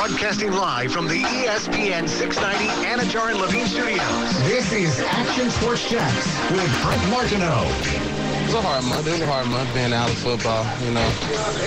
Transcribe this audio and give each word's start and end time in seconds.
Broadcasting 0.00 0.52
live 0.52 0.90
from 0.90 1.08
the 1.08 1.22
ESPN 1.22 2.08
690 2.08 2.72
Anajar 2.88 3.32
and 3.32 3.38
Levine 3.38 3.66
Studios. 3.66 4.32
This 4.48 4.72
is 4.72 4.98
Action 5.00 5.50
Sports 5.50 5.90
Jax 5.90 6.16
with 6.50 6.82
Brent 6.82 7.10
Martineau. 7.10 7.64
It 7.68 8.46
was 8.46 8.54
a 8.54 8.62
hard 8.62 8.84
month. 8.86 9.06
It 9.06 9.10
was 9.10 9.20
a 9.20 9.26
hard 9.26 9.46
month 9.48 9.74
being 9.74 9.92
out 9.92 10.08
of 10.08 10.16
football, 10.16 10.64
you 10.86 10.92
know, 10.92 11.06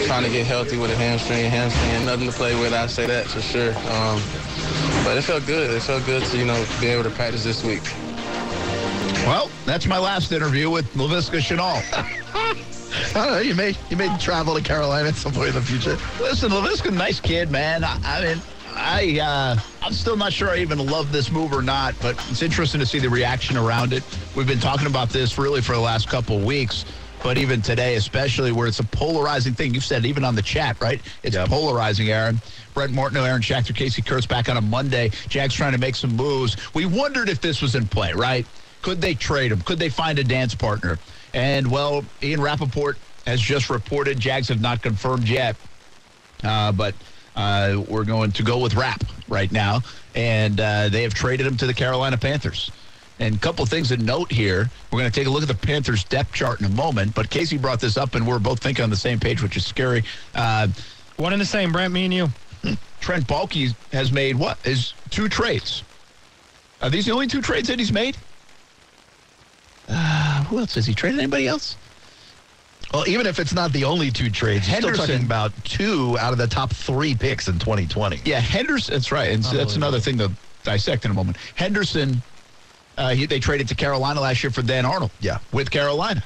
trying 0.08 0.24
to 0.24 0.32
get 0.32 0.48
healthy 0.48 0.80
with 0.80 0.90
a 0.90 0.96
hamstring, 0.96 1.46
hamstring, 1.46 2.08
nothing 2.08 2.26
to 2.26 2.34
play 2.34 2.60
with. 2.60 2.74
I 2.74 2.88
say 2.88 3.06
that 3.06 3.28
for 3.28 3.40
sure. 3.40 3.70
Um, 3.70 4.20
but 5.06 5.16
it 5.16 5.22
felt 5.22 5.46
good. 5.46 5.70
It 5.70 5.84
felt 5.84 6.04
good 6.08 6.24
to, 6.24 6.36
you 6.36 6.46
know, 6.46 6.66
be 6.82 6.88
able 6.88 7.04
to 7.04 7.12
practice 7.12 7.44
this 7.44 7.64
week. 7.64 7.84
Well, 9.28 9.52
that's 9.68 9.86
my 9.86 10.00
last 10.00 10.32
interview 10.32 10.72
with 10.72 10.92
Laviska 10.96 11.38
Shenault. 11.38 12.20
I 13.16 13.26
don't 13.26 13.34
know. 13.34 13.40
You 13.42 13.54
may 13.56 13.76
you 13.90 13.98
may 13.98 14.10
travel 14.18 14.56
to 14.56 14.62
Carolina 14.64 15.10
at 15.10 15.16
some 15.16 15.34
point 15.34 15.50
in 15.50 15.56
the 15.56 15.62
future. 15.62 15.98
Listen, 16.20 16.50
Laviska, 16.50 16.92
nice 16.92 17.20
kid, 17.20 17.52
man. 17.52 17.84
I, 17.84 18.00
I 18.04 18.22
mean, 18.24 18.42
I 18.76 19.20
uh, 19.20 19.56
I'm 19.84 19.94
still 19.94 20.18
not 20.18 20.34
sure 20.34 20.50
I 20.50 20.58
even 20.58 20.80
love 20.80 21.12
this 21.12 21.30
move 21.32 21.54
or 21.54 21.62
not, 21.62 22.00
but 22.00 22.16
it's 22.30 22.42
interesting 22.42 22.80
to 22.80 22.86
see 22.88 23.00
the 23.00 23.10
reaction 23.10 23.56
around 23.56 23.94
it. 23.94 24.04
We've 24.36 24.48
been 24.48 24.60
talking 24.60 24.88
about 24.88 25.10
this 25.10 25.38
really 25.38 25.62
for 25.62 25.74
the 25.74 25.82
last 25.82 26.10
couple 26.10 26.38
of 26.38 26.44
weeks, 26.44 26.86
but 27.22 27.38
even 27.38 27.62
today, 27.62 27.96
especially 27.98 28.52
where 28.52 28.66
it's 28.66 28.80
a 28.80 28.84
polarizing 28.86 29.54
thing. 29.54 29.76
You've 29.76 29.86
said 29.86 30.06
even 30.08 30.24
on 30.24 30.34
the 30.34 30.42
chat, 30.42 30.78
right? 30.82 31.00
It's 31.22 31.36
Yep. 31.36 31.50
polarizing, 31.50 32.10
Aaron. 32.10 32.42
Brent 32.74 32.94
Martineau, 32.94 33.24
Aaron 33.26 33.44
Schachter, 33.44 33.76
Casey 33.76 34.02
Kurtz 34.02 34.26
back 34.26 34.50
on 34.50 34.58
a 34.58 34.62
Monday. 34.62 35.12
Jags 35.28 35.54
trying 35.54 35.74
to 35.74 35.78
make 35.78 35.96
some 35.96 36.16
moves. 36.16 36.58
We 36.74 36.88
wondered 36.88 37.30
if 37.30 37.42
this 37.42 37.62
was 37.62 37.76
in 37.76 37.88
play, 37.88 38.14
right? 38.14 38.48
Could 38.82 39.02
they 39.02 39.14
trade 39.14 39.52
him? 39.52 39.62
Could 39.62 39.78
they 39.80 39.90
find 39.90 40.18
a 40.20 40.24
dance 40.24 40.56
partner? 40.56 41.00
And, 41.34 41.70
well, 41.70 42.06
Ian 42.22 42.42
Rapoport 42.42 42.98
has 43.26 43.42
just 43.42 43.70
reported. 43.70 44.20
Jags 44.20 44.50
have 44.50 44.62
not 44.62 44.82
confirmed 44.82 45.28
yet. 45.28 45.56
Uh, 46.44 46.72
but 46.72 46.94
uh, 47.36 47.82
we're 47.88 48.04
going 48.04 48.32
to 48.34 48.44
go 48.44 48.60
with 48.60 48.76
Rap 48.76 49.04
right 49.28 49.52
now. 49.52 49.82
And 50.16 50.60
uh, 50.60 50.90
they 50.90 51.04
have 51.04 51.14
traded 51.14 51.48
him 51.48 51.58
to 51.58 51.66
the 51.66 51.74
Carolina 51.74 52.18
Panthers. 52.18 52.72
And 53.20 53.36
a 53.36 53.40
couple 53.40 53.66
things 53.66 53.90
to 53.90 53.98
note 53.98 54.32
here. 54.32 54.70
We're 54.92 55.00
going 55.00 55.12
to 55.12 55.20
take 55.20 55.28
a 55.28 55.30
look 55.30 55.44
at 55.44 55.48
the 55.48 55.56
Panthers 55.56 56.04
depth 56.04 56.34
chart 56.34 56.60
in 56.60 56.66
a 56.66 56.70
moment. 56.70 57.16
But 57.16 57.30
Casey 57.30 57.58
brought 57.58 57.80
this 57.80 57.98
up, 57.98 58.16
and 58.16 58.28
we're 58.28 58.40
both 58.40 58.60
thinking 58.60 58.84
on 58.84 58.90
the 58.90 58.96
same 58.96 59.20
page, 59.20 59.42
which 59.42 59.56
is 59.56 59.66
scary. 59.66 60.04
Uh, 60.36 60.68
One 61.18 61.32
and 61.32 61.42
the 61.42 61.46
same, 61.46 61.72
Brent, 61.72 61.94
me 61.94 62.06
and 62.06 62.14
you. 62.14 62.30
Trent 63.00 63.28
Baalke 63.28 63.76
has 63.92 64.12
made 64.12 64.36
what? 64.36 64.58
Is 64.66 64.94
two 65.10 65.30
trades. 65.30 65.84
Are 66.82 66.90
these 66.90 67.06
the 67.06 67.12
only 67.12 67.28
two 67.28 67.42
trades 67.42 67.68
that 67.68 67.80
he's 67.80 67.92
made? 67.92 68.18
Who 70.54 70.60
else 70.60 70.76
has 70.76 70.86
he 70.86 70.94
traded? 70.94 71.20
Anybody 71.20 71.48
else? 71.48 71.76
Well, 72.94 73.08
even 73.08 73.26
if 73.26 73.40
it's 73.40 73.56
not 73.56 73.74
the 73.74 73.86
only 73.86 74.12
two 74.12 74.30
trades, 74.30 74.70
you're 74.70 74.82
still 74.82 74.94
talking 74.94 75.26
about 75.26 75.52
two 75.64 76.16
out 76.20 76.32
of 76.32 76.38
the 76.38 76.46
top 76.46 76.72
three 76.72 77.16
picks 77.16 77.48
in 77.48 77.58
2020. 77.58 78.22
Yeah, 78.24 78.40
Henderson. 78.40 78.94
That's 78.94 79.12
right. 79.12 79.32
And 79.32 79.44
so 79.44 79.58
that's 79.58 79.76
another 79.78 80.00
thing 80.00 80.20
to 80.20 80.32
dissect 80.64 81.06
in 81.06 81.10
a 81.12 81.14
moment. 81.16 81.38
Henderson, 81.56 82.22
uh, 83.00 83.16
he, 83.16 83.26
they 83.26 83.40
traded 83.40 83.68
to 83.70 83.74
Carolina 83.76 84.22
last 84.22 84.44
year 84.44 84.52
for 84.52 84.62
Dan 84.62 84.86
Arnold. 84.86 85.10
Yeah. 85.22 85.40
with 85.52 85.72
Carolina. 85.72 86.24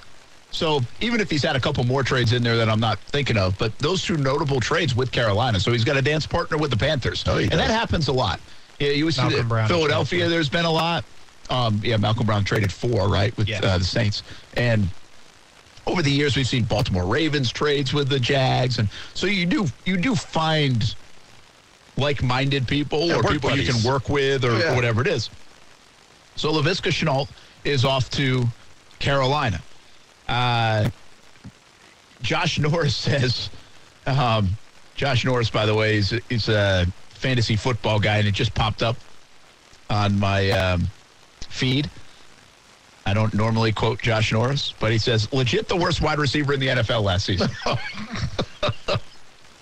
So 0.52 0.82
even 1.00 1.22
if 1.22 1.30
he's 1.32 1.44
had 1.44 1.56
a 1.56 1.60
couple 1.62 1.86
more 1.86 2.04
trades 2.04 2.34
in 2.34 2.44
there 2.44 2.58
that 2.58 2.68
I'm 2.68 2.82
not 2.82 3.00
thinking 3.00 3.38
of, 3.38 3.58
but 3.58 3.78
those 3.80 4.04
two 4.04 4.18
notable 4.18 4.60
trades 4.60 4.94
with 4.94 5.10
Carolina. 5.10 5.62
So 5.62 5.72
he's 5.72 5.86
got 5.86 5.96
a 5.96 6.02
dance 6.02 6.28
partner 6.28 6.58
with 6.58 6.72
the 6.72 6.78
Panthers, 6.78 7.24
Oh, 7.28 7.38
he 7.38 7.44
and 7.44 7.52
does. 7.52 7.60
that 7.62 7.70
happens 7.70 8.10
a 8.10 8.14
lot. 8.14 8.42
Yeah, 8.78 8.90
you 8.90 9.10
see 9.10 9.42
Brown 9.44 9.70
Philadelphia. 9.70 10.28
There's 10.28 10.50
been 10.50 10.66
a 10.66 10.72
lot. 10.72 11.06
Um, 11.50 11.80
yeah, 11.84 11.98
Malcolm 11.98 12.26
Brown 12.26 12.44
traded 12.44 12.72
four, 12.72 13.08
right, 13.08 13.36
with 13.38 13.48
Yeah. 13.48 13.60
uh, 13.64 13.78
the 13.78 13.84
Saints, 13.86 14.24
and 14.56 14.88
over 15.86 16.02
the 16.02 16.12
years 16.12 16.36
we've 16.36 16.48
seen 16.48 16.64
Baltimore 16.66 17.06
Ravens 17.06 17.52
trades 17.52 17.94
with 17.94 18.10
the 18.10 18.20
Jags, 18.20 18.80
and 18.80 18.90
so 19.14 19.28
you 19.28 19.46
do 19.46 19.68
you 19.86 19.96
do 19.98 20.16
find 20.16 20.94
like-minded 21.96 22.68
people 22.68 23.08
Yeah, 23.08 23.16
or 23.16 23.24
people 23.24 23.56
you 23.58 23.72
can 23.72 23.82
work 23.84 24.10
with 24.10 24.44
or, 24.46 24.58
Yeah. 24.60 24.72
or 24.72 24.76
whatever 24.76 25.02
it 25.02 25.08
is. 25.08 25.30
So 26.36 26.52
Laviska 26.52 26.92
Shenault 26.92 27.28
is 27.64 27.86
off 27.86 28.10
to 28.12 28.48
Carolina. 29.00 29.62
Uh, 30.28 30.90
Josh 32.22 32.60
Norris 32.60 32.96
says, 32.96 33.50
um, 34.06 34.50
Josh 34.96 35.26
Norris, 35.26 35.50
by 35.50 35.66
the 35.66 35.74
way, 35.74 35.98
is, 35.98 36.14
is 36.30 36.50
a 36.50 36.86
fantasy 37.10 37.56
football 37.56 38.00
guy, 38.00 38.18
and 38.18 38.28
it 38.28 38.34
just 38.34 38.54
popped 38.54 38.84
up 38.84 38.98
on 39.90 40.20
my 40.20 40.52
um, 40.52 40.88
feed. 41.58 41.90
I 43.06 43.14
don't 43.14 43.34
normally 43.34 43.72
quote 43.72 44.02
Josh 44.02 44.32
Norris, 44.32 44.74
but 44.80 44.92
he 44.92 44.98
says, 44.98 45.32
legit 45.32 45.68
the 45.68 45.76
worst 45.76 46.02
wide 46.02 46.20
receiver 46.20 46.54
in 46.54 46.60
the 46.60 46.68
NFL 46.68 47.04
last 47.04 47.26
season. 47.26 47.50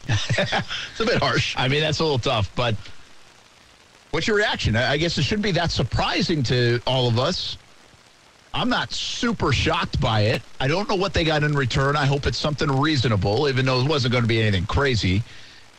It's 0.08 1.00
a 1.00 1.06
bit 1.06 1.18
harsh. 1.22 1.56
I 1.58 1.68
mean, 1.68 1.82
that's 1.82 2.00
a 2.00 2.04
little 2.04 2.20
tough, 2.20 2.52
but 2.56 2.76
what's 4.12 4.28
your 4.28 4.38
reaction? 4.38 4.76
I 4.76 4.98
guess 4.98 5.18
it 5.18 5.24
shouldn't 5.24 5.44
be 5.44 5.52
that 5.54 5.72
surprising 5.72 6.44
to 6.44 6.80
all 6.86 7.08
of 7.08 7.18
us. 7.18 7.58
I'm 8.54 8.70
not 8.70 8.94
super 8.94 9.52
shocked 9.52 10.00
by 10.00 10.22
it. 10.22 10.42
I 10.60 10.68
don't 10.68 10.88
know 10.88 10.96
what 10.96 11.14
they 11.14 11.24
got 11.24 11.44
in 11.44 11.54
return. 11.54 11.96
I 11.96 12.06
hope 12.06 12.26
it's 12.26 12.38
something 12.38 12.70
reasonable, 12.72 13.50
even 13.50 13.66
though 13.66 13.82
it 13.82 13.88
wasn't 13.88 14.14
going 14.14 14.24
to 14.24 14.28
be 14.28 14.42
anything 14.42 14.66
crazy. 14.66 15.24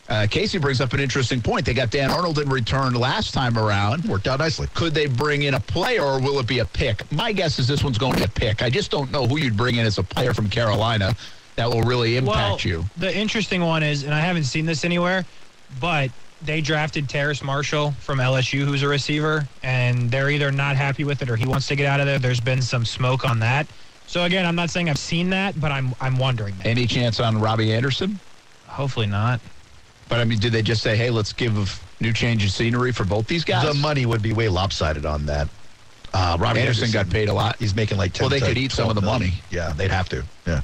Uh, 0.08 0.26
Casey 0.30 0.58
brings 0.58 0.80
up 0.80 0.92
an 0.92 1.00
interesting 1.00 1.40
point. 1.40 1.66
They 1.66 1.74
got 1.74 1.90
Dan 1.90 2.10
Arnold 2.10 2.38
in 2.38 2.48
return 2.48 2.94
last 2.94 3.34
time 3.34 3.58
around. 3.58 4.04
Worked 4.04 4.28
out 4.28 4.38
nicely. 4.38 4.68
Could 4.74 4.94
they 4.94 5.06
bring 5.06 5.42
in 5.42 5.54
a 5.54 5.60
player 5.60 6.02
or 6.02 6.20
will 6.20 6.38
it 6.38 6.46
be 6.46 6.60
a 6.60 6.64
pick? 6.64 7.10
My 7.10 7.32
guess 7.32 7.58
is 7.58 7.66
this 7.66 7.82
one's 7.82 7.98
going 7.98 8.12
to 8.12 8.18
be 8.18 8.24
a 8.24 8.28
pick. 8.28 8.62
I 8.62 8.70
just 8.70 8.90
don't 8.90 9.10
know 9.10 9.26
who 9.26 9.36
you'd 9.36 9.56
bring 9.56 9.76
in 9.76 9.86
as 9.86 9.98
a 9.98 10.04
player 10.04 10.32
from 10.32 10.48
Carolina 10.48 11.16
that 11.56 11.68
will 11.68 11.82
really 11.82 12.16
impact 12.16 12.64
well, 12.64 12.72
you. 12.72 12.84
the 12.98 13.14
interesting 13.16 13.62
one 13.62 13.82
is, 13.82 14.04
and 14.04 14.14
I 14.14 14.20
haven't 14.20 14.44
seen 14.44 14.66
this 14.66 14.84
anywhere, 14.84 15.24
but 15.80 16.10
they 16.42 16.60
drafted 16.60 17.08
Terrace 17.08 17.42
Marshall 17.42 17.92
from 17.92 18.18
LSU, 18.18 18.64
who's 18.64 18.82
a 18.82 18.88
receiver, 18.88 19.48
and 19.62 20.10
they're 20.10 20.30
either 20.30 20.52
not 20.52 20.76
happy 20.76 21.02
with 21.02 21.22
it 21.22 21.30
or 21.30 21.36
he 21.36 21.46
wants 21.46 21.66
to 21.68 21.76
get 21.76 21.86
out 21.86 21.98
of 21.98 22.06
there. 22.06 22.18
There's 22.18 22.40
been 22.40 22.62
some 22.62 22.84
smoke 22.84 23.24
on 23.28 23.38
that. 23.40 23.66
So 24.06 24.22
again, 24.22 24.46
I'm 24.46 24.54
not 24.54 24.70
saying 24.70 24.88
I've 24.88 24.98
seen 24.98 25.30
that, 25.30 25.60
but 25.60 25.72
I'm 25.72 25.94
I'm 26.00 26.16
wondering 26.16 26.54
that. 26.58 26.66
Any 26.66 26.86
chance 26.86 27.18
on 27.18 27.40
Robbie 27.40 27.72
Anderson? 27.72 28.20
Hopefully 28.68 29.06
not. 29.06 29.40
But 30.08 30.20
I 30.20 30.24
mean, 30.24 30.38
did 30.38 30.52
they 30.52 30.62
just 30.62 30.82
say, 30.82 30.96
"Hey, 30.96 31.10
let's 31.10 31.32
give 31.32 31.56
a 31.58 31.66
new 32.02 32.12
change 32.12 32.44
of 32.44 32.50
scenery 32.50 32.92
for 32.92 33.04
both 33.04 33.26
these 33.26 33.44
guys"? 33.44 33.66
The 33.66 33.74
money 33.74 34.06
would 34.06 34.22
be 34.22 34.32
way 34.32 34.48
lopsided 34.48 35.04
on 35.04 35.26
that. 35.26 35.48
Uh, 36.14 36.36
Robbie 36.40 36.60
Anderson 36.60 36.90
got 36.90 37.10
paid 37.10 37.28
a 37.28 37.32
lot. 37.34 37.56
He's 37.58 37.74
making 37.74 37.98
like 37.98 38.12
10 38.12 38.24
Well, 38.24 38.30
they 38.30 38.46
could 38.46 38.56
eat 38.56 38.72
some 38.72 38.88
of 38.88 38.94
the 38.94 39.00
12 39.02 39.20
million. 39.20 39.34
money. 39.36 39.42
Yeah, 39.50 39.72
they'd 39.76 39.90
have 39.90 40.08
to. 40.10 40.24
Yeah. 40.46 40.60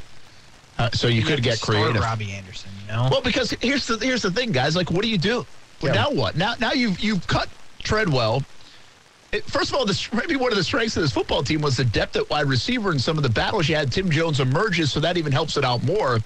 Uh, 0.78 0.88
so 0.92 1.08
you, 1.08 1.20
could 1.22 1.32
have 1.32 1.42
get 1.42 1.50
to 1.52 1.56
start 1.58 1.78
creative. 1.82 2.02
Robbie 2.02 2.32
Anderson, 2.32 2.70
you 2.80 2.86
know. 2.92 3.08
Well, 3.10 3.20
because 3.20 3.50
here's 3.60 3.86
the 3.86 3.98
here's 3.98 4.22
the 4.22 4.30
thing, 4.30 4.52
guys. 4.52 4.74
Like, 4.76 4.90
what 4.90 5.02
do 5.02 5.08
you 5.08 5.18
do? 5.18 5.44
Well, 5.82 5.94
Yeah. 5.94 6.02
Now 6.02 6.10
what? 6.12 6.36
Now 6.36 6.54
now 6.60 6.72
you've 6.72 6.98
you've 7.00 7.26
cut 7.26 7.48
Treadwell. 7.82 8.42
It- 9.32 9.44
first 9.44 9.70
of 9.70 9.76
all, 9.76 9.84
this, 9.84 10.10
maybe 10.12 10.36
one 10.36 10.52
of 10.52 10.56
the 10.58 10.64
strengths 10.64 10.96
of 10.96 11.02
this 11.02 11.12
football 11.12 11.42
team 11.42 11.60
was 11.60 11.76
the 11.76 11.84
depth 11.84 12.16
at 12.16 12.30
wide 12.30 12.46
receiver 12.46 12.90
and 12.90 13.00
some 13.00 13.16
of 13.16 13.22
the 13.22 13.28
battles 13.30 13.68
you 13.68 13.74
had. 13.76 13.90
Tim 13.92 14.10
Jones 14.10 14.40
emerges, 14.40 14.92
so 14.92 15.00
that 15.00 15.16
even 15.18 15.32
helps 15.32 15.56
it 15.56 15.64
out 15.64 15.82
more. 15.82 16.20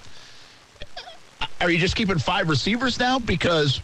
Are 1.61 1.69
you 1.69 1.77
just 1.77 1.95
keeping 1.95 2.19
five 2.19 2.49
receivers 2.49 2.99
now 2.99 3.19
because 3.19 3.81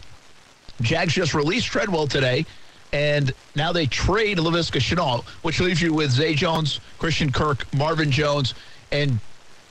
Jags 0.82 1.14
just 1.14 1.34
released 1.34 1.68
Treadwell 1.68 2.08
today, 2.08 2.46
and 2.92 3.34
now 3.56 3.72
they 3.72 3.86
trade 3.86 4.38
Laviska 4.38 4.80
Shenault, 4.80 5.24
which 5.42 5.60
leaves 5.60 5.82
you 5.82 5.94
with 5.94 6.12
Zay 6.12 6.36
Jones, 6.36 6.80
Christian 7.00 7.32
Kirk, 7.32 7.72
Marvin 7.74 8.12
Jones, 8.12 8.54
and 8.92 9.20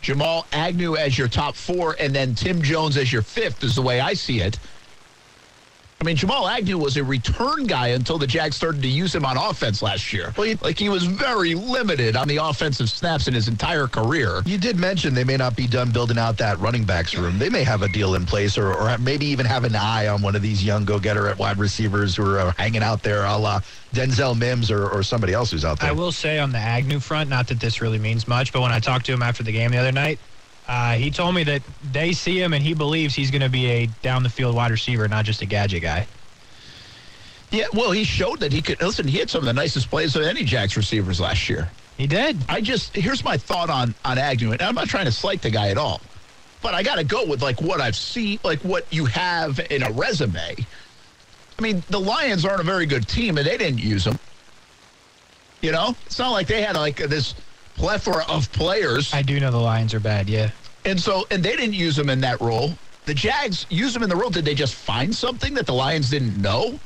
Jamal 0.00 0.46
Agnew 0.52 0.96
as 0.96 1.16
your 1.16 1.28
top 1.28 1.54
four, 1.54 1.96
and 2.00 2.14
then 2.14 2.34
Tim 2.34 2.60
Jones 2.62 2.96
as 2.96 3.12
your 3.12 3.22
fifth, 3.22 3.62
is 3.62 3.76
the 3.76 3.82
way 3.82 4.00
I 4.00 4.14
see 4.14 4.40
it. 4.40 4.58
I 6.02 6.04
mean, 6.04 6.16
Jamal 6.16 6.48
Agnew 6.48 6.78
was 6.78 6.96
a 6.96 7.04
return 7.04 7.64
guy 7.68 7.88
until 7.88 8.18
the 8.18 8.26
Jags 8.26 8.56
started 8.56 8.82
to 8.82 8.88
use 8.88 9.14
him 9.14 9.24
on 9.24 9.36
offense 9.36 9.82
last 9.82 10.12
year. 10.12 10.34
Well, 10.36 10.48
you- 10.48 10.58
like 10.60 10.76
he 10.76 10.88
was 10.88 11.04
very 11.04 11.54
limited 11.54 12.16
on 12.16 12.26
the 12.26 12.38
offensive 12.38 12.90
snaps 12.90 13.28
in 13.28 13.34
his 13.34 13.46
entire 13.46 13.86
career. 13.86 14.42
You 14.44 14.58
did 14.58 14.76
mention 14.80 15.14
they 15.14 15.22
may 15.22 15.36
not 15.36 15.54
be 15.54 15.68
done 15.68 15.92
building 15.92 16.18
out 16.18 16.36
that 16.38 16.58
running 16.58 16.82
backs 16.84 17.14
room. 17.14 17.38
They 17.38 17.48
may 17.48 17.62
have 17.62 17.82
a 17.82 17.88
deal 17.88 18.16
in 18.16 18.26
place 18.26 18.58
or, 18.58 18.74
or 18.74 18.98
maybe 18.98 19.26
even 19.26 19.46
have 19.46 19.62
an 19.62 19.76
eye 19.76 20.08
on 20.08 20.22
one 20.22 20.34
of 20.34 20.42
these 20.42 20.64
young 20.64 20.84
go-getter 20.84 21.28
at 21.28 21.38
wide 21.38 21.58
receivers 21.58 22.16
who 22.16 22.28
are 22.28 22.40
uh, 22.40 22.52
hanging 22.58 22.82
out 22.82 23.04
there 23.04 23.24
a 23.24 23.36
la 23.38 23.60
Denzel 23.94 24.36
Mims 24.36 24.72
or, 24.72 24.88
or 24.88 25.04
somebody 25.04 25.32
else 25.32 25.52
who's 25.52 25.64
out 25.64 25.78
there. 25.78 25.90
I 25.90 25.92
will 25.92 26.10
say 26.10 26.40
on 26.40 26.50
the 26.50 26.58
Agnew 26.58 26.98
front, 26.98 27.30
not 27.30 27.46
that 27.46 27.60
this 27.60 27.80
really 27.80 28.00
means 28.00 28.26
much, 28.26 28.52
but 28.52 28.60
when 28.60 28.72
I 28.72 28.80
talked 28.80 29.06
to 29.06 29.12
him 29.12 29.22
after 29.22 29.44
the 29.44 29.52
game 29.52 29.70
the 29.70 29.78
other 29.78 29.92
night, 29.92 30.18
uh, 30.68 30.94
he 30.94 31.10
told 31.10 31.34
me 31.34 31.44
that 31.44 31.62
they 31.92 32.12
see 32.12 32.40
him 32.40 32.52
and 32.52 32.62
he 32.62 32.74
believes 32.74 33.14
he's 33.14 33.30
going 33.30 33.42
to 33.42 33.48
be 33.48 33.66
a 33.66 33.86
down 34.02 34.22
the 34.22 34.28
field 34.28 34.54
wide 34.54 34.70
receiver, 34.70 35.08
not 35.08 35.24
just 35.24 35.42
a 35.42 35.46
gadget 35.46 35.82
guy. 35.82 36.06
Yeah, 37.50 37.66
well, 37.74 37.90
he 37.90 38.04
showed 38.04 38.40
that 38.40 38.52
he 38.52 38.62
could. 38.62 38.80
Listen, 38.80 39.06
he 39.06 39.18
had 39.18 39.28
some 39.28 39.40
of 39.40 39.44
the 39.44 39.52
nicest 39.52 39.90
plays 39.90 40.16
of 40.16 40.22
any 40.22 40.42
Jags 40.42 40.76
receivers 40.76 41.20
last 41.20 41.48
year. 41.50 41.68
He 41.98 42.06
did. 42.06 42.38
I 42.48 42.62
just 42.62 42.96
here's 42.96 43.22
my 43.22 43.36
thought 43.36 43.68
on 43.68 43.94
on 44.04 44.16
Agnew, 44.16 44.52
and 44.52 44.62
I'm 44.62 44.74
not 44.74 44.88
trying 44.88 45.04
to 45.04 45.12
slight 45.12 45.42
the 45.42 45.50
guy 45.50 45.68
at 45.68 45.76
all, 45.76 46.00
but 46.62 46.72
I 46.74 46.82
got 46.82 46.96
to 46.96 47.04
go 47.04 47.26
with 47.26 47.42
like 47.42 47.60
what 47.60 47.80
I've 47.80 47.96
seen, 47.96 48.38
like 48.42 48.60
what 48.60 48.86
you 48.90 49.04
have 49.04 49.60
in 49.70 49.82
a 49.82 49.90
resume. 49.90 50.56
I 51.58 51.62
mean, 51.62 51.82
the 51.90 52.00
Lions 52.00 52.46
aren't 52.46 52.60
a 52.60 52.64
very 52.64 52.86
good 52.86 53.06
team, 53.06 53.36
and 53.36 53.46
they 53.46 53.58
didn't 53.58 53.80
use 53.80 54.06
him. 54.06 54.18
You 55.60 55.72
know, 55.72 55.94
it's 56.06 56.18
not 56.18 56.30
like 56.30 56.46
they 56.46 56.62
had 56.62 56.74
like 56.74 56.96
this 56.96 57.34
plethora 57.76 58.24
of 58.28 58.50
players, 58.52 59.12
I 59.12 59.22
do 59.22 59.38
know 59.40 59.50
the 59.50 59.56
Lions 59.58 59.94
are 59.94 60.00
bad, 60.00 60.28
yeah. 60.28 60.50
and 60.84 61.00
so 61.00 61.26
and 61.30 61.42
they 61.42 61.56
didn't 61.56 61.74
use 61.74 61.98
him 61.98 62.08
in 62.10 62.20
that 62.20 62.40
role. 62.40 62.72
the 63.06 63.14
Jags 63.14 63.66
use 63.70 63.92
them 63.94 64.02
in 64.02 64.08
the 64.08 64.16
role. 64.16 64.30
Did 64.30 64.44
they 64.44 64.54
just 64.54 64.74
find 64.74 65.14
something 65.14 65.54
that 65.54 65.66
the 65.66 65.74
Lions 65.74 66.10
didn't 66.10 66.40
know? 66.40 66.78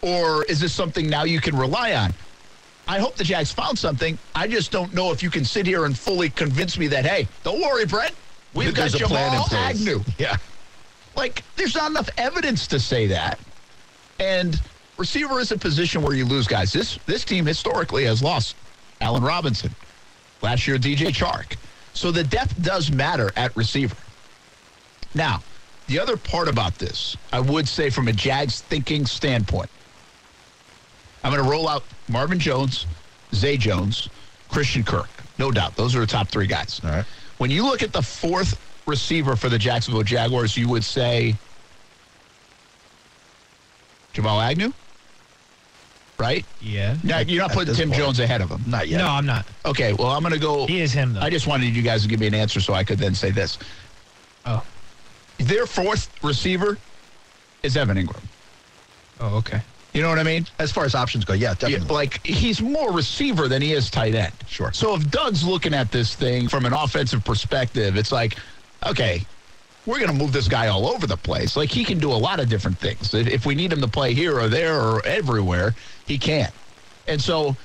Or 0.00 0.44
is 0.44 0.60
this 0.60 0.72
something 0.72 1.08
now 1.08 1.24
you 1.24 1.40
can 1.40 1.56
rely 1.56 1.94
on? 1.94 2.14
I 2.86 2.98
hope 3.00 3.16
the 3.16 3.24
Jags 3.24 3.52
found 3.52 3.78
something. 3.78 4.16
I 4.34 4.48
just 4.48 4.70
don't 4.70 4.94
know 4.94 5.10
if 5.12 5.22
you 5.22 5.28
can 5.28 5.44
sit 5.44 5.66
here 5.66 5.84
and 5.84 5.98
fully 5.98 6.30
convince 6.30 6.78
me 6.78 6.86
that, 6.88 7.04
hey, 7.04 7.28
don't 7.44 7.60
worry, 7.60 7.84
Brett. 7.84 8.14
We've 8.54 8.74
There's 8.74 8.94
got 8.94 9.02
a 9.02 9.06
plan 9.06 9.26
in 9.26 9.32
Jamal 9.32 9.48
place. 9.48 9.80
Agnew. 9.80 10.04
Yeah. 10.18 10.36
Like, 11.14 11.42
there's 11.56 11.74
not 11.74 11.90
enough 11.90 12.08
evidence 12.16 12.66
to 12.68 12.78
say 12.78 13.08
that. 13.08 13.38
And 14.20 14.60
receiver 14.96 15.40
is 15.40 15.52
a 15.52 15.58
position 15.58 16.00
where 16.00 16.14
you 16.14 16.24
lose 16.24 16.46
guys. 16.46 16.72
This 16.72 16.98
this 17.06 17.24
team 17.24 17.44
historically 17.44 18.04
has 18.04 18.22
lost 18.22 18.56
Allen 19.00 19.22
Robinson. 19.22 19.74
Last 20.42 20.66
year, 20.66 20.78
DJ 20.78 21.08
Chark. 21.08 21.56
So 21.94 22.10
the 22.10 22.24
depth 22.24 22.60
does 22.62 22.90
matter 22.92 23.32
at 23.36 23.56
receiver. 23.56 23.96
Now, 25.14 25.42
the 25.88 25.98
other 25.98 26.16
part 26.16 26.48
about 26.48 26.78
this, 26.78 27.16
I 27.32 27.40
would 27.40 27.66
say 27.66 27.90
from 27.90 28.08
a 28.08 28.12
Jags 28.12 28.60
thinking 28.60 29.06
standpoint, 29.06 29.70
I'm 31.24 31.32
going 31.32 31.42
to 31.42 31.50
roll 31.50 31.68
out 31.68 31.82
Marvin 32.08 32.38
Jones, 32.38 32.86
Zay 33.34 33.56
Jones, 33.56 34.08
Christian 34.48 34.84
Kirk. 34.84 35.08
No 35.38 35.50
doubt. 35.50 35.76
Those 35.76 35.96
are 35.96 36.00
the 36.00 36.06
top 36.06 36.28
three 36.28 36.46
guys. 36.46 36.80
All 36.84 36.90
right. 36.90 37.04
When 37.38 37.50
you 37.50 37.64
look 37.64 37.82
at 37.82 37.92
the 37.92 38.02
fourth 38.02 38.60
receiver 38.86 39.36
for 39.36 39.48
the 39.48 39.58
Jacksonville 39.58 40.02
Jaguars, 40.02 40.56
you 40.56 40.68
would 40.68 40.84
say 40.84 41.36
Jamal 44.12 44.40
Agnew, 44.40 44.72
right? 46.18 46.44
Yeah. 46.60 46.96
No, 47.04 47.18
you're 47.20 47.42
not 47.42 47.50
At 47.52 47.56
putting 47.56 47.74
Tim 47.74 47.88
point. 47.90 48.00
Jones 48.00 48.20
ahead 48.20 48.40
of 48.40 48.50
him. 48.50 48.62
Not 48.66 48.88
yet. 48.88 48.98
No, 48.98 49.06
I'm 49.08 49.26
not. 49.26 49.46
Okay, 49.64 49.92
well, 49.92 50.08
I'm 50.08 50.22
going 50.22 50.32
to 50.34 50.38
go. 50.40 50.66
He 50.66 50.80
is 50.80 50.92
him 50.92 51.14
though. 51.14 51.20
I 51.20 51.30
just 51.30 51.46
wanted 51.46 51.74
you 51.74 51.82
guys 51.82 52.02
to 52.02 52.08
give 52.08 52.20
me 52.20 52.26
an 52.26 52.34
answer 52.34 52.60
so 52.60 52.74
I 52.74 52.84
could 52.84 52.98
then 52.98 53.14
say 53.14 53.30
this. 53.30 53.58
oh. 54.46 54.64
Their 55.38 55.66
fourth 55.66 56.10
receiver 56.24 56.76
is 57.62 57.76
Evan 57.76 57.96
Engram. 57.96 58.22
Oh, 59.20 59.36
okay. 59.38 59.60
You 59.94 60.02
know 60.02 60.08
what 60.08 60.18
I 60.18 60.22
mean? 60.24 60.46
As 60.58 60.70
far 60.72 60.84
as 60.84 60.94
options 60.94 61.24
go, 61.24 61.32
yeah, 61.32 61.50
Yeah, 61.50 61.54
definitely. 61.54 61.94
like 61.94 62.26
he's 62.26 62.60
more 62.60 62.92
receiver 62.92 63.46
than 63.48 63.62
he 63.62 63.72
is 63.72 63.88
tight 63.88 64.14
end. 64.14 64.32
Sure. 64.48 64.72
So 64.72 64.94
if 64.96 65.08
Doug's 65.10 65.44
looking 65.44 65.74
at 65.74 65.90
this 65.92 66.14
thing 66.14 66.48
from 66.48 66.66
an 66.66 66.72
offensive 66.72 67.24
perspective, 67.24 67.96
it's 67.96 68.10
like, 68.12 68.36
okay, 68.86 69.24
we're 69.86 69.98
going 69.98 70.10
to 70.10 70.16
move 70.16 70.32
this 70.32 70.48
guy 70.48 70.68
all 70.68 70.86
over 70.86 71.06
the 71.06 71.16
place. 71.16 71.56
Like 71.56 71.70
he 71.70 71.84
can 71.84 71.98
do 71.98 72.10
a 72.10 72.14
lot 72.14 72.40
of 72.40 72.48
different 72.48 72.78
things. 72.78 73.14
If 73.14 73.46
we 73.46 73.54
need 73.54 73.72
him 73.72 73.80
to 73.80 73.88
play 73.88 74.12
here 74.12 74.38
or 74.38 74.48
there 74.48 74.80
or 74.80 75.04
everywhere, 75.06 75.74
he 76.06 76.18
can. 76.18 76.50
And 77.06 77.20
so 77.20 77.56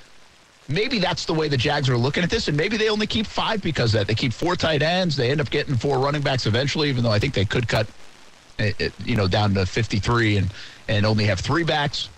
maybe 0.68 1.00
that's 1.00 1.26
the 1.26 1.34
way 1.34 1.48
the 1.48 1.58
Jags 1.58 1.90
are 1.90 1.98
looking 1.98 2.24
at 2.24 2.30
this, 2.30 2.48
and 2.48 2.56
maybe 2.56 2.78
they 2.78 2.90
only 2.90 3.08
keep 3.08 3.26
five 3.26 3.62
because 3.62 3.94
of 3.94 4.00
that. 4.00 4.08
They 4.08 4.16
keep 4.16 4.34
four 4.34 4.56
tight 4.56 4.82
ends. 4.82 5.16
They 5.16 5.32
end 5.32 5.42
up 5.42 5.50
getting 5.50 5.76
four 5.76 6.00
running 6.00 6.22
backs 6.22 6.46
eventually, 6.46 6.90
even 6.90 7.04
though 7.04 7.12
I 7.12 7.20
think 7.20 7.34
they 7.34 7.46
could 7.46 7.68
cut, 7.68 7.88
it, 8.58 8.80
it, 8.80 8.94
you 9.04 9.16
know, 9.16 9.28
down 9.28 9.54
to 9.56 9.66
53 9.66 10.38
and 10.38 10.50
and 10.88 11.06
only 11.06 11.26
have 11.26 11.40
three 11.40 11.64
backs. 11.64 12.10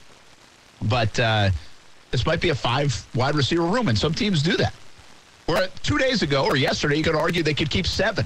But 0.81 1.19
uh, 1.19 1.49
this 2.11 2.25
might 2.25 2.41
be 2.41 2.49
a 2.49 2.55
five 2.55 3.05
wide 3.15 3.35
receiver 3.35 3.63
room, 3.63 3.87
and 3.87 3.97
some 3.97 4.13
teams 4.13 4.41
do 4.41 4.57
that. 4.57 4.73
Where 5.45 5.67
two 5.83 5.97
days 5.97 6.21
ago 6.21 6.45
or 6.45 6.55
yesterday, 6.55 6.97
you 6.97 7.03
could 7.03 7.15
argue 7.15 7.43
they 7.43 7.53
could 7.53 7.69
keep 7.69 7.85
seven. 7.85 8.25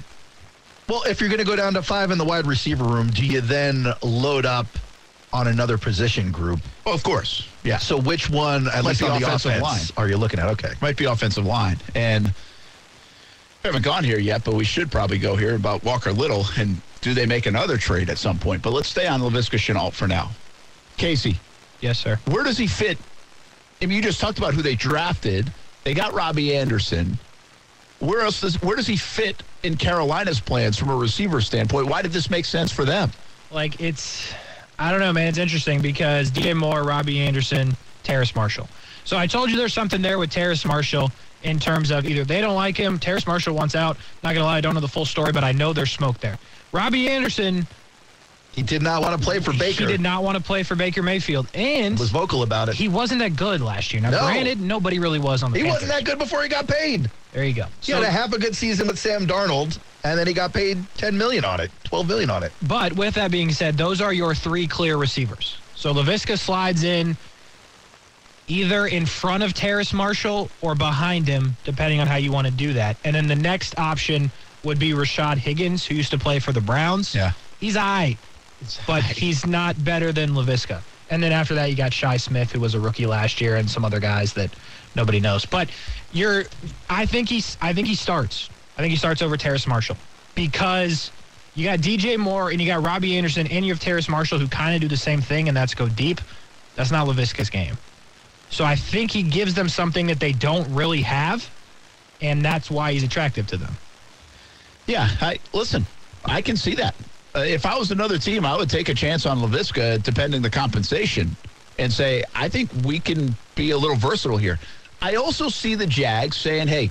Well, 0.90 1.04
if 1.04 1.22
you're 1.22 1.30
going 1.30 1.40
to 1.40 1.46
go 1.46 1.56
down 1.56 1.74
to 1.76 1.84
five 1.84 2.10
in 2.12 2.18
the 2.18 2.26
wide 2.26 2.48
receiver 2.48 2.84
room, 2.84 3.10
do 3.12 3.24
you 3.26 3.42
then 3.42 3.86
load 4.02 4.46
up 4.46 4.66
on 5.32 5.48
another 5.48 5.78
position 5.78 6.32
group? 6.32 6.60
Well, 6.86 6.96
of 6.96 7.04
course, 7.04 7.48
yeah. 7.64 7.78
So 7.78 7.98
which 8.00 8.30
one, 8.30 8.68
at 8.68 8.84
Might 8.84 8.90
least 8.90 9.02
be 9.02 9.08
on 9.08 9.22
the 9.22 9.28
offensive 9.28 9.52
offense, 9.52 9.64
line. 9.64 10.04
are 10.04 10.10
you 10.10 10.18
looking 10.18 10.40
at? 10.40 10.48
Okay. 10.50 10.74
might 10.82 10.98
be 10.98 11.06
offensive 11.06 11.46
line. 11.46 11.78
And 11.94 12.26
we 12.26 13.68
haven't 13.68 13.84
gone 13.84 14.04
here 14.04 14.18
yet, 14.18 14.44
but 14.44 14.56
we 14.56 14.64
should 14.66 14.92
probably 14.92 15.20
go 15.20 15.36
here 15.36 15.56
about 15.56 15.84
Walker 15.84 16.12
Little 16.12 16.46
and 16.58 16.82
do 17.02 17.14
they 17.14 17.26
make 17.28 17.46
another 17.46 17.78
trade 17.78 18.10
at 18.10 18.18
some 18.18 18.40
point? 18.40 18.62
But 18.64 18.74
let's 18.74 18.90
stay 18.90 19.06
on 19.06 19.22
Laviska 19.22 19.58
Shenault 19.60 19.94
for 19.94 20.08
now. 20.08 20.32
Casey, 20.98 21.40
Yes, 21.82 22.00
sir. 22.00 22.20
where 22.26 22.44
does 22.44 22.58
he 22.58 22.66
fit? 22.68 22.98
I 23.82 23.86
mean, 23.86 23.96
you 23.98 24.02
just 24.04 24.20
talked 24.20 24.38
about 24.40 24.54
who 24.54 24.62
they 24.62 24.76
drafted. 24.76 25.52
They 25.84 25.94
got 25.94 26.14
Robbie 26.14 26.56
Anderson. 26.58 27.18
Where 28.00 28.22
else 28.22 28.42
does 28.42 28.62
where 28.62 28.76
does 28.76 28.88
he 28.88 28.96
fit 28.96 29.44
in 29.64 29.76
Carolina's 29.76 30.40
plans 30.40 30.78
from 30.78 30.90
a 30.90 30.96
receiver 30.96 31.42
standpoint? 31.42 31.88
Why 31.88 32.02
did 32.02 32.12
this 32.12 32.30
make 32.30 32.46
sense 32.46 32.72
for 32.72 32.86
them? 32.86 33.12
Like 33.52 33.82
it's, 33.82 34.34
I 34.78 34.92
don't 34.92 35.00
know, 35.00 35.12
man. 35.12 35.28
It's 35.28 35.38
interesting 35.38 35.82
because 35.82 36.32
DJ 36.32 36.56
Moore, 36.56 36.84
Robbie 36.84 37.20
Anderson, 37.20 37.76
Terrace 38.04 38.36
Marshall. 38.36 38.70
So 39.04 39.18
I 39.18 39.28
told 39.28 39.50
you 39.50 39.58
there's 39.58 39.74
something 39.74 40.02
there 40.02 40.20
with 40.20 40.30
Terrace 40.30 40.66
Marshall 40.66 41.12
in 41.44 41.60
terms 41.60 41.92
of 41.92 42.06
either 42.06 42.24
they 42.24 42.42
don't 42.42 42.56
like 42.56 42.78
him, 42.78 43.00
Terrace 43.00 43.26
Marshall 43.26 43.56
wants 43.56 43.76
out. 43.76 43.98
Not 44.24 44.34
gonna 44.34 44.46
lie, 44.46 44.58
I 44.58 44.62
don't 44.62 44.74
know 44.74 44.82
the 44.82 44.88
full 44.88 45.06
story, 45.06 45.32
but 45.32 45.44
I 45.44 45.52
know 45.52 45.74
there's 45.74 45.92
smoke 45.92 46.20
there. 46.20 46.38
Robbie 46.72 47.10
Anderson, 47.10 47.66
He 48.52 48.64
did 48.64 48.82
not 48.82 49.02
want 49.02 49.18
to 49.18 49.24
play 49.24 49.40
for 49.40 49.54
Baker. 49.54 49.86
he 49.86 49.92
did 49.92 50.02
not 50.02 50.24
want 50.24 50.36
to 50.38 50.44
play 50.44 50.64
for 50.64 50.76
Baker 50.76 51.02
Mayfield, 51.04 51.48
and 51.54 51.98
Was 51.98 52.10
vocal 52.10 52.44
about 52.44 52.68
it. 52.68 52.76
he 52.76 52.88
wasn't 52.88 53.20
that 53.20 53.36
good 53.36 53.62
last 53.62 53.94
year. 53.94 54.02
Now, 54.02 54.10
No. 54.10 54.20
granted, 54.26 54.60
nobody 54.60 55.00
really 55.00 55.20
was 55.20 55.44
on 55.44 55.52
the. 55.52 55.60
He 55.60 55.64
Panthers. 55.64 55.84
wasn't 55.84 55.92
that 55.98 56.04
good 56.06 56.18
before 56.20 56.42
he 56.44 56.50
got 56.50 56.68
paid. 56.68 57.10
There 57.32 57.44
you 57.44 57.54
go. 57.54 57.66
He 57.82 57.92
had 57.92 58.04
a 58.04 58.10
half 58.10 58.34
a 58.34 58.40
good 58.40 58.56
season 58.56 58.88
with 58.88 58.98
Sam 59.00 59.28
Darnold, 59.28 59.78
and 60.04 60.18
then 60.20 60.26
he 60.28 60.34
got 60.34 60.52
paid 60.54 60.84
10 60.98 61.18
million 61.18 61.46
on 61.46 61.60
it, 61.60 61.72
12 61.86 62.08
million 62.08 62.30
on 62.30 62.44
it. 62.44 62.52
But 62.64 62.94
with 62.94 63.14
that 63.16 63.32
being 63.32 63.52
said, 63.52 63.78
those 63.78 64.02
are 64.02 64.12
your 64.12 64.34
three 64.34 64.68
clear 64.68 64.98
receivers. 64.98 65.58
So 65.76 65.94
Laviska 65.94 66.38
slides 66.38 66.84
in 66.84 67.16
either 68.48 68.88
in 68.88 69.06
front 69.06 69.44
of 69.44 69.54
Terrace 69.54 69.94
Marshall 69.94 70.50
or 70.62 70.74
behind 70.74 71.28
him, 71.28 71.56
depending 71.64 72.00
on 72.00 72.08
how 72.08 72.16
you 72.16 72.32
want 72.32 72.48
to 72.48 72.52
do 72.52 72.74
that. 72.74 72.98
And 73.06 73.16
then 73.16 73.28
the 73.28 73.36
next 73.36 73.78
option 73.78 74.32
would 74.64 74.80
be 74.80 74.92
Rashad 74.92 75.38
Higgins, 75.38 75.86
who 75.86 75.94
used 75.96 76.12
to 76.12 76.18
play 76.18 76.40
for 76.40 76.52
the 76.52 76.62
Browns. 76.62 77.14
Yeah. 77.14 77.34
He's 77.60 77.78
all 77.78 77.84
right, 77.84 78.18
but 78.86 79.04
he's 79.04 79.46
not 79.46 79.82
better 79.84 80.12
than 80.12 80.32
Laviska. 80.32 80.82
And 81.10 81.24
then 81.24 81.32
after 81.32 81.56
that, 81.56 81.70
you 81.70 81.76
got 81.76 81.94
Shi 81.94 82.18
Smith, 82.18 82.52
who 82.52 82.60
was 82.60 82.76
a 82.76 82.80
rookie 82.80 83.06
last 83.06 83.42
year, 83.42 83.56
and 83.56 83.70
some 83.70 83.84
other 83.84 84.00
guys 84.00 84.34
that 84.34 84.52
nobody 84.96 85.20
knows. 85.20 85.46
But 85.46 85.70
you're, 86.12 86.46
I 86.90 87.06
think 87.06 87.30
he's, 87.30 87.58
I 87.62 87.74
think 87.74 87.88
he 87.88 87.96
starts. 87.96 88.50
I 88.78 88.82
think 88.82 88.92
he 88.92 88.98
starts 88.98 89.22
over 89.22 89.36
Terrace 89.36 89.68
Marshall 89.68 89.98
because 90.36 91.12
you 91.56 91.66
got 91.66 91.80
DJ 91.80 92.18
Moore 92.18 92.52
and 92.52 92.62
you 92.62 92.68
got 92.68 92.84
Robbie 92.84 93.18
Anderson 93.18 93.48
and 93.48 93.66
you 93.66 93.74
have 93.74 93.80
Terrace 93.82 94.08
Marshall 94.08 94.40
who 94.40 94.48
kind 94.48 94.76
of 94.76 94.82
do 94.82 94.88
the 94.88 94.98
same 94.98 95.22
thing, 95.22 95.48
and 95.48 95.58
that's 95.58 95.74
go 95.74 95.90
deep. 95.90 96.22
That's 96.76 96.92
not 96.92 97.08
Laviska's 97.08 97.50
game. 97.50 97.78
So 98.52 98.64
I 98.64 98.76
think 98.76 99.12
he 99.12 99.24
gives 99.24 99.54
them 99.54 99.70
something 99.70 100.08
that 100.08 100.20
they 100.20 100.32
don't 100.32 100.74
really 100.74 101.02
have, 101.02 101.50
and 102.22 102.44
that's 102.44 102.72
why 102.72 102.94
he's 102.94 103.04
attractive 103.04 103.48
to 103.48 103.58
them. 103.58 103.76
Yeah, 104.88 105.10
I 105.22 105.40
listen. 105.54 105.86
I 106.26 106.42
can 106.42 106.58
see 106.58 106.76
that. 106.76 106.96
Uh, 107.36 107.40
if 107.42 107.66
I 107.66 107.78
was 107.78 107.92
another 107.92 108.18
team, 108.18 108.46
I 108.46 108.56
would 108.58 108.70
take 108.70 108.90
a 108.90 108.94
chance 108.94 109.26
on 109.26 109.40
Laviska, 109.40 110.02
depending 110.02 110.42
the 110.42 110.50
compensation, 110.50 111.36
and 111.78 111.92
say 111.92 112.24
I 112.36 112.50
think 112.50 112.72
we 112.84 113.00
can 113.00 113.36
be 113.56 113.72
a 113.72 113.78
little 113.78 113.96
versatile 113.96 114.38
here. 114.38 114.60
I 115.02 115.16
also 115.16 115.48
see 115.48 115.76
the 115.76 115.86
Jags 115.86 116.38
saying, 116.38 116.68
"Hey, 116.68 116.90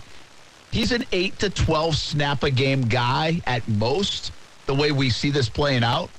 he's 0.70 0.92
an 0.92 1.04
eight 1.12 1.38
to 1.40 1.50
twelve 1.50 1.96
snap 1.96 2.44
a 2.44 2.50
game 2.50 2.82
guy 2.82 3.42
at 3.46 3.66
most." 3.68 4.32
The 4.66 4.74
way 4.74 4.92
we 4.92 5.08
see 5.08 5.30
this 5.30 5.48
playing 5.48 5.82
out, 5.82 6.10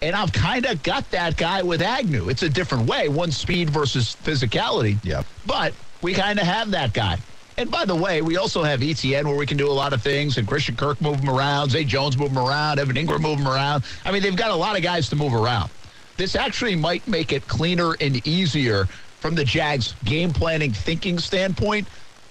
and 0.00 0.14
I've 0.14 0.32
kind 0.32 0.64
of 0.64 0.82
got 0.84 1.10
that 1.10 1.36
guy 1.36 1.62
with 1.62 1.82
Agnew. 1.82 2.28
It's 2.28 2.44
a 2.44 2.48
different 2.48 2.86
way, 2.88 3.08
one 3.08 3.32
speed 3.32 3.68
versus 3.68 4.16
physicality. 4.22 4.98
Yeah. 5.02 5.24
But 5.44 5.74
we 6.00 6.14
kind 6.14 6.38
of 6.38 6.46
have 6.46 6.70
that 6.70 6.92
guy. 6.92 7.18
And 7.56 7.70
by 7.70 7.84
the 7.84 7.94
way, 7.94 8.20
we 8.20 8.36
also 8.36 8.62
have 8.62 8.80
ETN 8.80 9.24
where 9.24 9.36
we 9.36 9.46
can 9.46 9.56
do 9.56 9.70
a 9.70 9.72
lot 9.72 9.92
of 9.92 10.02
things, 10.02 10.38
and 10.38 10.46
Christian 10.46 10.74
Kirk 10.74 11.00
move 11.00 11.20
him 11.20 11.30
around, 11.30 11.70
Zay 11.70 11.84
Jones 11.84 12.16
move 12.16 12.32
him 12.32 12.38
around, 12.38 12.80
Evan 12.80 12.96
Engram 12.96 13.20
move 13.20 13.38
him 13.38 13.46
around. 13.46 13.84
I 14.04 14.10
mean, 14.10 14.22
they've 14.22 14.36
got 14.36 14.50
a 14.50 14.56
lot 14.56 14.76
of 14.76 14.82
guys 14.82 15.08
to 15.10 15.16
move 15.16 15.34
around. 15.34 15.70
This 16.16 16.34
actually 16.34 16.76
might 16.76 17.06
make 17.06 17.32
it 17.32 17.46
cleaner 17.46 17.94
and 18.00 18.26
easier 18.26 18.86
from 19.20 19.34
the 19.34 19.44
Jags 19.44 19.94
game 20.04 20.32
planning 20.32 20.72
thinking 20.72 21.18
standpoint 21.18 21.88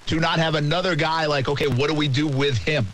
to 0.07 0.19
not 0.19 0.39
have 0.39 0.55
another 0.55 0.95
guy 0.95 1.25
like, 1.25 1.47
okay, 1.47 1.67
what 1.67 1.89
do 1.89 1.93
we 1.95 2.07
do 2.07 2.27
with 2.27 2.57
him? 2.57 2.85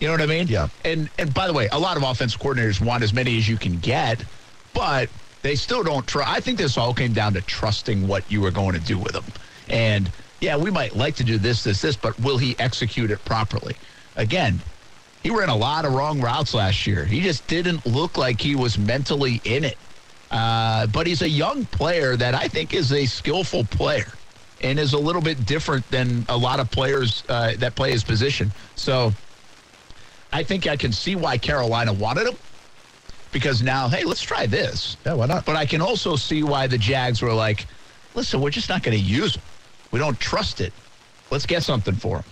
You 0.00 0.08
know 0.08 0.14
what 0.14 0.22
I 0.22 0.26
mean? 0.26 0.46
Yeah. 0.48 0.68
And 0.84 1.08
and 1.18 1.32
by 1.32 1.46
the 1.46 1.52
way, 1.52 1.68
a 1.72 1.78
lot 1.78 1.96
of 1.96 2.02
offensive 2.02 2.40
coordinators 2.40 2.80
want 2.84 3.02
as 3.02 3.12
many 3.12 3.38
as 3.38 3.48
you 3.48 3.56
can 3.56 3.78
get, 3.78 4.24
but 4.72 5.08
they 5.42 5.54
still 5.54 5.82
don't 5.82 6.06
try. 6.06 6.24
I 6.26 6.40
think 6.40 6.58
this 6.58 6.76
all 6.76 6.94
came 6.94 7.12
down 7.12 7.34
to 7.34 7.42
trusting 7.42 8.06
what 8.06 8.30
you 8.30 8.40
were 8.40 8.50
going 8.50 8.72
to 8.74 8.80
do 8.80 8.98
with 8.98 9.12
them. 9.12 9.24
And 9.68 10.10
yeah, 10.44 10.58
we 10.58 10.70
might 10.70 10.94
like 10.94 11.16
to 11.16 11.24
do 11.24 11.38
this, 11.38 11.64
this, 11.64 11.80
this, 11.80 11.96
but 11.96 12.20
will 12.20 12.36
he 12.36 12.54
execute 12.58 13.10
it 13.10 13.24
properly? 13.24 13.74
Again, 14.16 14.60
he 15.22 15.30
ran 15.30 15.48
a 15.48 15.56
lot 15.56 15.86
of 15.86 15.94
wrong 15.94 16.20
routes 16.20 16.52
last 16.52 16.86
year. 16.86 17.06
He 17.06 17.22
just 17.22 17.46
didn't 17.46 17.86
look 17.86 18.18
like 18.18 18.42
he 18.42 18.54
was 18.54 18.76
mentally 18.76 19.40
in 19.44 19.64
it. 19.64 19.78
Uh, 20.30 20.86
but 20.88 21.06
he's 21.06 21.22
a 21.22 21.28
young 21.28 21.64
player 21.66 22.14
that 22.16 22.34
I 22.34 22.46
think 22.48 22.74
is 22.74 22.92
a 22.92 23.06
skillful 23.06 23.64
player 23.64 24.12
and 24.60 24.78
is 24.78 24.92
a 24.92 24.98
little 24.98 25.22
bit 25.22 25.46
different 25.46 25.88
than 25.90 26.26
a 26.28 26.36
lot 26.36 26.60
of 26.60 26.70
players 26.70 27.24
uh, 27.30 27.54
that 27.58 27.74
play 27.74 27.92
his 27.92 28.04
position. 28.04 28.52
So 28.74 29.14
I 30.30 30.42
think 30.42 30.66
I 30.66 30.76
can 30.76 30.92
see 30.92 31.16
why 31.16 31.38
Carolina 31.38 31.94
wanted 31.94 32.28
him 32.28 32.36
because 33.32 33.62
now, 33.62 33.88
hey, 33.88 34.04
let's 34.04 34.22
try 34.22 34.44
this. 34.44 34.98
Yeah, 35.06 35.14
why 35.14 35.24
not? 35.24 35.46
But 35.46 35.56
I 35.56 35.64
can 35.64 35.80
also 35.80 36.16
see 36.16 36.42
why 36.42 36.66
the 36.66 36.78
Jags 36.78 37.22
were 37.22 37.32
like, 37.32 37.66
listen, 38.14 38.42
we're 38.42 38.50
just 38.50 38.68
not 38.68 38.82
going 38.82 38.96
to 38.96 39.02
use 39.02 39.36
him. 39.36 39.42
We 39.94 40.00
don't 40.00 40.18
trust 40.18 40.60
it. 40.60 40.72
Let's 41.30 41.46
get 41.46 41.62
something 41.62 41.94
for 41.94 42.16
him. 42.16 42.24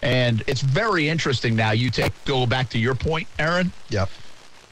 And 0.00 0.42
it's 0.46 0.62
very 0.62 1.06
interesting 1.06 1.54
now. 1.54 1.72
You 1.72 1.90
take 1.90 2.14
go 2.24 2.46
back 2.46 2.70
to 2.70 2.78
your 2.78 2.94
point, 2.94 3.28
Aaron. 3.38 3.72
Yep. 3.90 4.08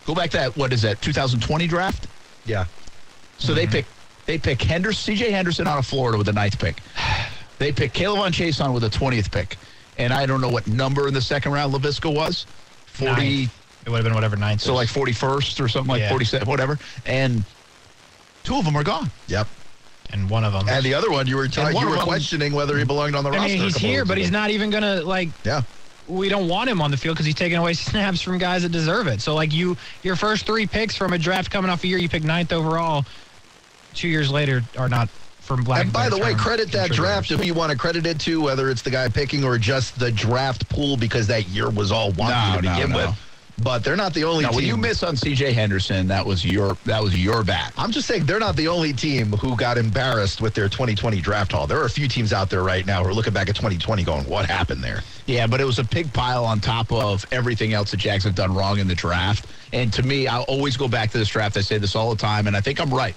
Go 0.07 0.15
back 0.15 0.31
to 0.31 0.39
that. 0.39 0.57
What 0.57 0.73
is 0.73 0.81
that? 0.81 1.03
2020 1.03 1.67
draft. 1.67 2.07
Yeah. 2.47 2.65
So 3.37 3.53
they 3.53 3.65
mm-hmm. 3.65 3.73
pick 3.73 3.87
they 4.25 4.39
pick 4.39 4.63
Henderson, 4.63 5.15
C.J. 5.15 5.31
Henderson 5.31 5.67
out 5.67 5.77
of 5.79 5.85
Florida 5.85 6.17
with 6.17 6.27
the 6.27 6.33
ninth 6.33 6.59
pick. 6.59 6.81
They 7.59 7.73
pick 7.73 7.95
K'Lavon 7.95 8.33
Chaisson 8.33 8.75
with 8.75 8.83
the 8.83 8.91
twentieth 8.91 9.33
pick, 9.33 9.57
and 9.97 10.13
I 10.13 10.27
don't 10.27 10.43
know 10.43 10.51
what 10.51 10.67
number 10.67 11.09
in 11.09 11.15
the 11.15 11.23
second 11.23 11.53
round 11.53 11.73
Laviska 11.73 12.15
was. 12.15 12.45
Forty. 12.85 13.39
Ninth. 13.39 13.83
It 13.87 13.89
would 13.89 13.97
have 13.97 14.05
been 14.05 14.13
whatever 14.13 14.37
ninth. 14.37 14.61
So 14.61 14.73
is. 14.73 14.77
like 14.77 14.89
forty 14.91 15.13
first 15.13 15.59
or 15.59 15.67
something 15.67 15.89
like 15.89 16.01
Yeah. 16.01 16.11
forty 16.11 16.27
seven, 16.27 16.47
whatever. 16.47 16.79
And 17.07 17.45
two 18.45 18.57
of 18.57 18.67
them 18.67 18.77
are 18.77 18.85
gone. 18.85 19.11
Yep. 19.29 19.49
And 20.13 20.29
one 20.31 20.45
of 20.45 20.53
them. 20.53 20.69
And 20.69 20.85
the 20.85 20.95
other 20.95 21.11
one, 21.11 21.27
you 21.27 21.37
were 21.37 21.47
you 21.47 21.63
were 21.89 21.97
them- 21.97 21.99
questioning 22.05 22.53
whether 22.53 22.77
he 22.79 22.85
belonged 22.85 23.15
on 23.15 23.25
the 23.25 23.31
I 23.31 23.37
roster. 23.37 23.53
mean, 23.55 23.63
he's 23.63 23.77
here, 23.77 24.05
but 24.05 24.19
he's 24.19 24.31
not 24.31 24.51
even 24.51 24.71
gonna 24.71 25.03
like. 25.03 25.29
Yeah. 25.45 25.63
We 26.09 26.29
don't 26.29 26.47
want 26.47 26.71
him 26.71 26.81
on 26.81 26.93
the 26.93 26.97
field 26.97 27.17
because 27.17 27.27
he's 27.27 27.35
taking 27.35 27.59
away 27.59 27.75
snaps 27.75 28.23
from 28.23 28.39
guys 28.39 28.63
that 28.63 28.71
deserve 28.71 29.09
it. 29.09 29.21
So 29.21 29.35
like 29.35 29.53
you, 29.53 29.77
your 30.05 30.15
first 30.15 30.47
three 30.47 30.67
picks 30.67 30.95
from 30.97 31.13
a 31.13 31.19
draft 31.19 31.51
coming 31.51 31.69
off 31.71 31.83
a 31.83 31.89
year 31.89 31.99
you 31.99 32.09
picked 32.09 32.25
ninth 32.25 32.53
overall, 32.53 33.05
two 33.95 34.09
years 34.09 34.31
later 34.31 34.63
are 34.79 34.89
not 34.89 35.09
from 35.41 35.65
black. 35.65 35.83
And 35.85 35.93
by 35.93 36.09
the 36.09 36.19
way, 36.19 36.35
credit 36.35 36.71
that 36.73 36.91
draft 36.93 37.31
if 37.33 37.45
you 37.45 37.55
want 37.55 37.73
to 37.73 37.79
credit 37.79 38.07
it 38.07 38.21
to, 38.21 38.41
whether 38.41 38.71
it's 38.71 38.83
the 38.83 38.91
guy 38.91 39.09
picking 39.09 39.43
or 39.45 39.59
just 39.59 39.99
the 39.99 40.11
draft 40.13 40.69
pool 40.69 40.97
because 40.97 41.27
that 41.29 41.49
year 41.49 41.71
was 41.71 41.91
all 41.91 42.13
wonky 42.13 42.55
No, 42.55 42.61
to 42.61 42.67
no, 42.67 42.87
no. 42.87 42.97
with. 43.09 43.19
But 43.59 43.85
they're 43.85 43.97
not 43.97 44.13
the 44.15 44.25
only 44.25 44.43
Now, 44.45 44.51
team. 44.51 44.57
when 44.57 44.67
you 44.67 44.77
miss 44.77 45.03
on 45.03 45.17
C.J. 45.17 45.53
Henderson, 45.53 46.09
that 46.09 46.27
was 46.27 46.45
your 46.45 46.77
that 46.85 47.03
was 47.03 47.17
your 47.23 47.43
bad. 47.43 47.73
I'm 47.79 47.91
just 47.91 48.07
saying 48.07 48.27
they're 48.27 48.39
not 48.41 48.57
the 48.57 48.69
only 48.69 48.93
team 48.93 49.33
who 49.33 49.57
got 49.57 49.79
embarrassed 49.79 50.43
with 50.43 50.55
their 50.55 50.69
2020 50.69 51.21
draft 51.23 51.53
haul. 51.53 51.67
There 51.67 51.81
are 51.81 51.87
a 51.87 51.91
few 51.91 52.07
teams 52.09 52.35
out 52.35 52.51
there 52.51 52.63
right 52.63 52.85
now 52.85 53.03
who 53.03 53.09
are 53.11 53.15
looking 53.15 53.33
back 53.33 53.49
at 53.49 53.57
2020 53.57 54.05
going, 54.05 54.25
what 54.27 54.47
happened 54.47 54.85
there? 54.85 55.01
Yeah, 55.27 55.47
but 55.47 55.61
it 55.61 55.65
was 55.65 55.79
a 55.79 55.85
pig 55.85 56.13
pile 56.13 56.45
on 56.45 56.61
top 56.61 56.93
of 56.93 57.25
everything 57.33 57.73
else 57.73 57.93
the 57.93 57.97
Jags 57.97 58.25
have 58.25 58.35
done 58.35 58.55
wrong 58.55 58.79
in 58.79 58.89
the 58.89 58.95
draft. 58.95 59.47
And 59.73 59.93
to 59.95 60.03
me, 60.03 60.27
I'll 60.29 60.43
always 60.45 60.77
go 60.77 60.89
back 60.89 61.11
to 61.13 61.19
this 61.19 61.29
draft. 61.29 61.57
I 61.57 61.63
say 61.63 61.79
this 61.79 61.97
all 61.97 62.11
the 62.11 62.17
time, 62.17 62.47
and 62.49 62.57
I 62.57 62.61
think 62.61 62.81
I'm 62.81 62.93
right. 62.93 63.17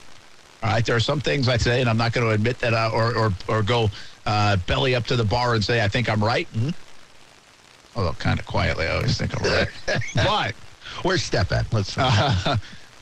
All 0.64 0.72
right, 0.72 0.86
there 0.86 0.96
are 0.96 1.02
some 1.02 1.22
things 1.22 1.50
I 1.50 1.58
say, 1.58 1.82
and 1.82 1.90
I'm 1.90 1.98
not 1.98 2.14
going 2.14 2.28
to 2.28 2.34
admit 2.34 2.60
that 2.60 2.74
uh, 2.74 2.92
or, 2.94 3.16
or 3.16 3.32
or 3.48 3.64
go 3.64 3.90
uh, 4.26 4.58
belly 4.58 4.96
up 4.96 5.06
to 5.08 5.16
the 5.16 5.24
bar 5.26 5.56
and 5.56 5.64
say 5.64 5.84
I 5.84 5.88
think 5.90 6.10
I'm 6.10 6.24
right. 6.24 6.50
Although 8.00 8.14
kind 8.14 8.40
of 8.40 8.46
quietly, 8.46 8.86
I 8.86 8.96
always 8.96 9.18
think 9.18 9.38
I'm 9.38 9.52
right. 9.52 9.68
but 10.16 10.56
Where's 11.04 11.22
Step 11.22 11.52
at? 11.52 11.72
Let's. 11.74 11.98
Uh-huh. 11.98 12.56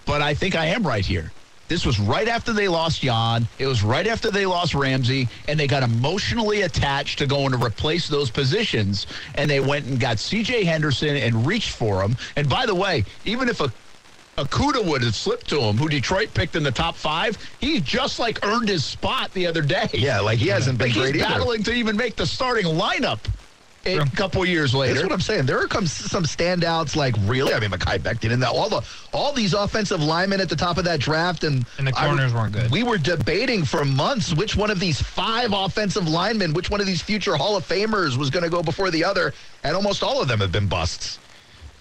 but 0.08 0.24
I 0.24 0.34
think 0.34 0.56
I 0.56 0.66
am 0.66 0.86
right 0.86 1.06
here. 1.06 1.32
This 1.68 1.86
was 1.86 2.00
right 2.00 2.28
after 2.28 2.52
they 2.52 2.68
lost 2.68 3.02
Jan. 3.02 3.48
It 3.60 3.68
was 3.68 3.84
right 3.84 4.08
after 4.08 4.32
they 4.32 4.48
lost 4.48 4.74
Ramsey, 4.74 5.28
and 5.48 5.60
they 5.60 5.68
got 5.68 5.84
emotionally 5.84 6.64
attached 6.64 7.20
to 7.20 7.28
going 7.28 7.52
to 7.52 7.64
replace 7.64 8.08
those 8.08 8.32
positions. 8.32 9.06
And 9.36 9.48
they 9.48 9.60
went 9.60 9.86
and 9.86 10.00
got 10.00 10.18
C.J. 10.18 10.64
Henderson 10.64 11.16
and 11.16 11.46
reached 11.46 11.72
for 11.76 12.02
him. 12.02 12.18
And 12.38 12.50
by 12.50 12.66
the 12.66 12.74
way, 12.74 13.06
even 13.24 13.50
if 13.50 13.62
a 13.62 13.72
Okudah 14.40 14.84
would 14.84 15.04
have 15.04 15.16
slipped 15.16 15.48
to 15.50 15.60
him, 15.60 15.78
who 15.78 15.90
Detroit 15.90 16.34
picked 16.34 16.56
in 16.56 16.64
the 16.64 16.72
top 16.72 16.96
five, 16.96 17.38
he 17.60 17.80
just 17.82 18.18
like 18.18 18.44
earned 18.44 18.70
his 18.70 18.84
spot 18.84 19.32
the 19.34 19.46
other 19.46 19.62
day. 19.62 19.90
yeah, 19.94 20.20
like 20.20 20.40
he 20.40 20.48
hasn't 20.48 20.80
been 20.80 20.88
like 20.88 20.96
he's 20.96 21.04
great 21.04 21.16
either. 21.16 21.26
battling 21.26 21.64
to 21.64 21.74
even 21.74 21.96
make 21.96 22.16
the 22.16 22.26
starting 22.26 22.66
lineup 22.66 23.20
a 23.86 24.06
couple 24.16 24.46
years 24.46 24.74
later. 24.74 24.96
That's 24.96 25.06
what 25.06 25.14
I'm 25.14 25.22
saying. 25.22 25.46
There 25.46 25.60
are 25.60 25.68
come 25.68 25.88
some 25.88 26.24
standouts 26.24 26.96
like 26.96 27.16
really. 27.22 27.54
I 27.54 27.60
mean, 27.60 27.70
Mekhi 27.70 28.00
Becton 28.00 28.32
and 28.34 28.42
that 28.44 28.50
all 28.50 28.70
the 28.70 28.82
all 29.14 29.32
these 29.34 29.54
offensive 29.54 30.02
linemen 30.02 30.42
at 30.42 30.50
the 30.50 30.56
top 30.56 30.78
of 30.78 30.84
that 30.86 31.00
draft 31.00 31.44
and 31.44 31.66
And 31.78 31.88
the 31.88 31.94
I- 31.98 32.08
corners 32.08 32.34
weren't 32.34 32.54
good. 32.54 32.72
We 32.72 32.84
were 32.84 32.98
debating 32.98 33.64
for 33.64 33.86
months 33.86 34.34
which 34.34 34.56
one 34.56 34.70
of 34.72 34.80
these 34.80 35.02
five 35.02 35.54
offensive 35.54 36.08
linemen, 36.08 36.54
which 36.54 36.70
one 36.70 36.82
of 36.82 36.88
these 36.88 37.02
future 37.02 37.36
Hall 37.36 37.56
of 37.56 37.68
Famers 37.68 38.18
was 38.18 38.30
going 38.30 38.44
to 38.44 38.50
go 38.50 38.62
before 38.62 38.92
the 38.92 39.04
other, 39.04 39.34
and 39.64 39.76
almost 39.76 40.04
all 40.04 40.22
of 40.22 40.28
them 40.28 40.40
have 40.40 40.52
been 40.52 40.68
busts. 40.68 41.20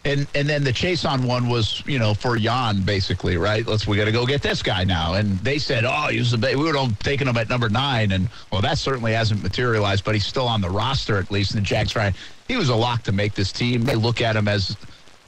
And 0.06 0.24
and 0.36 0.48
then 0.48 0.62
the 0.62 0.72
Chaisson 0.72 1.26
one 1.26 1.48
was, 1.48 1.82
you 1.84 1.98
know, 1.98 2.14
for 2.14 2.36
Jan 2.38 2.82
basically, 2.82 3.36
right? 3.36 3.66
Let's 3.66 3.88
we 3.88 3.96
got 3.96 4.04
to 4.04 4.12
go 4.12 4.24
get 4.24 4.40
this 4.40 4.62
guy 4.62 4.84
now. 4.84 5.14
And 5.14 5.36
they 5.40 5.58
said, 5.58 5.84
oh, 5.84 6.06
he's 6.10 6.30
the 6.30 6.38
ba-. 6.38 6.56
we 6.56 6.70
were 6.72 6.88
taken 7.00 7.26
him 7.26 7.36
at 7.36 7.48
number 7.48 7.68
nine, 7.68 8.12
and 8.12 8.28
well, 8.52 8.60
that 8.62 8.78
certainly 8.78 9.12
hasn't 9.12 9.42
materialized, 9.42 10.04
but 10.04 10.14
he's 10.14 10.24
still 10.24 10.46
on 10.46 10.60
the 10.60 10.70
roster 10.70 11.18
at 11.18 11.32
least. 11.32 11.54
And 11.54 11.60
the 11.60 11.66
Jags 11.66 11.96
right, 11.96 12.14
he 12.46 12.56
was 12.56 12.68
a 12.68 12.74
lock 12.76 13.02
to 13.02 13.12
make 13.12 13.34
this 13.34 13.50
team. 13.50 13.82
They 13.82 13.96
look 13.96 14.20
at 14.20 14.36
him 14.36 14.46
as 14.46 14.76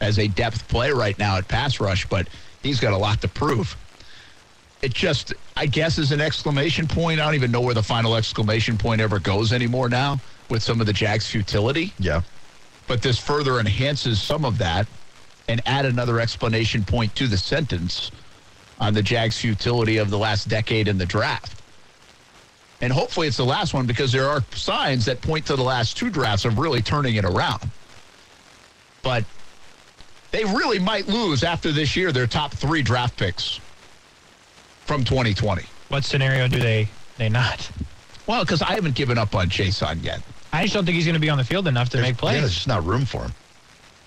as 0.01 0.21
a 0.21 0.29
depth 0.29 0.69
play 0.69 0.93
right 0.93 1.19
now 1.19 1.37
at 1.37 1.49
pass 1.49 1.81
rush, 1.81 2.07
but 2.09 2.29
he's 2.63 2.79
got 2.79 2.93
a 2.93 2.97
lot 2.97 3.21
to 3.23 3.29
prove. 3.29 3.77
It 4.81 4.95
just, 4.95 5.35
I 5.57 5.67
guess, 5.67 5.99
is 5.99 6.13
an 6.13 6.21
exclamation 6.21 6.87
point. 6.87 7.19
I 7.19 7.25
don't 7.25 7.35
even 7.35 7.51
know 7.51 7.61
where 7.61 7.75
the 7.75 7.83
final 7.83 8.15
exclamation 8.15 8.79
point 8.79 9.01
ever 9.01 9.19
goes 9.19 9.53
anymore 9.53 9.89
now 9.89 10.21
with 10.49 10.63
some 10.63 10.81
of 10.81 10.87
the 10.87 10.93
Jags' 10.93 11.29
futility 11.29 11.93
Yeah. 11.99 12.23
But 12.89 13.03
this 13.03 13.19
further 13.19 13.61
enhances 13.61 14.21
some 14.21 14.45
of 14.45 14.59
that 14.59 14.89
and 15.47 15.61
add 15.67 15.85
another 15.85 16.21
explanation 16.21 16.83
point 16.83 17.15
to 17.17 17.27
the 17.27 17.37
sentence 17.37 18.11
on 18.81 18.95
the 18.95 19.03
Jags' 19.03 19.39
futility 19.39 19.99
of 19.99 20.11
the 20.11 20.19
last 20.19 20.49
decade 20.49 20.89
in 20.89 20.99
the 20.99 21.07
draft. 21.07 21.63
And 22.81 22.93
hopefully 22.93 23.27
it's 23.27 23.37
the 23.37 23.45
last 23.45 23.75
one 23.75 23.87
because 23.87 24.13
there 24.13 24.29
are 24.29 24.43
signs 24.53 25.05
that 25.07 25.21
point 25.21 25.47
to 25.47 25.57
the 25.57 25.63
last 25.63 25.97
two 25.97 26.11
drafts 26.11 26.45
of 26.45 26.59
really 26.59 26.81
turning 26.81 27.17
it 27.17 27.25
around. 27.25 27.71
But 29.03 29.25
they 30.31 30.45
really 30.45 30.79
might 30.79 31.09
lose 31.09 31.43
after 31.43 31.73
this 31.73 31.97
year 31.97 32.13
their 32.13 32.27
top 32.27 32.53
three 32.53 32.83
draft 32.83 33.17
picks 33.17 33.61
from 34.85 35.05
2020. 35.05 35.65
What 35.89 36.05
scenario 36.05 36.47
do 36.49 36.59
they 36.59 36.89
they 37.17 37.29
not? 37.29 37.69
Well, 38.27 38.45
because 38.45 38.63
I 38.63 38.75
haven't 38.75 38.95
given 38.95 39.19
up 39.19 39.35
on 39.35 39.49
Chaisson 39.49 40.05
yet. 40.05 40.21
I 40.53 40.63
just 40.63 40.75
don't 40.75 40.85
think 40.85 40.97
he's 40.97 41.05
going 41.05 41.15
to 41.15 41.21
be 41.21 41.31
on 41.31 41.39
the 41.39 41.45
field 41.45 41.69
enough 41.69 41.89
to 41.91 42.01
make 42.01 42.17
plays. 42.17 42.35
Yeah, 42.37 42.41
there's 42.41 42.55
just 42.55 42.69
not 42.69 42.85
room 42.85 43.05
for 43.05 43.23
him. 43.23 43.33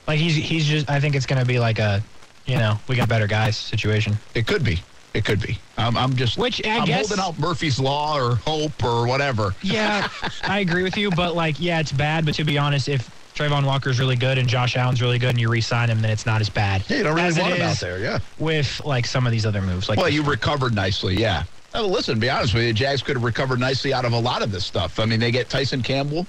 Like 0.07 0.19
he's 0.19 0.35
he's 0.35 0.65
just. 0.65 0.89
I 0.89 0.99
think 0.99 1.15
it's 1.15 1.25
going 1.25 1.39
to 1.39 1.45
be 1.47 1.59
like 1.59 1.79
a, 1.79 2.01
you 2.45 2.57
know, 2.57 2.79
we 2.87 2.95
got 2.95 3.07
better 3.07 3.27
guys 3.27 3.55
situation. 3.57 4.17
It 4.33 4.47
could 4.47 4.63
be. 4.63 4.81
It 5.13 5.25
could 5.25 5.41
be. 5.41 5.59
I'm, 5.77 5.97
I'm 5.97 6.15
just. 6.15 6.37
Which 6.37 6.65
I 6.65 6.77
I'm 6.79 6.85
guess- 6.85 7.09
holding 7.09 7.23
out 7.23 7.37
Murphy's 7.39 7.79
Law 7.79 8.17
or 8.17 8.35
hope 8.35 8.83
or 8.83 9.05
whatever. 9.05 9.53
Yeah, 9.61 10.07
I 10.43 10.59
agree 10.59 10.83
with 10.83 10.97
you, 10.97 11.11
but 11.11 11.35
like, 11.35 11.59
yeah, 11.59 11.79
it's 11.79 11.91
bad. 11.91 12.25
But 12.25 12.33
to 12.35 12.43
be 12.43 12.57
honest, 12.57 12.87
if 12.89 13.09
Travon 13.35 13.65
Walker's 13.65 13.99
really 13.99 14.15
good 14.15 14.37
and 14.37 14.47
Josh 14.47 14.75
Allen's 14.75 15.01
really 15.01 15.19
good, 15.19 15.29
and 15.31 15.39
you 15.39 15.49
re-sign 15.49 15.89
him, 15.89 16.01
then 16.01 16.11
it's 16.11 16.25
not 16.25 16.41
as 16.41 16.49
bad. 16.49 16.83
Yeah, 16.89 16.97
you 16.97 17.03
don't 17.03 17.15
really 17.15 17.27
as 17.27 17.37
want 17.39 17.53
him 17.55 17.61
out 17.61 17.77
there. 17.79 17.99
Yeah. 17.99 18.19
With 18.39 18.81
like 18.85 19.05
some 19.05 19.25
of 19.25 19.31
these 19.31 19.45
other 19.45 19.61
moves, 19.61 19.87
like 19.89 19.97
Well, 19.99 20.09
you 20.09 20.23
recovered 20.23 20.73
nicely, 20.73 21.15
yeah. 21.17 21.43
Oh, 21.73 21.87
listen, 21.87 22.15
to 22.15 22.19
be 22.19 22.29
honest 22.29 22.53
with 22.53 22.63
you, 22.63 22.69
the 22.69 22.73
Jags 22.73 23.01
could 23.01 23.15
have 23.15 23.23
recovered 23.23 23.59
nicely 23.59 23.93
out 23.93 24.03
of 24.03 24.11
a 24.13 24.19
lot 24.19 24.41
of 24.41 24.51
this 24.51 24.65
stuff. 24.65 24.99
I 24.99 25.05
mean, 25.05 25.19
they 25.19 25.31
get 25.31 25.49
Tyson 25.49 25.81
Campbell, 25.81 26.25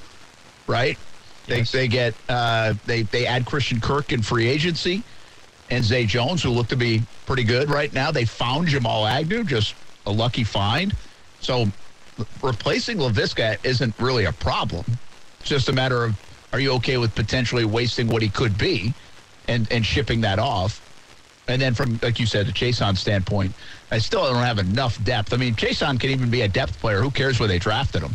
right? 0.67 0.97
They 1.47 1.59
Yes. 1.59 1.73
they 1.73 1.89
get 1.89 2.15
uh, 2.29 2.75
they 2.87 3.03
they 3.03 3.27
add 3.27 3.45
Christian 3.47 3.81
Kirk 3.81 4.13
in 4.13 4.23
free 4.23 4.47
agency, 4.49 5.03
and 5.71 5.83
Zay 5.85 6.07
Jones, 6.07 6.43
who 6.43 6.51
look 6.51 6.69
to 6.69 6.77
be 6.77 7.03
pretty 7.27 7.43
good 7.43 7.69
right 7.69 7.93
now. 7.93 8.13
They 8.13 8.25
found 8.25 8.69
Jamal 8.69 9.07
Agnew, 9.07 9.43
just 9.43 9.75
a 10.07 10.13
lucky 10.13 10.45
find. 10.45 10.95
So 11.41 11.67
replacing 12.43 12.99
Laviska 12.99 13.57
isn't 13.65 13.95
really 13.99 14.27
a 14.27 14.33
problem. 14.33 14.85
It's 15.41 15.49
just 15.49 15.69
a 15.69 15.73
matter 15.73 16.05
of 16.05 16.15
are 16.53 16.61
you 16.61 16.73
okay 16.75 16.99
with 16.99 17.15
potentially 17.15 17.65
wasting 17.65 18.07
what 18.07 18.23
he 18.23 18.29
could 18.29 18.57
be, 18.57 18.95
and 19.49 19.67
and 19.73 19.85
shipping 19.85 20.21
that 20.21 20.39
off. 20.39 20.81
And 21.49 21.61
then 21.61 21.75
from, 21.75 21.99
like 22.03 22.21
you 22.21 22.27
said, 22.27 22.47
the 22.47 22.53
Chaisson 22.53 22.97
standpoint, 22.97 23.53
I 23.91 23.99
still 23.99 24.23
don't 24.25 24.37
have 24.43 24.59
enough 24.59 25.03
depth. 25.05 25.33
I 25.35 25.37
mean, 25.37 25.55
Chaisson 25.55 25.99
can 25.99 26.11
even 26.11 26.31
be 26.31 26.43
a 26.43 26.49
depth 26.49 26.79
player. 26.81 27.01
Who 27.01 27.11
cares 27.11 27.41
where 27.41 27.49
they 27.49 27.59
drafted 27.59 28.03
him? 28.03 28.13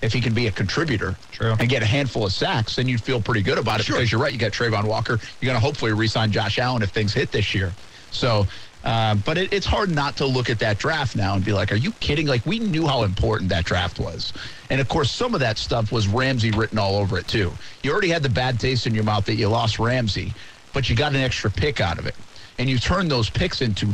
If 0.00 0.12
he 0.12 0.20
can 0.20 0.32
be 0.32 0.46
a 0.46 0.52
contributor 0.52 1.16
True. 1.32 1.56
and 1.58 1.68
get 1.68 1.82
a 1.82 1.86
handful 1.86 2.24
of 2.24 2.32
sacks, 2.32 2.76
then 2.76 2.86
you'd 2.86 3.02
feel 3.02 3.20
pretty 3.20 3.42
good 3.42 3.58
about 3.58 3.80
it 3.80 3.86
Sure. 3.86 3.96
because 3.96 4.12
you're 4.12 4.20
right. 4.20 4.32
You 4.32 4.38
got 4.38 4.52
Travon 4.52 4.84
Walker. 4.84 5.18
You're 5.40 5.50
going 5.50 5.60
to 5.60 5.64
hopefully 5.64 5.92
re-sign 5.92 6.30
Josh 6.30 6.60
Allen 6.60 6.82
if 6.82 6.90
things 6.90 7.12
hit 7.12 7.32
this 7.32 7.52
year. 7.52 7.72
So, 8.12 8.46
uh, 8.84 9.16
but 9.16 9.36
it, 9.36 9.52
it's 9.52 9.66
hard 9.66 9.90
not 9.90 10.16
to 10.18 10.24
look 10.24 10.50
at 10.50 10.60
that 10.60 10.78
draft 10.78 11.16
now 11.16 11.34
and 11.34 11.44
be 11.44 11.52
like, 11.52 11.72
are 11.72 11.76
you 11.76 11.90
kidding? 11.98 12.28
Like, 12.28 12.46
we 12.46 12.60
knew 12.60 12.86
how 12.86 13.02
important 13.02 13.50
that 13.50 13.64
draft 13.64 13.98
was. 13.98 14.32
And 14.70 14.80
of 14.80 14.88
course, 14.88 15.10
some 15.10 15.34
of 15.34 15.40
that 15.40 15.58
stuff 15.58 15.90
was 15.90 16.06
Ramsey 16.06 16.52
written 16.52 16.78
all 16.78 16.94
over 16.94 17.18
it, 17.18 17.26
too. 17.26 17.50
You 17.82 17.90
already 17.90 18.10
had 18.10 18.22
the 18.22 18.28
bad 18.28 18.60
taste 18.60 18.86
in 18.86 18.94
your 18.94 19.04
mouth 19.04 19.24
that 19.24 19.34
you 19.34 19.48
lost 19.48 19.80
Ramsey, 19.80 20.32
but 20.72 20.88
you 20.88 20.94
got 20.94 21.12
an 21.12 21.20
extra 21.20 21.50
pick 21.50 21.80
out 21.80 21.98
of 21.98 22.06
it. 22.06 22.14
And 22.58 22.68
you 22.68 22.78
turn 22.78 23.08
those 23.08 23.30
picks 23.30 23.60
into 23.60 23.88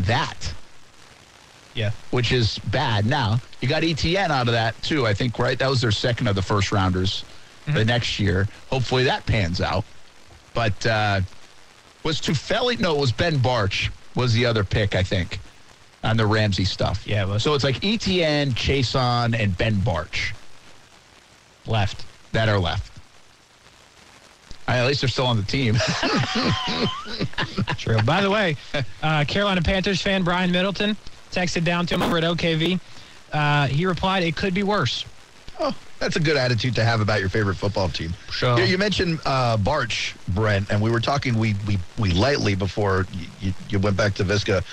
that 0.00 0.52
yeah, 1.74 1.90
which 2.10 2.32
is 2.32 2.58
bad. 2.58 3.06
Now 3.06 3.40
you 3.60 3.68
got 3.68 3.82
ETN 3.82 4.30
out 4.30 4.48
of 4.48 4.52
that 4.52 4.80
too. 4.82 5.06
I 5.06 5.14
think 5.14 5.38
right. 5.38 5.58
That 5.58 5.70
was 5.70 5.80
their 5.80 5.90
second 5.90 6.28
of 6.28 6.34
the 6.34 6.42
first 6.42 6.72
rounders 6.72 7.24
the 7.66 7.84
next 7.84 8.18
year. 8.18 8.48
Hopefully 8.70 9.04
that 9.04 9.24
pans 9.24 9.60
out. 9.60 9.84
But 10.52 10.84
uh, 10.86 11.20
was 12.02 12.20
Tufeli? 12.20 12.78
No, 12.78 12.96
it 12.96 13.00
was 13.00 13.12
Ben 13.12 13.38
Bartch 13.38 13.90
was 14.14 14.34
the 14.34 14.44
other 14.44 14.64
pick. 14.64 14.94
I 14.94 15.02
think 15.02 15.38
on 16.04 16.16
the 16.16 16.26
Ramsey 16.26 16.64
stuff. 16.64 17.06
Yeah, 17.06 17.22
it 17.22 17.28
was. 17.28 17.42
So 17.42 17.54
it's 17.54 17.64
like 17.64 17.76
ETN, 17.76 18.52
Chaisson, 18.52 19.38
and 19.38 19.56
Ben 19.56 19.76
Bartch 19.76 20.34
left. 21.66 22.04
that 22.32 22.48
are 22.48 22.58
left. 22.58 22.91
At 24.68 24.86
least 24.86 25.00
they're 25.00 25.08
still 25.08 25.26
on 25.26 25.36
the 25.36 25.42
team. 25.42 25.74
True. 27.76 28.00
By 28.02 28.20
the 28.20 28.30
way, 28.30 28.56
uh, 29.02 29.24
Carolina 29.26 29.60
Panthers 29.60 30.00
fan 30.00 30.22
Brian 30.22 30.50
Middleton 30.50 30.96
texted 31.30 31.64
down 31.64 31.86
to 31.86 31.94
him 31.94 32.02
over 32.02 32.18
at 32.18 32.24
OKV. 32.24 32.80
Uh, 33.32 33.66
he 33.66 33.86
replied, 33.86 34.22
"It 34.22 34.36
could 34.36 34.54
be 34.54 34.62
worse." 34.62 35.04
Oh, 35.60 35.74
that's 35.98 36.16
a 36.16 36.20
good 36.20 36.36
attitude 36.36 36.74
to 36.76 36.84
have 36.84 37.00
about 37.00 37.20
your 37.20 37.28
favorite 37.28 37.56
football 37.56 37.88
team. 37.88 38.14
Sure. 38.30 38.58
You, 38.58 38.64
you 38.64 38.78
mentioned 38.78 39.20
uh, 39.24 39.56
Bartch, 39.56 40.14
Brent, 40.28 40.70
and 40.70 40.80
we 40.80 40.90
were 40.90 41.00
talking. 41.00 41.38
We 41.38 41.54
we 41.66 41.78
we 41.98 42.12
lightly 42.12 42.54
before 42.54 43.06
you, 43.40 43.52
you 43.68 43.78
went 43.78 43.96
back 43.96 44.14
to 44.14 44.24
Viska 44.24 44.64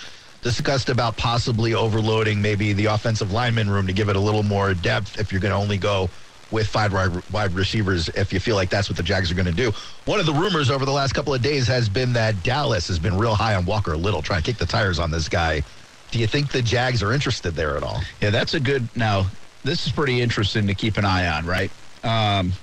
discussed 0.42 0.90
about 0.90 1.18
possibly 1.18 1.74
overloading 1.74 2.42
maybe 2.42 2.74
the 2.74 2.86
offensive 2.86 3.32
lineman 3.32 3.70
room 3.70 3.86
to 3.88 3.94
give 3.94 4.10
it 4.10 4.16
a 4.16 4.20
little 4.20 4.44
more 4.44 4.74
depth 4.74 5.20
if 5.20 5.32
you're 5.32 5.42
going 5.42 5.52
to 5.52 5.58
only 5.58 5.78
go 5.78 6.10
with 6.52 6.68
five 6.68 6.94
wide, 7.32 7.54
receivers 7.54 8.10
if 8.10 8.34
you 8.34 8.40
feel 8.40 8.56
like 8.56 8.70
that's 8.70 8.90
what 8.90 8.98
the 8.98 9.04
Jags 9.04 9.32
are 9.32 9.36
going 9.36 9.46
to 9.46 9.52
do. 9.52 9.72
One 10.06 10.20
of 10.20 10.26
the 10.26 10.34
rumors 10.34 10.70
over 10.70 10.86
the 10.86 10.92
last 10.92 11.14
couple 11.14 11.34
of 11.34 11.42
days 11.42 11.68
has 11.68 11.90
been 11.90 12.14
that 12.14 12.42
Dallas 12.44 12.88
has 12.88 13.00
been 13.00 13.18
real 13.18 13.36
high 13.36 13.56
on 13.56 13.66
Walker 13.66 13.96
Little, 13.96 14.22
trying 14.22 14.42
to 14.42 14.46
kick 14.46 14.58
the 14.58 14.66
tires 14.66 15.00
on 15.00 15.12
this 15.12 15.30
guy. 15.30 15.64
Do 16.12 16.20
you 16.20 16.28
think 16.28 16.52
the 16.52 16.62
Jags 16.62 17.04
are 17.04 17.14
interested 17.14 17.52
there 17.52 17.78
at 17.78 17.84
all? 17.84 18.02
Yeah, 18.22 18.32
that's 18.32 18.56
a 18.56 18.60
good. 18.60 18.88
Now, 18.96 19.28
this 19.64 19.86
is 19.86 19.92
pretty 19.92 20.22
interesting 20.22 20.66
to 20.68 20.74
keep 20.74 20.98
an 20.98 21.06
eye 21.06 21.28
on, 21.28 21.46
right? 21.46 21.72
Um, 22.04 22.54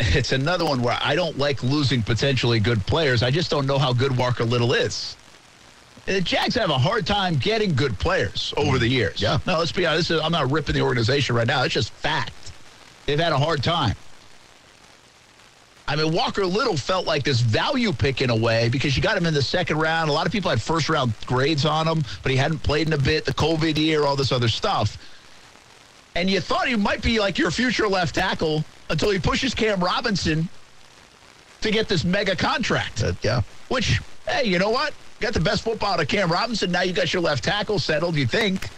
it's 0.00 0.32
another 0.32 0.64
one 0.64 0.82
where 0.82 0.98
I 1.00 1.14
don't 1.14 1.38
like 1.38 1.62
losing 1.62 2.02
potentially 2.02 2.60
good 2.60 2.84
players. 2.86 3.22
I 3.22 3.30
just 3.30 3.50
don't 3.50 3.66
know 3.66 3.78
how 3.78 3.92
good 3.92 4.16
Walker 4.16 4.44
Little 4.44 4.72
is. 4.72 5.16
The 6.06 6.20
Jags 6.20 6.56
have 6.56 6.70
a 6.70 6.78
hard 6.78 7.06
time 7.06 7.36
getting 7.36 7.74
good 7.74 7.98
players 7.98 8.52
over 8.56 8.78
the 8.78 8.88
years. 8.88 9.22
Yeah. 9.22 9.38
No, 9.46 9.58
let's 9.58 9.72
be 9.72 9.86
honest. 9.86 10.10
I'm 10.10 10.32
not 10.32 10.50
ripping 10.50 10.74
the 10.74 10.80
organization 10.80 11.36
right 11.36 11.46
now. 11.46 11.62
It's 11.62 11.74
just 11.74 11.92
fact. 11.92 12.32
They've 13.06 13.18
had 13.18 13.32
a 13.32 13.38
hard 13.38 13.62
time. 13.62 13.94
I 15.86 15.96
mean, 15.96 16.12
Walker 16.12 16.46
Little 16.46 16.76
felt 16.76 17.06
like 17.06 17.24
this 17.24 17.40
value 17.40 17.92
pick 17.92 18.22
in 18.22 18.30
a 18.30 18.36
way 18.36 18.68
because 18.68 18.96
you 18.96 19.02
got 19.02 19.16
him 19.16 19.26
in 19.26 19.34
the 19.34 19.42
second 19.42 19.78
round. 19.78 20.10
A 20.10 20.12
lot 20.12 20.26
of 20.26 20.32
people 20.32 20.50
had 20.50 20.62
first 20.62 20.88
round 20.88 21.12
grades 21.26 21.66
on 21.66 21.86
him, 21.86 22.04
but 22.22 22.30
he 22.30 22.38
hadn't 22.38 22.62
played 22.62 22.86
in 22.86 22.92
a 22.92 22.98
bit, 22.98 23.24
the 23.24 23.34
COVID 23.34 23.76
year, 23.76 24.04
all 24.04 24.16
this 24.16 24.32
other 24.32 24.48
stuff. 24.48 24.96
And 26.14 26.30
you 26.30 26.40
thought 26.40 26.68
he 26.68 26.76
might 26.76 27.02
be 27.02 27.18
like 27.20 27.38
your 27.38 27.50
future 27.50 27.88
left 27.88 28.14
tackle 28.14 28.64
until 28.90 29.10
he 29.10 29.18
pushes 29.18 29.54
Cam 29.54 29.82
Robinson 29.82 30.48
to 31.62 31.70
get 31.70 31.88
this 31.88 32.04
mega 32.04 32.36
contract. 32.36 33.02
Uh, 33.02 33.12
yeah. 33.22 33.42
Which, 33.68 34.00
hey, 34.26 34.44
you 34.44 34.58
know 34.58 34.70
what? 34.70 34.94
Got 35.22 35.34
the 35.34 35.40
best 35.40 35.62
football 35.62 35.92
out 35.94 36.00
of 36.00 36.08
Cam 36.08 36.30
Robinson. 36.30 36.72
Now 36.72 36.82
you 36.82 36.92
got 36.92 37.12
your 37.12 37.22
left 37.22 37.44
tackle 37.44 37.78
settled, 37.78 38.16
you 38.16 38.26
think. 38.26 38.68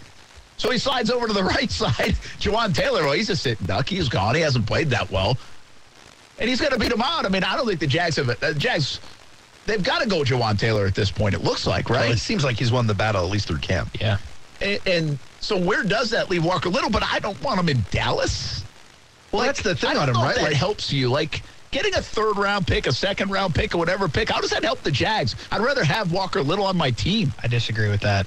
So 0.57 0.69
he 0.69 0.77
slides 0.77 1.09
over 1.09 1.25
to 1.25 1.33
the 1.33 1.43
right 1.55 1.71
side. 1.71 2.15
Jawaan 2.39 2.73
Taylor, 2.73 3.03
well, 3.03 3.13
he's 3.13 3.29
a 3.31 3.35
sitting 3.35 3.65
duck. 3.65 3.89
He's 3.89 4.07
gone. 4.09 4.35
He 4.35 4.41
hasn't 4.41 4.67
played 4.67 4.89
that 4.91 5.09
well. 5.09 5.37
And 6.37 6.47
he's 6.47 6.59
going 6.61 6.71
to 6.71 6.77
beat 6.79 6.91
him 6.91 7.01
out. 7.01 7.25
I 7.25 7.29
mean, 7.29 7.43
I 7.43 7.55
don't 7.55 7.65
think 7.67 7.79
the 7.79 7.87
Jags 7.87 8.17
have 8.17 8.29
it. 8.29 8.43
Uh, 8.43 8.53
Jags, 8.53 8.99
they've 9.65 9.83
got 9.83 10.01
to 10.03 10.07
go 10.07 10.17
Jawaan 10.21 10.57
Taylor 10.59 10.85
at 10.85 10.93
this 10.93 11.09
point, 11.09 11.33
it 11.33 11.43
looks 11.43 11.65
like, 11.65 11.89
Well, 11.89 11.99
right? 12.01 12.11
it 12.11 12.19
seems 12.19 12.43
like 12.43 12.57
he's 12.59 12.71
won 12.71 12.85
the 12.87 12.93
battle 12.93 13.23
at 13.25 13.31
least 13.31 13.47
through 13.47 13.57
camp. 13.57 13.89
Yeah. 13.99 14.17
and, 14.61 14.79
and 14.85 15.19
so 15.39 15.57
where 15.57 15.83
does 15.83 16.11
that 16.11 16.29
leave 16.29 16.45
Walker 16.45 16.69
Little? 16.69 16.91
But 16.91 17.03
I 17.03 17.17
don't 17.19 17.41
want 17.41 17.59
him 17.59 17.69
in 17.69 17.83
Dallas. 17.89 18.63
Well, 19.31 19.41
that's 19.43 19.61
the 19.63 19.75
thing 19.75 19.89
I 19.89 19.93
don't 19.93 20.03
on 20.03 20.09
him, 20.09 20.13
know 20.15 20.21
right? 20.23 20.35
That 20.35 20.43
Like- 20.43 20.53
helps 20.53 20.93
you. 20.93 21.09
Like 21.09 21.41
getting 21.75 21.95
a 21.95 22.01
third 22.01 22.37
round 22.37 22.65
pick, 22.65 22.87
a 22.87 22.93
second 22.93 23.29
round 23.29 23.53
pick, 23.53 23.75
or 23.75 23.77
whatever 23.77 24.07
pick. 24.07 24.29
How 24.29 24.39
does 24.39 24.51
that 24.51 24.63
help 24.63 24.81
the 24.81 24.91
Jags? 24.91 25.35
I'd 25.51 25.59
rather 25.59 25.83
have 25.83 26.13
Walker 26.13 26.41
Little 26.41 26.65
on 26.65 26.77
my 26.77 26.89
team. 26.89 27.33
I 27.43 27.47
disagree 27.47 27.89
with 27.89 27.99
that. 27.99 28.25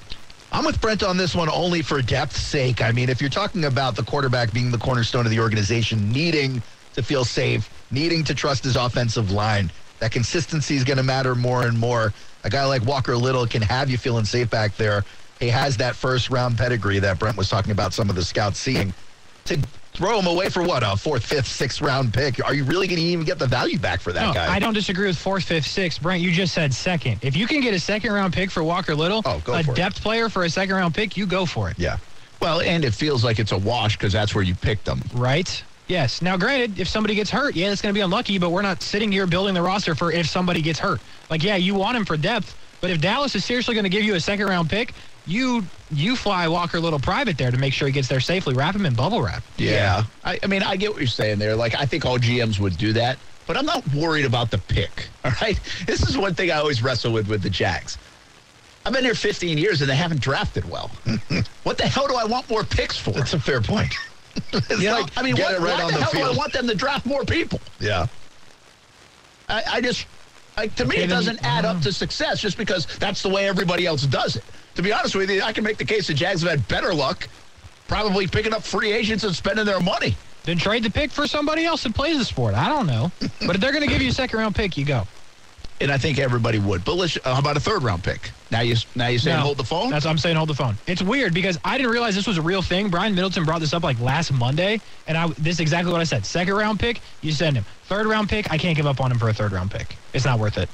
I'm 0.52 0.66
with 0.66 0.78
Brent 0.82 1.02
on 1.02 1.16
this 1.16 1.34
one 1.34 1.48
only 1.48 1.80
for 1.80 2.02
depth's 2.02 2.42
sake. 2.42 2.82
I 2.82 2.92
mean, 2.92 3.08
if 3.08 3.22
you're 3.22 3.30
talking 3.30 3.64
about 3.64 3.96
the 3.96 4.02
quarterback 4.02 4.52
being 4.52 4.70
the 4.70 4.76
cornerstone 4.76 5.24
of 5.24 5.30
the 5.30 5.40
organization, 5.40 6.12
needing 6.12 6.62
to 6.92 7.02
feel 7.02 7.24
safe, 7.24 7.70
needing 7.90 8.22
to 8.24 8.34
trust 8.34 8.64
his 8.64 8.76
offensive 8.76 9.30
line, 9.30 9.72
that 10.00 10.12
consistency 10.12 10.76
is 10.76 10.84
going 10.84 10.98
to 10.98 11.02
matter 11.02 11.34
more 11.34 11.62
and 11.66 11.78
more. 11.78 12.12
A 12.44 12.50
guy 12.50 12.66
like 12.66 12.84
Walker 12.84 13.16
Little 13.16 13.46
can 13.46 13.62
have 13.62 13.88
you 13.88 13.96
feeling 13.96 14.26
safe 14.26 14.50
back 14.50 14.76
there. 14.76 15.06
He 15.40 15.48
has 15.48 15.78
that 15.78 15.96
first 15.96 16.28
round 16.28 16.58
pedigree 16.58 16.98
that 16.98 17.18
Brent 17.18 17.38
was 17.38 17.48
talking 17.48 17.72
about 17.72 17.94
some 17.94 18.10
of 18.10 18.16
the 18.16 18.24
scouts 18.24 18.58
seeing. 18.58 18.92
To 19.46 19.58
throw 19.98 20.16
him 20.20 20.26
away 20.28 20.48
for 20.48 20.62
what, 20.62 20.84
a 20.84 20.96
fourth, 20.96 21.26
fifth, 21.26 21.48
sixth 21.48 21.80
round 21.82 22.14
pick? 22.14 22.42
Are 22.44 22.54
you 22.54 22.62
really 22.62 22.86
going 22.86 23.00
to 23.00 23.04
even 23.04 23.26
get 23.26 23.40
the 23.40 23.48
value 23.48 23.80
back 23.80 24.00
for 24.00 24.12
that 24.12 24.28
No, 24.28 24.32
guy? 24.32 24.54
I 24.54 24.60
don't 24.60 24.72
disagree 24.72 25.08
with 25.08 25.18
fourth, 25.18 25.42
fifth, 25.44 25.66
sixth. 25.66 26.00
Brent, 26.00 26.22
you 26.22 26.30
just 26.30 26.54
said 26.54 26.72
second. 26.72 27.18
If 27.22 27.36
you 27.36 27.48
can 27.48 27.60
get 27.60 27.74
a 27.74 27.80
second 27.80 28.12
round 28.12 28.32
pick 28.32 28.52
for 28.52 28.62
Walker 28.62 28.94
Little, 28.94 29.22
Oh, 29.24 29.42
go 29.44 29.54
a 29.54 29.62
for 29.64 29.72
it. 29.72 29.76
depth 29.76 30.00
player 30.00 30.28
for 30.28 30.44
a 30.44 30.50
second 30.50 30.76
round 30.76 30.94
pick, 30.94 31.16
you 31.16 31.26
go 31.26 31.44
for 31.44 31.68
it. 31.68 31.76
Yeah. 31.80 31.98
Well, 32.40 32.60
and 32.60 32.84
it 32.84 32.94
feels 32.94 33.24
like 33.24 33.40
it's 33.40 33.50
a 33.50 33.58
wash 33.58 33.96
because 33.96 34.12
that's 34.12 34.36
where 34.36 34.44
you 34.44 34.54
picked 34.54 34.84
them. 34.84 35.02
Right? 35.12 35.62
Yes. 35.88 36.22
Now, 36.22 36.36
granted, 36.36 36.78
if 36.78 36.86
somebody 36.86 37.16
gets 37.16 37.30
hurt, 37.30 37.56
yeah, 37.56 37.72
it's 37.72 37.82
going 37.82 37.92
to 37.92 37.98
be 37.98 38.02
unlucky, 38.02 38.38
but 38.38 38.50
we're 38.50 38.62
not 38.62 38.80
sitting 38.82 39.10
here 39.10 39.26
building 39.26 39.54
the 39.54 39.62
roster 39.62 39.96
for 39.96 40.12
if 40.12 40.28
somebody 40.28 40.62
gets 40.62 40.78
hurt. 40.78 41.00
Like, 41.28 41.42
yeah, 41.42 41.56
you 41.56 41.74
want 41.74 41.96
him 41.96 42.04
for 42.04 42.16
depth, 42.16 42.56
but 42.80 42.90
if 42.90 43.00
Dallas 43.00 43.34
is 43.34 43.44
seriously 43.44 43.74
going 43.74 43.84
to 43.84 43.90
give 43.90 44.04
you 44.04 44.14
a 44.14 44.20
second 44.20 44.46
round 44.46 44.70
pick, 44.70 44.94
you 45.26 45.64
you 45.90 46.16
fly 46.16 46.48
Walker 46.48 46.80
Little 46.80 46.98
private 46.98 47.38
there 47.38 47.50
to 47.50 47.56
make 47.58 47.72
sure 47.72 47.86
he 47.86 47.92
gets 47.92 48.08
there 48.08 48.20
safely. 48.20 48.54
Wrap 48.54 48.74
him 48.74 48.86
in 48.86 48.94
bubble 48.94 49.22
wrap. 49.22 49.42
Yeah. 49.56 50.04
I, 50.24 50.38
I 50.42 50.46
mean, 50.46 50.62
I 50.62 50.76
get 50.76 50.90
what 50.90 50.98
you're 50.98 51.06
saying 51.06 51.38
there. 51.38 51.54
Like, 51.54 51.74
I 51.74 51.86
think 51.86 52.04
all 52.04 52.18
GMs 52.18 52.58
would 52.58 52.76
do 52.76 52.92
that, 52.94 53.18
but 53.46 53.56
I'm 53.56 53.66
not 53.66 53.86
worried 53.94 54.24
about 54.24 54.50
the 54.50 54.58
pick. 54.58 55.08
All 55.24 55.32
right. 55.42 55.58
This 55.86 56.02
is 56.08 56.16
one 56.16 56.34
thing 56.34 56.50
I 56.50 56.56
always 56.56 56.82
wrestle 56.82 57.12
with 57.12 57.28
with 57.28 57.42
the 57.42 57.50
Jags. 57.50 57.98
I've 58.86 58.92
been 58.92 59.04
here 59.04 59.14
15 59.14 59.58
years 59.58 59.82
and 59.82 59.90
they 59.90 59.96
haven't 59.96 60.20
drafted 60.20 60.68
well. 60.68 60.90
what 61.64 61.76
the 61.76 61.86
hell 61.86 62.08
do 62.08 62.14
I 62.14 62.24
want 62.24 62.48
more 62.48 62.64
picks 62.64 62.96
for? 62.96 63.10
That's 63.10 63.34
a 63.34 63.40
fair 63.40 63.60
point. 63.60 63.92
it's 64.52 64.70
You 64.80 64.88
know, 64.88 65.06
I 65.16 65.22
mean, 65.22 65.34
get 65.34 65.46
what, 65.46 65.54
it 65.56 65.60
right 65.60 65.78
why 65.78 65.84
on 65.84 65.92
the, 65.92 65.98
the 65.98 66.04
hell 66.04 66.12
do 66.12 66.32
I 66.32 66.36
want 66.36 66.52
them 66.52 66.66
to 66.68 66.74
draft 66.74 67.04
more 67.04 67.24
people? 67.24 67.60
Yeah. 67.80 68.06
I, 69.48 69.62
I 69.72 69.80
just, 69.80 70.06
like, 70.58 70.74
to 70.74 70.84
me, 70.84 70.96
it 70.96 71.06
doesn't 71.06 71.44
add 71.44 71.64
up 71.64 71.80
to 71.82 71.92
success 71.92 72.40
just 72.40 72.58
because 72.58 72.86
that's 72.98 73.22
the 73.22 73.28
way 73.28 73.46
everybody 73.46 73.86
else 73.86 74.02
does 74.02 74.34
it. 74.34 74.44
To 74.74 74.82
be 74.82 74.92
honest 74.92 75.14
with 75.14 75.30
you, 75.30 75.42
I 75.42 75.52
can 75.52 75.62
make 75.62 75.78
the 75.78 75.84
case 75.84 76.08
the 76.08 76.14
Jags 76.14 76.42
have 76.42 76.50
had 76.50 76.66
better 76.66 76.92
luck 76.92 77.28
probably 77.86 78.26
picking 78.26 78.52
up 78.52 78.62
free 78.62 78.92
agents 78.92 79.24
and 79.24 79.34
spending 79.34 79.64
their 79.64 79.80
money. 79.80 80.16
Then 80.44 80.58
trade 80.58 80.82
the 80.82 80.90
pick 80.90 81.10
for 81.10 81.26
somebody 81.26 81.64
else 81.64 81.84
that 81.84 81.94
plays 81.94 82.18
the 82.18 82.24
sport. 82.24 82.54
I 82.54 82.68
don't 82.68 82.86
know. 82.86 83.10
but 83.46 83.54
if 83.54 83.60
they're 83.60 83.72
going 83.72 83.84
to 83.84 83.88
give 83.88 84.02
you 84.02 84.10
a 84.10 84.12
second 84.12 84.38
round 84.38 84.54
pick, 84.54 84.76
you 84.76 84.84
go. 84.84 85.06
And 85.80 85.92
I 85.92 85.98
think 85.98 86.18
everybody 86.18 86.58
would. 86.58 86.84
But 86.84 86.94
let's, 86.94 87.16
uh, 87.16 87.34
how 87.34 87.38
about 87.38 87.56
a 87.56 87.60
third 87.60 87.82
round 87.84 88.02
pick? 88.02 88.32
Now 88.50 88.60
you 88.60 88.76
now 88.94 89.08
you 89.08 89.18
saying 89.18 89.36
No, 89.36 89.42
hold 89.42 89.58
the 89.58 89.64
phone? 89.64 89.90
That's 89.90 90.04
what 90.04 90.10
I'm 90.10 90.18
saying. 90.18 90.36
Hold 90.36 90.48
the 90.48 90.54
phone. 90.54 90.76
It's 90.86 91.02
weird 91.02 91.34
because 91.34 91.58
I 91.64 91.76
didn't 91.76 91.92
realize 91.92 92.14
this 92.14 92.26
was 92.26 92.38
a 92.38 92.42
real 92.42 92.62
thing. 92.62 92.88
Brian 92.88 93.14
Middleton 93.14 93.44
brought 93.44 93.60
this 93.60 93.74
up 93.74 93.82
like 93.82 94.00
last 94.00 94.32
Monday, 94.32 94.80
and 95.06 95.18
I 95.18 95.26
this 95.28 95.56
is 95.56 95.60
exactly 95.60 95.92
what 95.92 96.00
I 96.00 96.04
said. 96.04 96.24
Second 96.24 96.54
round 96.54 96.80
pick, 96.80 97.00
you 97.20 97.32
send 97.32 97.56
him. 97.56 97.64
Third 97.84 98.06
round 98.06 98.28
pick, 98.28 98.50
I 98.50 98.56
can't 98.56 98.76
give 98.76 98.86
up 98.86 99.00
on 99.00 99.12
him 99.12 99.18
for 99.18 99.28
a 99.28 99.34
third 99.34 99.52
round 99.52 99.70
pick. 99.70 99.96
It's 100.14 100.24
not 100.24 100.38
worth 100.38 100.56
it. 100.56 100.68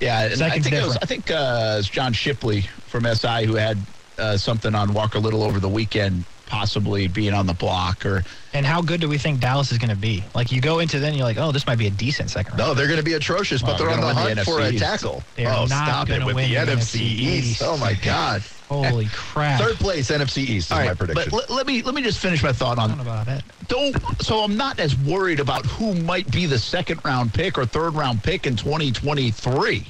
Yeah, 0.00 0.24
and 0.24 0.32
I 0.32 0.36
Second's 0.36 0.68
think 0.68 0.82
it 0.82 0.86
was. 0.86 0.96
I 0.96 1.06
think 1.06 1.30
uh, 1.30 1.76
it's 1.78 1.88
John 1.88 2.12
Shipley 2.12 2.62
from 2.86 3.04
SI 3.04 3.44
who 3.44 3.54
had 3.54 3.78
uh, 4.18 4.36
something 4.36 4.74
on 4.74 4.92
Walker 4.92 5.18
Little 5.18 5.42
over 5.42 5.60
the 5.60 5.68
weekend, 5.68 6.24
possibly 6.48 7.06
being 7.06 7.34
on 7.34 7.46
the 7.46 7.52
block 7.52 8.04
or 8.04 8.24
And 8.52 8.64
how 8.64 8.82
good 8.82 9.00
do 9.00 9.08
we 9.08 9.18
think 9.18 9.40
Dallas 9.40 9.70
is 9.70 9.78
going 9.78 9.90
to 9.90 9.96
be? 9.96 10.24
Like 10.34 10.50
you 10.50 10.60
go 10.60 10.80
into 10.80 10.98
then 10.98 11.14
you're 11.14 11.24
like, 11.24 11.36
oh, 11.36 11.52
this 11.52 11.66
might 11.66 11.78
be 11.78 11.86
a 11.86 11.90
decent 11.90 12.30
second 12.30 12.52
round. 12.52 12.68
No, 12.68 12.74
they're 12.74 12.86
going 12.86 12.98
to 12.98 13.04
be 13.04 13.12
atrocious, 13.12 13.62
Well, 13.62 13.72
but 13.72 13.78
they're 13.78 13.88
they're 13.88 14.04
on 14.04 14.14
the 14.14 14.20
hunt 14.20 14.38
the 14.38 14.44
for 14.44 14.60
a 14.60 14.72
tackle. 14.72 15.22
They're 15.36 15.48
oh, 15.48 15.66
not 15.66 15.68
stop 15.68 16.10
it 16.10 16.24
with 16.24 16.36
the 16.36 16.48
the 16.48 16.54
NFC 16.54 17.00
East. 17.00 17.50
East. 17.50 17.62
Oh 17.64 17.76
my 17.76 17.94
God. 18.04 18.42
Holy 18.68 19.06
crap! 19.06 19.60
Third 19.60 19.76
place 19.76 20.10
NFC 20.10 20.38
East 20.38 20.70
is 20.70 20.72
All 20.72 20.84
my 20.84 20.92
prediction. 20.92 21.30
But 21.30 21.32
let, 21.32 21.50
let 21.50 21.66
me 21.66 21.80
let 21.80 21.94
me 21.94 22.02
just 22.02 22.18
finish 22.18 22.42
my 22.42 22.52
thought 22.52 22.78
on 22.78 23.00
about 23.00 23.26
it. 23.26 23.42
don't 23.66 23.96
so 24.20 24.40
I'm 24.40 24.58
not 24.58 24.78
as 24.78 24.94
worried 24.94 25.40
about 25.40 25.64
who 25.64 25.94
might 25.94 26.30
be 26.30 26.44
the 26.44 26.58
second 26.58 27.02
round 27.02 27.32
pick 27.32 27.56
or 27.56 27.64
third 27.64 27.94
round 27.94 28.22
pick 28.22 28.46
in 28.46 28.56
2023. 28.56 29.86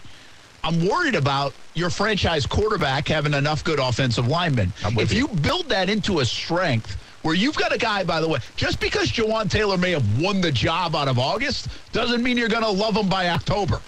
I'm 0.65 0.87
worried 0.87 1.15
about 1.15 1.55
your 1.75 1.91
franchise 1.91 2.47
quarterback 2.47 3.09
having 3.09 3.35
enough 3.35 3.65
good 3.65 3.79
offensive 3.79 4.27
linemen. 4.27 4.73
If 4.85 5.13
you. 5.13 5.21
you 5.21 5.29
build 5.29 5.69
that 5.69 5.89
into 5.89 6.21
a 6.21 6.25
strength 6.25 6.97
where 7.23 7.35
you've 7.35 7.57
got 7.57 7.75
a 7.75 7.79
guy, 7.79 8.05
by 8.05 8.21
the 8.21 8.29
way, 8.29 8.41
just 8.57 8.81
because 8.81 9.11
Jawaan 9.11 9.51
Taylor 9.51 9.77
may 9.77 9.93
have 9.93 10.21
won 10.21 10.41
the 10.41 10.53
job 10.53 10.95
out 10.95 11.09
of 11.09 11.19
August 11.19 11.69
doesn't 11.93 12.23
mean 12.23 12.37
you're 12.37 12.49
going 12.49 12.63
to 12.63 12.71
love 12.71 12.97
him 12.97 13.09
by 13.09 13.29
October. 13.31 13.81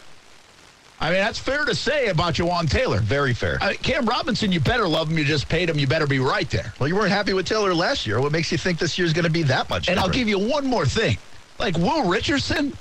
I 1.02 1.11
mean, 1.11 1.20
that's 1.20 1.38
fair 1.38 1.64
to 1.64 1.74
say 1.74 2.09
about 2.09 2.35
Jawaan 2.35 2.68
Taylor. 2.68 3.00
Very 3.00 3.33
fair. 3.33 3.56
I 3.62 3.74
Cam 3.74 4.04
Robinson, 4.04 4.52
you 4.52 4.61
better 4.61 4.87
love 4.87 5.11
him. 5.11 5.16
You 5.16 5.24
just 5.24 5.48
paid 5.48 5.70
him. 5.70 5.78
You 5.78 5.87
better 5.87 6.06
be 6.06 6.18
right 6.18 6.48
there. 6.50 6.74
well, 6.78 6.88
you 6.88 6.94
weren't 6.94 7.11
happy 7.11 7.33
with 7.33 7.46
Taylor 7.46 7.74
last 7.74 8.06
year. 8.06 8.20
What 8.20 8.33
makes 8.33 8.52
you 8.52 8.59
think 8.59 8.78
this 8.78 8.98
year's 8.98 9.14
going 9.14 9.24
to 9.24 9.30
be 9.30 9.42
that 9.44 9.70
much? 9.70 9.88
And 9.88 9.98
I'll 9.98 10.11
give 10.11 10.28
you 10.28 10.38
one 10.38 10.66
more 10.66 10.85
thing. 10.85 11.16
Like 11.59 11.76
Will 11.78 12.06
Richardson 12.06 12.76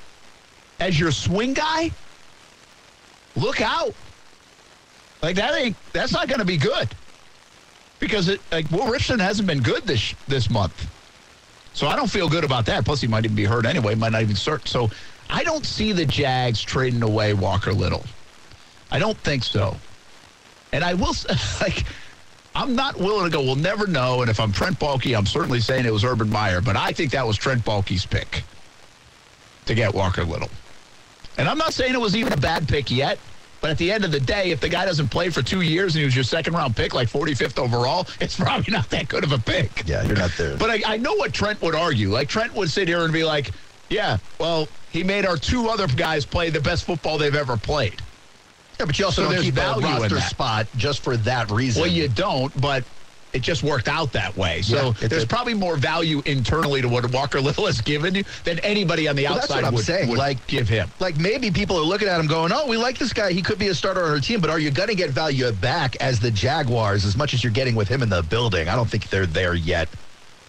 as 0.82 1.00
your 1.00 1.12
swing 1.12 1.54
guy, 1.54 1.92
look 3.36 3.62
out. 3.62 3.94
Like 5.22 5.36
that 5.36 5.56
ain't 5.56 5.76
that's 5.94 6.14
not 6.14 6.28
going 6.28 6.40
to 6.40 6.46
be 6.46 6.58
good. 6.58 6.90
Because 8.00 8.30
it 8.30 8.42
like 8.52 8.70
Will 8.72 8.86
Richardson 8.86 9.20
hasn't 9.20 9.48
been 9.48 9.62
good 9.62 9.84
this 9.84 10.14
this 10.28 10.50
month. 10.50 10.90
So 11.74 11.88
I 11.88 11.96
don't 11.96 12.10
feel 12.10 12.30
good 12.30 12.44
about 12.44 12.66
that. 12.68 12.86
Plus 12.86 13.02
he 13.02 13.08
might 13.08 13.26
even 13.26 13.36
be 13.36 13.46
hurt 13.46 13.66
anyway, 13.66 13.96
might 13.96 14.12
not 14.12 14.22
even 14.22 14.36
start. 14.36 14.68
So 14.68 14.90
I 15.30 15.44
don't 15.44 15.66
see 15.66 15.92
the 15.92 16.06
Jags 16.06 16.62
trading 16.62 17.04
away 17.04 17.34
Walker 17.34 17.74
Little. 17.74 18.04
I 18.92 19.00
don't 19.00 19.18
think 19.18 19.44
so. 19.44 19.76
And 20.72 20.84
I 20.84 20.94
will 20.94 21.14
like 21.62 21.86
I'm 22.56 22.76
not 22.76 22.98
willing 22.98 23.30
to 23.30 23.38
go. 23.38 23.44
We'll 23.44 23.56
never 23.56 23.88
know. 23.88 24.22
And 24.22 24.30
if 24.30 24.40
I'm 24.40 24.52
Trent 24.52 24.80
Baalke, 24.80 25.18
I'm 25.18 25.26
certainly 25.26 25.60
saying 25.60 25.86
it 25.86 25.94
was 25.94 26.04
Urban 26.04 26.30
Meyer. 26.30 26.62
But 26.62 26.76
I 26.76 26.92
think 26.92 27.12
that 27.12 27.26
was 27.26 27.38
Trent 27.38 27.64
Baalke's 27.64 28.06
pick 28.06 28.44
to 29.66 29.76
get 29.76 29.94
Walker 29.94 30.24
Little. 30.24 30.50
And 31.40 31.48
I'm 31.48 31.58
not 31.58 31.74
saying 31.74 31.94
it 31.94 32.02
was 32.02 32.16
even 32.16 32.34
a 32.34 32.38
bad 32.38 32.68
pick 32.68 32.92
yet. 32.92 33.18
But 33.62 33.72
at 33.72 33.78
the 33.78 33.92
end 33.92 34.06
of 34.06 34.12
the 34.12 34.20
day, 34.20 34.52
if 34.52 34.62
the 34.62 34.70
guy 34.70 34.86
doesn't 34.86 35.10
play 35.10 35.30
for 35.30 35.42
two 35.42 35.62
years 35.62 35.94
and 35.96 36.00
he 36.00 36.06
was 36.06 36.16
your 36.16 36.24
second 36.24 36.54
round 36.54 36.78
pick, 36.78 36.94
like 36.94 37.10
45th 37.10 37.60
overall, 37.60 38.08
it's 38.22 38.38
probably 38.38 38.72
not 38.72 38.90
that 38.90 39.10
good 39.10 39.24
of 39.24 39.32
a 39.32 39.38
pick. 39.38 39.88
Yeah, 39.88 40.04
you're 40.04 40.16
not 40.16 40.32
there. 40.38 40.56
But 40.56 40.70
I, 40.70 40.82
I 40.86 40.98
know 40.98 41.14
what 41.16 41.34
Trent 41.34 41.62
would 41.62 41.76
argue. 41.76 42.10
Like 42.10 42.30
Trent 42.30 42.54
would 42.56 42.70
sit 42.70 42.88
here 42.88 43.04
and 43.04 43.12
be 43.12 43.26
like, 43.26 43.52
"Yeah, 43.90 44.18
well, 44.40 44.70
he 44.92 45.04
made 45.04 45.26
our 45.26 45.36
two 45.36 45.68
other 45.68 45.88
guys 45.88 46.26
play 46.26 46.50
the 46.50 46.62
best 46.62 46.86
football 46.86 47.18
they've 47.18 47.36
ever 47.36 47.58
played." 47.58 48.02
yeah, 48.80 48.86
but 48.86 48.98
you 48.98 49.06
also 49.06 49.26
so 49.26 49.32
don't 49.32 49.44
keep 49.44 49.58
a 49.58 49.76
roster 49.78 50.16
that. 50.16 50.30
spot 50.30 50.68
just 50.78 51.02
for 51.02 51.18
that 51.18 51.52
reason. 51.52 51.82
Well, 51.82 51.92
you 51.92 52.08
don't, 52.08 52.60
but 52.62 52.86
it 53.32 53.42
just 53.44 53.62
worked 53.62 53.88
out 53.88 54.12
that 54.14 54.36
way. 54.36 54.62
So 54.64 54.96
Yeah, 55.02 55.08
there's 55.08 55.24
a- 55.24 55.28
probably 55.28 55.54
more 55.54 55.76
value 55.78 56.22
internally 56.26 56.82
to 56.82 56.90
what 56.90 57.10
Walker 57.12 57.40
Little 57.40 57.68
has 57.68 57.80
given 57.82 58.16
you 58.16 58.24
than 58.44 58.58
anybody 58.60 59.08
on 59.08 59.16
the 59.16 59.26
Well, 59.26 59.36
that's 59.36 59.46
outside 59.46 59.56
what 59.62 59.68
I'm 59.68 59.74
would, 59.76 59.86
saying. 59.86 60.10
would 60.10 60.18
Like- 60.18 60.46
give 60.48 60.68
him. 60.68 60.90
like 61.00 61.18
maybe 61.18 61.52
people 61.52 61.78
are 61.78 61.84
looking 61.84 62.08
at 62.08 62.20
him 62.20 62.26
going, 62.28 62.52
"Oh, 62.52 62.66
we 62.68 62.78
like 62.78 62.98
this 62.98 63.14
guy. 63.14 63.32
He 63.32 63.42
could 63.42 63.60
be 63.60 63.68
a 63.68 63.76
starter 63.76 64.04
on 64.04 64.10
our 64.12 64.20
team." 64.20 64.42
But 64.42 64.50
are 64.50 64.60
you 64.60 64.72
going 64.72 64.90
to 64.90 64.96
get 64.96 65.12
value 65.12 65.52
back 65.52 65.96
as 65.98 66.20
the 66.20 66.32
Jaguars 66.32 67.06
as 67.06 67.16
much 67.16 67.34
as 67.34 67.44
you're 67.44 67.54
getting 67.54 67.76
with 67.76 67.88
him 67.88 68.02
in 68.02 68.10
the 68.10 68.24
building? 68.24 68.68
I 68.68 68.76
don't 68.76 68.90
think 68.90 69.10
they're 69.10 69.26
there 69.28 69.54
yet. 69.54 69.90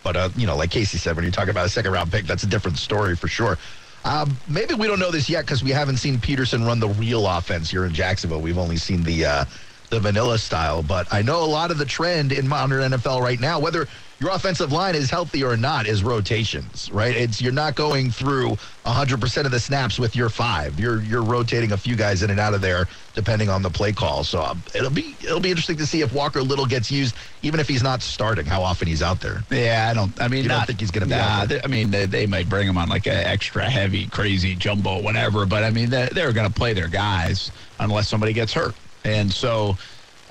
But 0.03 0.17
uh, 0.17 0.29
you 0.37 0.47
know, 0.47 0.57
like 0.57 0.71
Casey 0.71 0.97
said, 0.97 1.15
when 1.17 1.25
you're 1.25 1.33
talking 1.33 1.51
about 1.51 1.67
a 1.67 1.69
second 1.69 1.93
round 1.93 2.11
pick, 2.11 2.27
that's 2.27 2.43
a 2.45 2.47
different 2.47 2.79
story 2.79 3.15
for 3.15 3.29
sure. 3.29 3.59
Um, 4.07 4.35
maybe 4.49 4.73
we 4.73 4.87
don't 4.87 4.99
know 4.99 5.11
this 5.11 5.29
yet 5.29 5.45
because 5.45 5.63
we 5.63 5.73
haven't 5.73 5.99
seen 5.99 6.17
Pederson 6.17 6.67
run 6.67 6.81
the 6.81 6.89
real 6.89 7.27
offense 7.27 7.69
here 7.69 7.85
in 7.85 7.93
Jacksonville. 7.93 8.41
We've 8.41 8.57
only 8.57 8.79
seen 8.79 9.03
the 9.03 9.27
uh, 9.27 9.45
the 9.91 10.01
vanilla 10.01 10.39
style. 10.39 10.83
But 10.83 11.13
I 11.13 11.23
know 11.23 11.43
a 11.43 11.47
lot 11.47 11.71
of 11.71 11.79
the 11.79 11.85
trend 11.85 12.33
in 12.33 12.49
modern 12.49 12.93
NFL 12.93 13.21
right 13.21 13.39
now, 13.39 13.59
whether 13.61 13.87
your 14.21 14.31
offensive 14.31 14.71
line 14.71 14.95
is 14.95 15.11
healthy 15.11 15.43
or 15.43 15.57
not, 15.57 15.87
is 15.87 16.03
rotations. 16.05 16.91
Right? 16.93 17.15
It's 17.17 17.41
you're 17.41 17.53
not 17.53 17.75
going 17.75 18.11
through 18.11 18.51
100 18.51 19.21
percent 19.21 19.47
of 19.47 19.53
the 19.53 19.61
snaps 19.61 19.99
with 19.99 20.15
your 20.15 20.29
five. 20.29 20.79
You're 20.79 21.03
you're 21.03 21.23
rotating 21.25 21.73
a 21.73 21.77
few 21.77 21.97
guys 21.97 22.23
in 22.23 22.31
and 22.31 22.39
out 22.41 22.55
of 22.55 22.61
there 22.61 22.87
depending 23.15 23.49
on 23.49 23.61
the 23.63 23.71
play 23.71 23.93
call. 23.93 24.23
So 24.23 24.41
um, 24.43 24.63
it'll 24.75 24.91
be 24.91 25.17
it'll 25.25 25.41
be 25.41 25.51
interesting 25.51 25.77
to 25.79 25.87
see 25.87 26.03
if 26.03 26.13
Walker 26.15 26.41
Little 26.43 26.67
gets 26.67 26.91
used, 26.93 27.17
even 27.43 27.59
if 27.59 27.67
he's 27.67 27.83
not 27.83 28.03
starting, 28.03 28.47
how 28.47 28.63
often 28.63 28.87
he's 28.87 29.03
out 29.03 29.21
there. 29.21 29.43
Yeah, 29.51 29.89
I 29.91 29.95
don't. 29.95 30.19
I 30.23 30.29
mean, 30.29 30.45
You 30.45 30.51
don't 30.51 30.67
think 30.67 30.81
he's 30.81 30.91
gonna 30.93 31.07
be 31.07 31.11
Nah, 31.13 31.17
out 31.43 31.49
there? 31.49 31.59
they- 31.59 31.65
I 31.65 31.67
mean, 31.69 31.91
they, 31.91 32.07
they 32.07 32.27
might 32.27 32.49
bring 32.49 32.69
him 32.69 32.79
on 32.79 32.89
like 32.89 33.07
an 33.07 33.15
extra 33.17 33.69
heavy, 33.69 34.07
crazy 34.07 34.55
jumbo, 34.55 35.01
whatever. 35.03 35.47
But 35.47 35.65
I 35.65 35.71
mean, 35.71 35.91
they, 35.91 36.09
they're 36.13 36.33
going 36.33 36.47
to 36.47 36.53
play 36.55 36.73
their 36.75 36.89
guys 36.89 37.51
unless 37.81 38.09
somebody 38.09 38.33
gets 38.33 38.53
hurt, 38.53 38.75
and 39.05 39.33
so. 39.33 39.77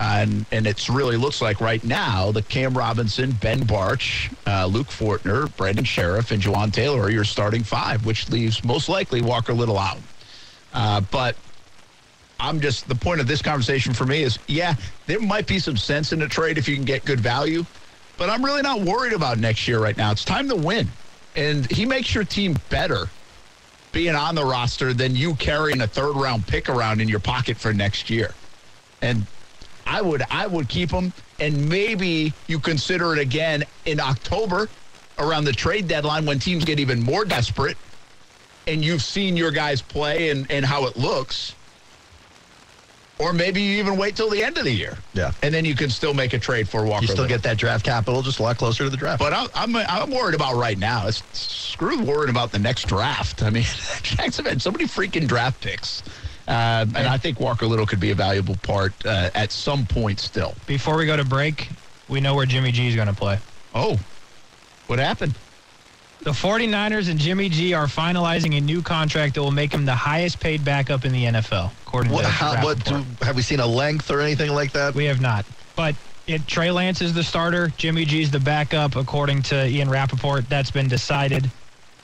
And, 0.02 0.46
and 0.54 0.66
it's 0.66 0.90
really 0.90 1.18
looks 1.18 1.42
like 1.42 1.60
right 1.60 1.84
now 1.84 2.32
the 2.32 2.42
Cam 2.42 2.74
Robinson, 2.74 3.32
Ben 3.32 3.60
Bartch, 3.66 4.34
uh, 4.48 4.66
Luke 4.66 4.88
Fortner, 4.88 5.54
Brandon 5.58 5.84
Scherff, 5.84 6.32
and 6.32 6.42
Jawaan 6.42 6.72
Taylor 6.72 7.02
are 7.02 7.10
your 7.10 7.26
starting 7.26 7.66
five, 7.66 8.06
which 8.06 8.30
leaves 8.30 8.64
most 8.64 8.88
likely 8.88 9.22
Walker 9.22 9.54
Little 9.54 9.78
out. 9.78 9.98
Uh, 10.74 11.02
but 11.12 11.36
I'm 12.40 12.62
just 12.62 12.88
the 12.88 12.96
point 12.96 13.20
of 13.20 13.28
this 13.28 13.42
conversation 13.42 13.94
for 13.94 14.06
me 14.06 14.24
is 14.24 14.40
yeah, 14.48 14.76
there 15.06 15.20
might 15.20 15.48
be 15.48 15.60
some 15.60 15.76
sense 15.76 16.14
in 16.14 16.22
a 16.22 16.28
trade 16.28 16.58
if 16.58 16.68
you 16.68 16.76
can 16.76 16.86
get 16.86 17.04
good 17.04 17.20
value, 17.20 17.66
but 18.18 18.30
I'm 18.30 18.44
really 18.44 18.62
not 18.62 18.82
worried 18.82 19.14
about 19.14 19.38
next 19.38 19.68
year 19.68 19.80
right 19.80 19.98
now. 19.98 20.12
It's 20.12 20.24
time 20.24 20.48
to 20.50 20.56
win. 20.56 20.88
And 21.36 21.70
he 21.70 21.86
makes 21.86 22.16
your 22.16 22.24
team 22.24 22.58
better 22.70 23.10
being 23.92 24.16
on 24.16 24.36
the 24.36 24.46
roster 24.46 24.94
than 24.94 25.16
you 25.16 25.36
carrying 25.36 25.82
a 25.82 25.88
third 25.88 26.16
round 26.16 26.48
pick 26.48 26.70
around 26.70 27.02
in 27.02 27.10
your 27.10 27.20
pocket 27.20 27.58
for 27.58 27.74
next 27.74 28.10
year. 28.10 28.34
And 29.02 29.26
I 29.86 30.02
would 30.02 30.24
I 30.30 30.48
would 30.48 30.70
keep 30.70 30.92
him 30.92 31.14
and 31.40 31.70
maybe 31.70 32.34
you 32.48 32.60
consider 32.60 33.14
it 33.14 33.20
again 33.20 33.64
in 33.86 34.00
October 34.00 34.70
around 35.18 35.46
the 35.46 35.54
trade 35.54 35.88
deadline 35.88 36.26
when 36.26 36.40
teams 36.40 36.64
get 36.66 36.80
even 36.80 37.02
more 37.02 37.26
desperate 37.26 37.78
and 38.68 38.84
you've 38.84 39.02
seen 39.02 39.36
your 39.36 39.52
guys 39.52 39.82
play 39.82 40.30
and, 40.30 40.50
and 40.52 40.66
how 40.66 40.86
it 40.86 40.96
looks. 40.96 41.56
Or 43.18 43.34
maybe 43.34 43.62
you 43.62 43.80
even 43.80 43.98
wait 43.98 44.16
till 44.16 44.30
the 44.30 44.42
end 44.42 44.58
of 44.58 44.64
the 44.64 44.72
year. 44.72 44.98
Yeah. 45.14 45.34
And 45.44 45.54
then 45.54 45.66
you 45.66 45.76
can 45.76 45.90
still 45.90 46.14
make 46.14 46.32
a 46.32 46.40
trade 46.40 46.70
for 46.70 46.86
Walker. 46.86 47.02
You 47.02 47.12
still 47.12 47.28
get 47.28 47.44
that 47.44 47.58
draft 47.58 47.84
capital 47.84 48.22
just 48.22 48.40
a 48.40 48.44
lot 48.44 48.58
closer 48.58 48.86
to 48.86 48.90
the 48.90 48.96
draft. 48.96 49.20
But 49.20 49.34
I'm, 49.34 49.50
I'm 49.54 49.76
I'm 49.76 50.10
worried 50.10 50.36
about 50.36 50.56
right 50.56 50.78
now. 50.78 51.08
It's 51.08 51.22
screw 51.38 52.02
worrying 52.02 52.30
about 52.30 52.54
the 52.54 52.60
next 52.60 52.88
draft. 52.88 53.44
I 53.44 53.50
mean, 53.50 53.64
Jacksonville 54.04 54.54
had 54.54 54.62
so 54.62 54.72
many 54.72 54.86
freaking 54.86 55.28
draft 55.28 55.60
picks, 55.60 56.02
uh, 56.50 56.86
and 56.96 57.08
I 57.08 57.18
think 57.18 57.40
Walker 57.40 57.68
Little 57.68 57.86
could 57.86 58.00
be 58.00 58.10
a 58.10 58.16
valuable 58.16 58.56
part 58.64 58.94
uh, 59.06 59.30
at 59.36 59.52
some 59.52 59.86
point 59.86 60.20
still. 60.20 60.56
Before 60.66 60.98
we 60.98 61.06
go 61.06 61.16
to 61.16 61.24
break, 61.24 61.70
we 62.08 62.20
know 62.20 62.34
where 62.34 62.48
Jimmy 62.48 62.72
G 62.72 62.88
is 62.88 62.96
going 62.96 63.08
to 63.08 63.14
play. 63.14 63.38
Oh, 63.76 64.00
what 64.88 64.98
happened? 64.98 65.36
The 66.22 66.32
49ers 66.32 67.10
and 67.10 67.20
Jimmy 67.20 67.48
G 67.48 67.74
are 67.74 67.86
finalizing 67.86 68.58
a 68.58 68.62
new 68.62 68.82
contract 68.82 69.36
that 69.36 69.42
will 69.42 69.52
make 69.52 69.72
him 69.72 69.86
the 69.86 69.96
highest 69.96 70.40
paid 70.40 70.66
backup 70.66 71.06
in 71.06 71.14
the 71.14 71.26
NFL, 71.26 71.72
according 71.86 72.12
what, 72.12 72.24
to 72.24 72.28
how, 72.28 72.56
Rapoport. 72.56 72.92
what 72.92 73.20
do, 73.20 73.26
have 73.26 73.36
we 73.36 73.42
seen 73.42 73.60
a 73.60 73.68
length 73.68 74.12
or 74.12 74.20
anything 74.20 74.52
like 74.52 74.74
that? 74.74 74.96
We 74.96 75.06
have 75.06 75.22
not. 75.22 75.46
But 75.76 75.96
it, 76.28 76.46
Trey 76.46 76.72
Lance 76.72 77.02
is 77.02 77.14
the 77.14 77.24
starter. 77.24 77.70
Jimmy 77.78 78.06
G's 78.06 78.32
the 78.32 78.40
backup, 78.40 78.96
according 78.96 79.44
to 79.44 79.68
Ian 79.68 79.90
Rapoport. 79.90 80.50
That's 80.50 80.72
been 80.72 80.88
decided, 80.88 81.50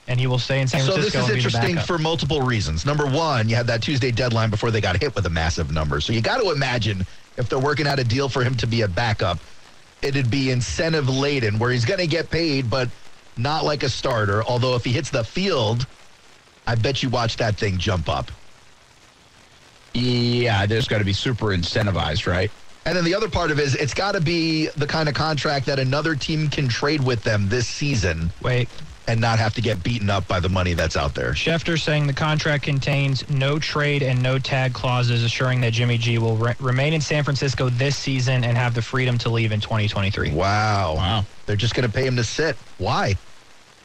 and 0.07 0.19
he 0.19 0.27
will 0.27 0.39
stay 0.39 0.61
in 0.61 0.67
San 0.67 0.81
So 0.81 0.93
Francisco. 0.93 1.19
this 1.19 1.27
is 1.27 1.29
and 1.29 1.61
be 1.61 1.67
interesting 1.67 1.85
for 1.85 1.97
multiple 1.97 2.41
reasons. 2.41 2.85
Number 2.85 3.05
one, 3.05 3.49
you 3.49 3.55
had 3.55 3.67
that 3.67 3.81
Tuesday 3.81 4.11
deadline 4.11 4.49
before 4.49 4.71
they 4.71 4.81
got 4.81 5.01
hit 5.01 5.15
with 5.15 5.25
a 5.25 5.29
massive 5.29 5.71
number. 5.71 5.99
So 5.99 6.13
you 6.13 6.21
got 6.21 6.39
to 6.41 6.51
imagine 6.51 7.05
if 7.37 7.49
they're 7.49 7.59
working 7.59 7.87
out 7.87 7.99
a 7.99 8.03
deal 8.03 8.29
for 8.29 8.43
him 8.43 8.55
to 8.55 8.67
be 8.67 8.81
a 8.81 8.87
backup, 8.87 9.39
it'd 10.01 10.29
be 10.29 10.51
incentive 10.51 11.09
laden 11.09 11.57
where 11.57 11.71
he's 11.71 11.85
going 11.85 11.99
to 11.99 12.07
get 12.07 12.29
paid, 12.29 12.69
but 12.69 12.89
not 13.37 13.65
like 13.65 13.83
a 13.83 13.89
starter. 13.89 14.43
Although 14.43 14.75
if 14.75 14.85
he 14.85 14.91
hits 14.91 15.09
the 15.09 15.23
field, 15.23 15.87
I 16.67 16.75
bet 16.75 17.01
you 17.01 17.09
watch 17.09 17.37
that 17.37 17.57
thing 17.57 17.77
jump 17.77 18.07
up. 18.07 18.31
Yeah, 19.93 20.65
there's 20.65 20.87
got 20.87 20.99
to 20.99 21.05
be 21.05 21.13
super 21.13 21.47
incentivized, 21.47 22.27
right? 22.27 22.51
And 22.85 22.95
then 22.95 23.03
the 23.03 23.15
other 23.15 23.29
part 23.29 23.49
of 23.49 23.59
it 23.59 23.63
is 23.63 23.75
it's 23.75 23.93
got 23.93 24.11
to 24.11 24.21
be 24.21 24.67
the 24.77 24.85
kind 24.85 25.09
of 25.09 25.15
contract 25.15 25.65
that 25.65 25.79
another 25.79 26.15
team 26.15 26.49
can 26.49 26.67
trade 26.67 27.03
with 27.03 27.23
them 27.23 27.49
this 27.49 27.67
season 27.67 28.29
Wait, 28.43 28.69
and 29.07 29.21
not 29.21 29.37
have 29.39 29.53
to 29.53 29.61
get 29.61 29.83
beaten 29.83 30.09
up 30.09 30.27
by 30.27 30.39
the 30.39 30.49
money 30.49 30.73
that's 30.73 30.97
out 30.97 31.13
there. 31.13 31.31
Schefter 31.31 31.79
saying 31.79 32.07
the 32.07 32.13
contract 32.13 32.63
contains 32.63 33.27
no 33.29 33.59
trade 33.59 34.01
and 34.01 34.21
no 34.21 34.39
tag 34.39 34.73
clauses, 34.73 35.23
assuring 35.23 35.61
that 35.61 35.73
Jimmy 35.73 35.97
G 35.97 36.17
will 36.17 36.37
re- 36.37 36.55
remain 36.59 36.93
in 36.93 37.01
San 37.01 37.23
Francisco 37.23 37.69
this 37.69 37.95
season 37.95 38.43
and 38.43 38.57
have 38.57 38.73
the 38.73 38.81
freedom 38.81 39.17
to 39.19 39.29
leave 39.29 39.51
in 39.51 39.59
2023. 39.61 40.31
Wow. 40.33 40.95
Wow. 40.95 41.25
They're 41.45 41.55
just 41.55 41.75
going 41.75 41.87
to 41.87 41.93
pay 41.93 42.05
him 42.07 42.15
to 42.15 42.23
sit. 42.23 42.55
Why? 42.79 43.15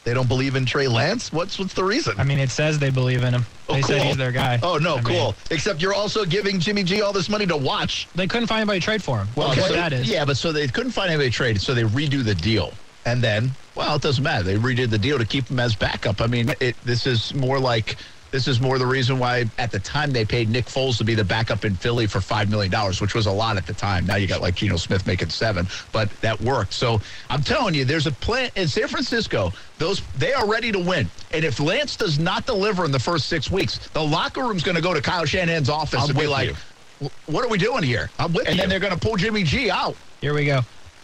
They 0.03 0.15
don't 0.15 0.27
believe 0.27 0.55
in 0.55 0.65
Trey 0.65 0.87
Lance? 0.87 1.31
What's 1.31 1.59
what's 1.59 1.75
the 1.75 1.83
reason? 1.83 2.15
I 2.19 2.23
mean, 2.23 2.39
it 2.39 2.49
says 2.49 2.79
they 2.79 2.89
believe 2.89 3.21
in 3.23 3.35
him. 3.35 3.45
Oh, 3.69 3.75
They 3.75 3.83
said 3.83 4.01
he's 4.01 4.17
their 4.17 4.31
guy. 4.31 4.59
oh 4.63 4.77
no, 4.79 4.93
I 4.93 5.01
mean, 5.01 5.03
cool. 5.03 5.35
Except 5.51 5.79
you're 5.79 5.93
also 5.93 6.25
giving 6.25 6.59
Jimmy 6.59 6.81
G 6.81 7.03
all 7.03 7.13
this 7.13 7.29
money 7.29 7.45
to 7.45 7.55
watch. 7.55 8.07
they 8.15 8.25
couldn't 8.25 8.47
find 8.47 8.61
anybody 8.61 8.79
to 8.79 8.83
trade 8.83 9.03
for 9.03 9.19
him. 9.19 9.27
Well, 9.35 9.51
Okay, 9.51 9.61
what 9.61 9.69
so- 9.69 9.75
that 9.75 9.93
is. 9.93 10.09
Yeah, 10.09 10.25
but 10.25 10.37
so 10.37 10.51
they 10.51 10.67
couldn't 10.67 10.93
find 10.93 11.09
anybody 11.11 11.29
to 11.29 11.35
trade, 11.35 11.61
so 11.61 11.75
they 11.75 11.83
redo 11.83 12.23
the 12.23 12.33
deal. 12.33 12.73
And 13.05 13.21
then 13.23 13.51
Well, 13.75 13.95
it 13.95 14.01
doesn't 14.01 14.23
matter. 14.23 14.43
They 14.43 14.55
redid 14.55 14.89
the 14.89 14.97
deal 14.97 15.17
to 15.17 15.25
keep 15.25 15.47
him 15.47 15.59
as 15.59 15.75
backup. 15.75 16.21
I 16.21 16.27
mean, 16.27 16.53
it, 16.59 16.75
this 16.83 17.07
is 17.07 17.33
more 17.33 17.59
like 17.59 17.95
this 18.31 18.47
is 18.47 18.61
more 18.61 18.79
the 18.79 18.85
reason 18.87 19.19
why 19.19 19.45
at 19.57 19.71
the 19.71 19.79
time 19.79 20.11
they 20.11 20.23
paid 20.23 20.49
Nick 20.49 20.65
Foles 20.65 20.97
to 20.97 21.03
be 21.03 21.15
the 21.15 21.23
backup 21.23 21.65
in 21.65 21.75
Philly 21.75 22.07
for 22.07 22.21
five 22.21 22.49
million 22.49 22.71
dollars, 22.71 23.01
which 23.01 23.13
was 23.13 23.25
a 23.25 23.31
lot 23.31 23.57
at 23.57 23.67
the 23.67 23.73
time. 23.73 24.05
Now 24.05 24.15
you 24.15 24.27
got 24.27 24.41
like 24.41 24.55
Geno 24.55 24.77
Smith 24.77 25.05
making 25.05 25.29
seven, 25.29 25.67
but 25.91 26.09
that 26.21 26.39
worked. 26.41 26.73
So 26.73 27.01
I'm 27.29 27.43
telling 27.43 27.73
you, 27.75 27.83
there's 27.85 28.07
a 28.07 28.11
plan 28.11 28.49
in 28.55 28.67
San 28.67 28.87
Francisco. 28.87 29.51
Those 29.77 30.01
they 30.17 30.33
are 30.33 30.47
ready 30.47 30.71
to 30.71 30.79
win, 30.79 31.09
and 31.31 31.43
if 31.43 31.59
Lance 31.59 31.95
does 31.95 32.19
not 32.19 32.45
deliver 32.45 32.85
in 32.85 32.91
the 32.91 32.99
first 32.99 33.27
six 33.27 33.51
weeks, 33.51 33.77
the 33.89 34.03
locker 34.03 34.43
room's 34.43 34.63
going 34.63 34.75
to 34.75 34.81
go 34.81 34.93
to 34.93 35.01
Kyle 35.01 35.25
Shanahan's 35.25 35.69
office 35.69 36.01
I'm 36.03 36.09
and 36.09 36.19
be 36.19 36.27
like, 36.27 36.55
you. 37.01 37.09
"What 37.25 37.43
are 37.43 37.49
we 37.49 37.57
doing 37.57 37.83
here?" 37.83 38.09
I'm 38.17 38.33
with 38.33 38.47
and 38.47 38.55
you. 38.55 38.61
then 38.61 38.69
they're 38.69 38.79
going 38.79 38.93
to 38.93 38.99
pull 38.99 39.17
Jimmy 39.17 39.43
G 39.43 39.69
out. 39.69 39.95
Here 40.21 40.33
we 40.33 40.45
go. 40.45 40.61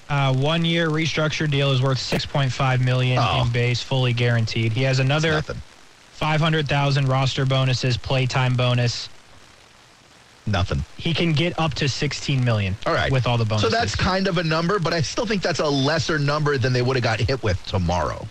Uh, 0.09 0.33
one 0.33 0.63
year 0.63 0.87
restructured 0.89 1.51
deal 1.51 1.71
is 1.71 1.81
worth 1.81 1.97
6.5 1.97 2.83
million 2.83 3.17
Oh. 3.21 3.43
in 3.45 3.51
base, 3.51 3.81
fully 3.81 4.13
guaranteed. 4.13 4.71
He 4.73 4.83
has 4.83 4.99
another 4.99 5.41
500,000 6.13 7.07
roster 7.07 7.45
bonuses, 7.45 7.97
playtime 7.97 8.55
bonus. 8.55 9.09
Nothing. 10.45 10.85
He 10.95 11.13
can 11.13 11.33
get 11.33 11.59
up 11.59 11.73
to 11.75 11.89
16 11.89 12.43
million. 12.43 12.77
All 12.85 12.93
right. 12.93 13.11
with 13.11 13.27
all 13.27 13.37
the 13.37 13.43
bonuses. 13.43 13.69
So 13.69 13.75
that's 13.77 13.95
kind 13.95 14.27
of 14.27 14.37
a 14.37 14.43
number, 14.43 14.79
but 14.79 14.93
I 14.93 15.01
still 15.01 15.25
think 15.25 15.41
that's 15.41 15.59
a 15.59 15.67
lesser 15.67 16.17
number 16.17 16.57
than 16.57 16.71
they 16.71 16.81
would 16.81 16.95
have 16.95 17.03
got 17.03 17.19
hit 17.19 17.43
with 17.43 17.61
tomorrow. 17.65 18.25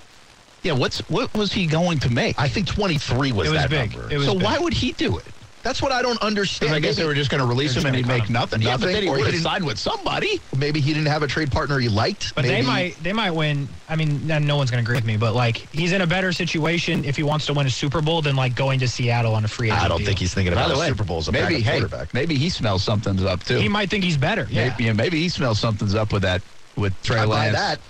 Yeah, 0.63 0.73
what's 0.73 1.01
what 1.11 1.33
was 1.35 1.53
he 1.53 1.67
going 1.67 1.99
to 2.01 2.11
make? 2.11 2.39
I 2.41 2.49
think 2.49 2.67
23 2.67 3.33
was 3.33 3.47
It 3.49 3.51
was 3.51 3.61
that 3.61 3.71
big. 3.71 3.93
number. 3.93 4.11
It 4.13 4.17
was 4.17 4.27
so 4.27 4.33
big. 4.35 4.43
why 4.45 4.59
would 4.59 4.73
he 4.73 4.93
do 4.93 5.19
it? 5.19 5.25
That's 5.67 5.83
what 5.83 5.91
I 5.91 6.01
don't 6.01 6.23
understand. 6.23 6.73
I 6.73 6.79
guess 6.79 6.97
Maybe- 6.97 7.03
they 7.03 7.09
were 7.09 7.15
just 7.15 7.29
going 7.29 7.41
to 7.41 7.47
release 7.47 7.75
him 7.75 7.87
and 7.87 7.97
he'd 7.97 8.07
make 8.07 8.21
cut 8.23 8.31
nothing. 8.31 8.63
Yeah, 8.63 8.77
but 8.77 8.81
Nothing, 8.83 8.95
then 8.95 9.03
he 9.03 9.09
or 9.09 9.17
he 9.17 9.25
would 9.25 9.35
have 9.35 9.43
signed 9.43 9.67
with 9.67 9.81
somebody. 9.81 10.41
maybe 10.57 10.79
he 10.79 10.93
didn't 10.95 11.09
have 11.09 11.25
a 11.25 11.27
trade 11.27 11.51
partner 11.51 11.81
he 11.81 11.89
liked. 11.89 12.37
But 12.37 12.45
they 12.45 12.63
might 12.63 13.03
they 13.03 13.13
might 13.13 13.33
win. 13.33 13.69
I 13.89 13.97
mean, 13.97 14.25
no 14.29 14.57
one's 14.57 14.71
going 14.71 14.85
to 14.85 14.89
agree 14.89 14.95
with 14.97 15.05
me, 15.05 15.17
but 15.17 15.35
like 15.35 15.57
he's 15.75 15.91
in 15.91 16.03
a 16.03 16.07
better 16.07 16.31
situation 16.33 17.05
if 17.05 17.17
he 17.17 17.25
wants 17.25 17.47
to 17.47 17.53
win 17.53 17.67
a 17.67 17.71
Super 17.71 18.01
Bowl 18.01 18.23
than 18.23 18.37
like 18.37 18.55
going 18.55 18.79
to 18.79 18.87
Seattle 18.87 19.35
on 19.35 19.45
a 19.45 19.49
free 19.49 19.67
agent. 19.73 19.83
I 19.83 19.89
don't 19.89 19.99
deal. 19.99 20.07
think 20.07 20.21
he's 20.21 20.33
thinking 20.33 20.53
about 20.53 20.69
the 20.69 20.87
Super 20.87 21.03
Bowl 21.03 21.19
as 21.19 21.27
a 21.27 21.33
maybe 21.33 21.55
backup 21.57 21.63
hey, 21.65 21.79
quarterback. 21.81 22.15
maybe 22.15 22.37
he 22.37 22.49
smells 22.49 22.85
something's 22.85 23.25
up 23.25 23.43
too. 23.43 23.59
He 23.59 23.69
might 23.69 23.91
think 23.91 24.05
he's 24.05 24.17
better. 24.17 24.47
Yeah. 24.49 24.69
maybe, 24.69 24.85
yeah, 24.85 24.93
maybe 24.93 25.19
he 25.19 25.29
smells 25.29 25.59
something's 25.59 25.97
up 25.97 26.13
with 26.13 26.23
that 26.23 26.43
with 26.77 26.95
Trey 27.03 27.19
I 27.19 27.27
buy 27.27 27.31
Lance. 27.51 27.57
that. 27.57 27.81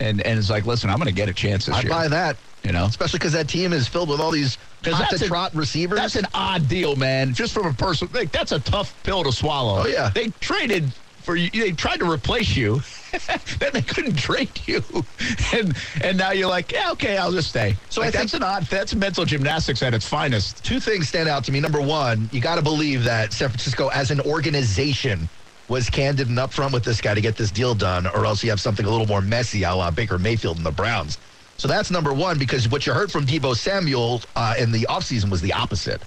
And 0.00 0.20
and 0.20 0.38
it's 0.38 0.50
like, 0.50 0.66
listen, 0.66 0.90
I'm 0.90 0.96
going 0.98 1.08
to 1.08 1.14
get 1.14 1.30
a 1.30 1.34
chance 1.34 1.64
this 1.64 1.76
I 1.76 1.80
year. 1.80 1.88
buy 1.90 2.08
that. 2.08 2.36
You 2.62 2.72
know, 2.72 2.84
Especially 2.84 3.18
because 3.18 3.32
that 3.32 3.48
team 3.48 3.72
is 3.72 3.88
filled 3.88 4.08
with 4.10 4.20
all 4.20 4.30
these 4.30 4.56
'Cause 4.82 4.94
hot 4.94 5.08
that's 5.10 5.22
a- 5.22 5.28
trot 5.28 5.54
receivers. 5.54 5.98
That's 5.98 6.16
an 6.16 6.26
odd 6.34 6.68
deal, 6.68 6.96
man. 6.96 7.34
Just 7.34 7.52
from 7.54 7.66
a 7.66 7.72
person, 7.72 8.08
like 8.12 8.32
that's 8.32 8.52
a 8.52 8.58
tough 8.60 8.94
pill 9.02 9.22
to 9.24 9.32
swallow. 9.32 9.82
Oh, 9.82 9.86
yeah. 9.86 10.10
they 10.14 10.28
traded 10.40 10.92
for 11.22 11.36
you. 11.36 11.50
They 11.50 11.70
tried 11.70 12.00
to 12.00 12.10
replace 12.10 12.56
you, 12.56 12.82
then 13.60 13.70
they 13.72 13.82
couldn't 13.82 14.16
trade 14.16 14.50
you, 14.66 14.82
and 15.54 15.76
and 16.02 16.18
now 16.18 16.32
you're 16.32 16.48
like, 16.48 16.72
yeah, 16.72 16.90
okay, 16.92 17.16
I'll 17.16 17.30
just 17.30 17.50
stay. 17.50 17.76
So 17.90 18.02
I 18.02 18.10
that's 18.10 18.34
an 18.34 18.42
odd. 18.42 18.64
That's 18.64 18.92
mental 18.94 19.24
gymnastics 19.24 19.82
at 19.84 19.94
its 19.94 20.06
finest. 20.08 20.64
two 20.64 20.80
things 20.80 21.08
stand 21.08 21.28
out 21.28 21.44
to 21.44 21.52
me. 21.52 21.60
Number 21.60 21.80
one, 21.80 22.28
you 22.32 22.40
got 22.40 22.56
to 22.56 22.62
believe 22.62 23.04
that 23.04 23.32
San 23.32 23.50
Francisco, 23.50 23.86
as 23.88 24.10
an 24.10 24.20
organization, 24.22 25.28
was 25.68 25.88
candid 25.88 26.28
and 26.28 26.38
upfront 26.38 26.72
with 26.72 26.82
this 26.84 27.00
guy 27.00 27.14
to 27.14 27.20
get 27.20 27.36
this 27.36 27.52
deal 27.52 27.74
done, 27.76 28.06
or 28.08 28.26
else 28.26 28.42
you 28.42 28.50
have 28.50 28.60
something 28.60 28.84
a 28.84 28.90
little 28.90 29.06
more 29.06 29.20
messy, 29.20 29.62
a 29.62 29.72
la 29.72 29.90
Baker 29.92 30.18
Mayfield 30.18 30.56
and 30.56 30.66
the 30.66 30.72
Browns. 30.72 31.18
So 31.58 31.68
that's 31.68 31.90
number 31.90 32.12
one, 32.12 32.38
because 32.38 32.68
what 32.68 32.86
you 32.86 32.92
heard 32.92 33.12
from 33.12 33.24
Deebo 33.26 33.54
Samuel 33.56 34.22
uh, 34.34 34.54
in 34.58 34.72
the 34.72 34.86
offseason 34.90 35.30
was 35.30 35.40
the 35.40 35.52
opposite. 35.52 36.02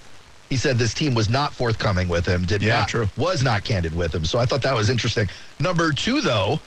He 0.50 0.56
said 0.56 0.78
this 0.78 0.94
team 0.94 1.14
was 1.14 1.28
not 1.28 1.54
forthcoming 1.54 2.08
with 2.08 2.26
him, 2.26 2.44
did 2.44 2.62
Yeah, 2.62 2.80
not, 2.80 2.88
true. 2.88 3.08
was 3.16 3.42
not 3.42 3.64
candid 3.64 3.94
with 3.94 4.14
him. 4.14 4.24
So 4.24 4.38
I 4.38 4.46
thought 4.46 4.62
that 4.62 4.74
was 4.74 4.90
interesting. 4.90 5.28
Number 5.58 5.92
two, 5.92 6.20
though, 6.20 6.60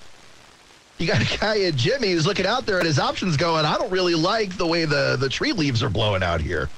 you 0.98 1.08
got 1.08 1.22
a 1.22 1.38
guy 1.38 1.62
at 1.62 1.76
Jimmy 1.76 2.12
who's 2.12 2.26
looking 2.28 2.46
out 2.46 2.66
there 2.66 2.80
at 2.80 2.86
his 2.86 3.00
options 3.00 3.38
going, 3.38 3.66
I 3.66 3.78
don't 3.78 3.92
really 3.92 4.16
like 4.16 4.58
the 4.58 4.68
way 4.68 4.86
the, 4.86 5.18
the 5.20 5.30
tree 5.30 5.54
leaves 5.54 5.82
are 5.82 5.90
blowing 5.90 6.24
out 6.24 6.42
here. 6.42 6.72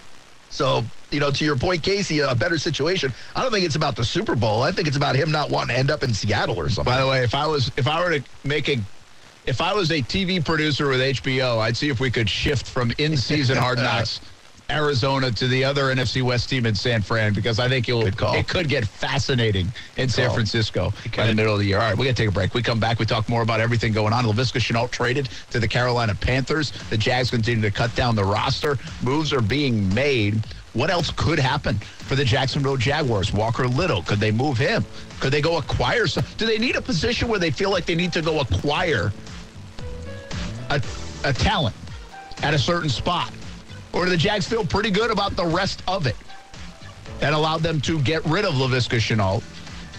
So, 0.50 0.84
you 1.12 1.20
know, 1.20 1.32
to 1.32 1.46
your 1.46 1.56
point, 1.56 1.82
Casey, 1.82 2.20
a 2.20 2.36
better 2.36 2.58
situation. 2.58 3.14
I 3.36 3.42
don't 3.42 3.52
think 3.52 3.66
it's 3.66 3.76
about 3.76 3.96
the 3.96 4.04
Super 4.04 4.36
Bowl. 4.36 4.62
I 4.64 4.72
think 4.72 4.88
it's 4.88 4.98
about 4.98 5.16
him 5.16 5.32
not 5.32 5.50
wanting 5.50 5.74
to 5.76 5.80
end 5.80 5.90
up 5.90 6.04
in 6.04 6.14
Seattle 6.14 6.60
or 6.60 6.70
something. 6.70 6.92
By 6.92 7.00
the 7.02 7.08
way, 7.08 7.24
if 7.24 7.34
I 7.34 7.48
was 7.48 7.72
if 7.78 7.88
I 7.88 8.04
were 8.04 8.20
to 8.20 8.24
make 8.44 8.68
a 8.70 8.78
if 9.46 9.62
I 9.62 9.74
was 9.74 9.92
a 9.92 10.02
TV 10.02 10.44
producer 10.44 10.88
with 10.88 11.00
HBO, 11.00 11.60
I'd 11.60 11.76
see 11.76 11.90
if 11.90 12.00
we 12.00 12.12
could 12.12 12.30
shift 12.30 12.68
from 12.68 12.92
in-season 12.98 13.58
Hard 13.58 13.78
Knocks 13.80 14.22
Arizona 14.70 15.32
to 15.32 15.48
the 15.48 15.64
other 15.64 15.94
NFC 15.94 16.22
West 16.22 16.50
team 16.50 16.66
in 16.66 16.74
San 16.74 17.02
Fran 17.02 17.34
because 17.34 17.60
I 17.60 17.68
think 17.68 17.90
it 17.90 18.48
could 18.48 18.70
get 18.70 18.88
fascinating 18.88 19.68
in 19.98 20.08
San 20.08 20.28
call. 20.28 20.36
Francisco 20.36 20.94
by 21.16 21.28
the 21.28 21.34
middle 21.34 21.54
of 21.54 21.60
the 21.60 21.66
year. 21.66 21.78
All 21.78 21.90
right, 21.90 21.98
we 21.98 22.06
got 22.06 22.16
to 22.16 22.22
take 22.24 22.30
a 22.30 22.32
break. 22.32 22.54
We 22.54 22.62
come 22.62 22.80
back. 22.80 22.98
We 22.98 23.06
talk 23.06 23.28
more 23.28 23.42
about 23.42 23.60
everything 23.60 23.92
going 23.92 24.14
on. 24.14 24.24
Laviska 24.24 24.60
Shenault 24.60 24.92
traded 24.92 25.30
to 25.50 25.60
the 25.60 25.68
Carolina 25.68 26.16
Panthers. 26.16 26.72
The 26.90 26.98
Jags 26.98 27.30
continue 27.30 27.62
to 27.62 27.72
cut 27.72 27.94
down 27.96 28.16
the 28.16 28.24
roster. 28.24 28.78
Moves 29.04 29.34
are 29.34 29.42
being 29.42 29.94
made. 29.94 30.42
What 30.74 30.90
else 30.90 31.12
could 31.12 31.38
happen 31.38 31.76
for 31.76 32.16
the 32.16 32.24
Jacksonville 32.24 32.78
Jaguars? 32.78 33.34
Walker 33.34 33.68
Little, 33.68 34.04
could 34.04 34.20
they 34.20 34.32
move 34.32 34.58
him? 34.58 34.86
Could 35.20 35.34
they 35.34 35.42
go 35.42 35.58
acquire 35.58 36.08
some? 36.08 36.24
Do 36.38 36.46
they 36.46 36.58
need 36.58 36.78
a 36.78 36.82
position 36.82 37.28
where 37.28 37.40
they 37.40 37.52
feel 37.52 37.72
like 37.72 37.86
they 37.86 37.96
need 37.96 38.14
to 38.14 38.22
go 38.22 38.40
acquire 38.40 39.12
a, 40.72 40.82
a 41.24 41.34
talent 41.34 41.76
at 42.42 42.54
a 42.54 42.60
certain 42.60 42.90
spot? 42.90 43.32
Or 43.94 44.06
do 44.06 44.12
the 44.12 44.18
Jags 44.18 44.48
feel 44.48 44.66
pretty 44.66 44.90
good 44.90 45.12
about 45.12 45.36
the 45.36 45.46
rest 45.46 45.84
of 45.88 46.08
it? 46.08 46.16
That 47.20 47.34
allowed 47.34 47.62
them 47.62 47.82
to 47.82 48.02
get 48.02 48.26
rid 48.26 48.46
of 48.46 48.56
Laviska 48.56 48.98
Shenault 48.98 49.44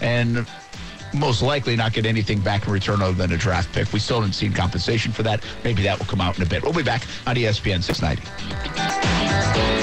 and 0.01 0.45
most 1.13 1.41
likely 1.41 1.75
not 1.75 1.93
get 1.93 2.05
anything 2.05 2.41
back 2.41 2.65
in 2.65 2.73
return 2.73 3.01
other 3.01 3.13
than 3.13 3.31
a 3.31 3.37
draft 3.37 3.71
pick. 3.71 3.93
We 3.93 3.99
still 3.99 4.17
haven't 4.17 4.33
seen 4.33 4.51
compensation 4.51 5.11
for 5.11 5.23
that. 5.23 5.43
Maybe 5.63 5.83
that 5.83 5.99
will 5.99 6.07
come 6.07 6.21
out 6.21 6.37
in 6.37 6.43
a 6.43 6.47
bit. 6.47 6.63
We'll 6.63 6.73
be 6.73 6.83
back 6.83 7.03
on 7.27 7.35
ESPN 7.35 7.83
690. 7.83 9.82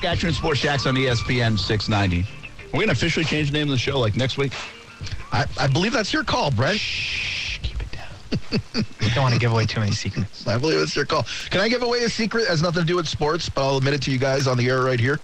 Hey, 0.00 0.06
welcome 0.06 0.08
back. 0.08 0.12
Action 0.12 0.32
Sports 0.32 0.60
Jax 0.60 0.86
on 0.86 0.94
ESPN 0.94 1.58
690. 1.58 2.26
We're 2.66 2.70
going 2.72 2.86
to 2.86 2.92
officially 2.92 3.24
change 3.24 3.50
the 3.50 3.58
name 3.58 3.68
of 3.68 3.72
the 3.72 3.78
show 3.78 3.98
like 3.98 4.16
next 4.16 4.38
week. 4.38 4.52
I, 5.32 5.46
I 5.58 5.66
believe 5.66 5.92
that's 5.92 6.12
your 6.12 6.24
call, 6.24 6.50
Brent. 6.50 6.78
Keep 6.78 7.80
it 7.80 7.92
down. 7.92 8.84
We 9.00 9.10
don't 9.14 9.22
want 9.24 9.34
to 9.34 9.40
give 9.40 9.50
away 9.52 9.66
too 9.66 9.80
many 9.80 9.92
secrets. 9.92 10.46
I 10.46 10.56
believe 10.58 10.78
it's 10.78 10.94
your 10.94 11.04
call. 11.04 11.26
Can 11.50 11.60
I 11.60 11.68
give 11.68 11.82
away 11.82 12.04
a 12.04 12.08
secret? 12.08 12.42
It 12.42 12.48
has 12.48 12.62
nothing 12.62 12.82
to 12.82 12.86
do 12.86 12.96
with 12.96 13.08
sports, 13.08 13.48
but 13.48 13.66
I'll 13.66 13.78
admit 13.78 13.94
it 13.94 14.02
to 14.02 14.10
you 14.12 14.18
guys 14.18 14.46
on 14.46 14.56
the 14.56 14.68
air 14.68 14.82
right 14.82 15.00
here. 15.00 15.18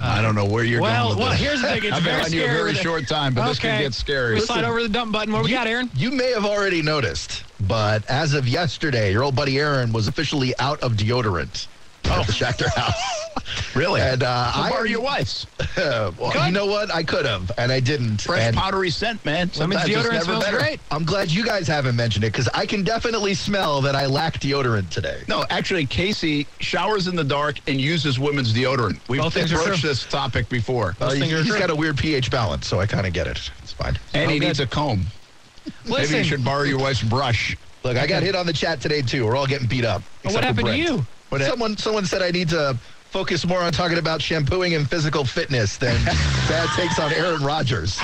Uh, 0.00 0.04
I 0.04 0.22
don't 0.22 0.34
know 0.34 0.44
where 0.44 0.62
you're 0.64 0.80
Well, 0.82 1.08
going 1.08 1.18
with 1.18 1.22
well, 1.26 1.30
this. 1.32 1.40
here's 1.40 1.62
the 1.62 1.68
thing. 1.68 1.84
It's 1.84 1.92
I've 1.96 2.04
been 2.04 2.12
very 2.12 2.24
on 2.24 2.32
you 2.32 2.44
a 2.44 2.48
very 2.48 2.74
short 2.74 3.08
time, 3.08 3.34
but 3.34 3.48
this 3.48 3.58
could 3.58 3.70
Okay. 3.70 3.82
get 3.82 3.94
scary. 3.94 4.34
We 4.34 4.40
slide 4.40 4.64
over 4.64 4.82
the 4.82 4.88
dump 4.88 5.12
button. 5.12 5.32
What 5.32 5.42
we 5.44 5.50
got, 5.50 5.66
Aaron? 5.66 5.90
You 5.94 6.10
may 6.10 6.30
have 6.32 6.44
already 6.44 6.82
noticed, 6.82 7.44
but 7.66 8.08
as 8.08 8.32
of 8.34 8.46
yesterday, 8.46 9.10
your 9.12 9.24
old 9.24 9.34
buddy 9.34 9.58
Aaron 9.58 9.92
was 9.92 10.06
officially 10.08 10.54
out 10.58 10.80
of 10.80 10.92
deodorant 10.92 11.66
oh. 12.04 12.20
at 12.20 12.26
the 12.26 12.32
Schechter 12.32 12.68
house. 12.74 12.94
Really? 13.74 14.00
And 14.00 14.22
uh, 14.22 14.52
So 14.52 14.60
I 14.60 14.70
borrow 14.70 14.84
your 14.84 15.02
wife's. 15.02 15.46
well, 15.76 16.12
Good. 16.12 16.46
you 16.46 16.52
know 16.52 16.64
what? 16.66 16.92
I 16.94 17.02
could 17.02 17.26
have, 17.26 17.50
and 17.58 17.70
I 17.70 17.78
didn't. 17.80 18.22
Fresh 18.22 18.40
and 18.42 18.56
powdery 18.56 18.88
scent, 18.90 19.22
man. 19.24 19.50
Women's 19.58 19.82
Sometimes 19.82 19.88
it's 19.88 19.98
deodorant 19.98 20.12
never 20.12 20.24
smells 20.24 20.44
better. 20.44 20.58
great. 20.58 20.80
I'm 20.90 21.04
glad 21.04 21.30
you 21.30 21.44
guys 21.44 21.68
haven't 21.68 21.94
mentioned 21.94 22.24
it 22.24 22.32
because 22.32 22.48
I 22.54 22.64
can 22.64 22.82
definitely 22.84 23.34
smell 23.34 23.82
that 23.82 23.94
I 23.94 24.06
lack 24.06 24.40
deodorant 24.40 24.88
today. 24.88 25.20
No, 25.28 25.44
actually, 25.50 25.84
Casey 25.84 26.46
showers 26.60 27.06
in 27.06 27.16
the 27.16 27.24
dark 27.24 27.58
and 27.68 27.78
uses 27.80 28.18
women's 28.18 28.54
deodorant. 28.54 28.98
We've 29.08 29.20
Both 29.20 29.34
things 29.34 29.52
approached 29.52 29.82
this 29.82 30.04
topic 30.06 30.48
before. 30.48 30.96
Uh, 31.00 31.10
Those 31.10 31.18
things 31.18 31.32
are 31.34 31.36
he's 31.42 31.48
true. 31.48 31.58
got 31.58 31.70
a 31.70 31.76
weird 31.76 31.98
pH 31.98 32.30
balance, 32.30 32.66
so 32.66 32.80
I 32.80 32.86
kind 32.86 33.06
of 33.06 33.12
get 33.12 33.26
it. 33.26 33.38
It's 33.62 33.72
fine. 33.72 33.98
and 34.14 34.30
he 34.30 34.38
needs 34.38 34.60
a 34.60 34.66
comb. 34.66 35.06
Maybe 35.84 35.90
Listen, 35.92 36.18
you 36.18 36.24
should 36.24 36.44
borrow 36.44 36.62
your 36.62 36.78
wife's 36.78 37.02
brush. 37.02 37.56
Look, 37.84 37.96
I 37.98 38.06
got 38.06 38.22
hit 38.22 38.34
on 38.34 38.46
the 38.46 38.52
chat 38.52 38.80
today 38.80 39.02
too. 39.02 39.26
We're 39.26 39.36
all 39.36 39.46
getting 39.46 39.68
beat 39.68 39.84
up. 39.84 40.02
what 40.22 40.34
except 40.34 40.40
for 40.42 40.46
happened 40.46 40.68
to 40.68 40.76
you? 40.78 41.06
What 41.28 41.42
Someone, 41.42 41.76
someone 41.76 42.04
said 42.06 42.22
I 42.22 42.30
need 42.30 42.48
to 42.50 42.76
focus 43.16 43.46
more 43.46 43.62
on 43.62 43.72
talking 43.72 43.96
about 43.96 44.20
shampooing 44.20 44.74
and 44.74 44.90
physical 44.90 45.24
fitness 45.24 45.78
than 45.78 45.94
bad 46.04 46.68
takes 46.76 46.98
on 46.98 47.10
Aaron 47.14 47.42
Rodgers. 47.42 47.98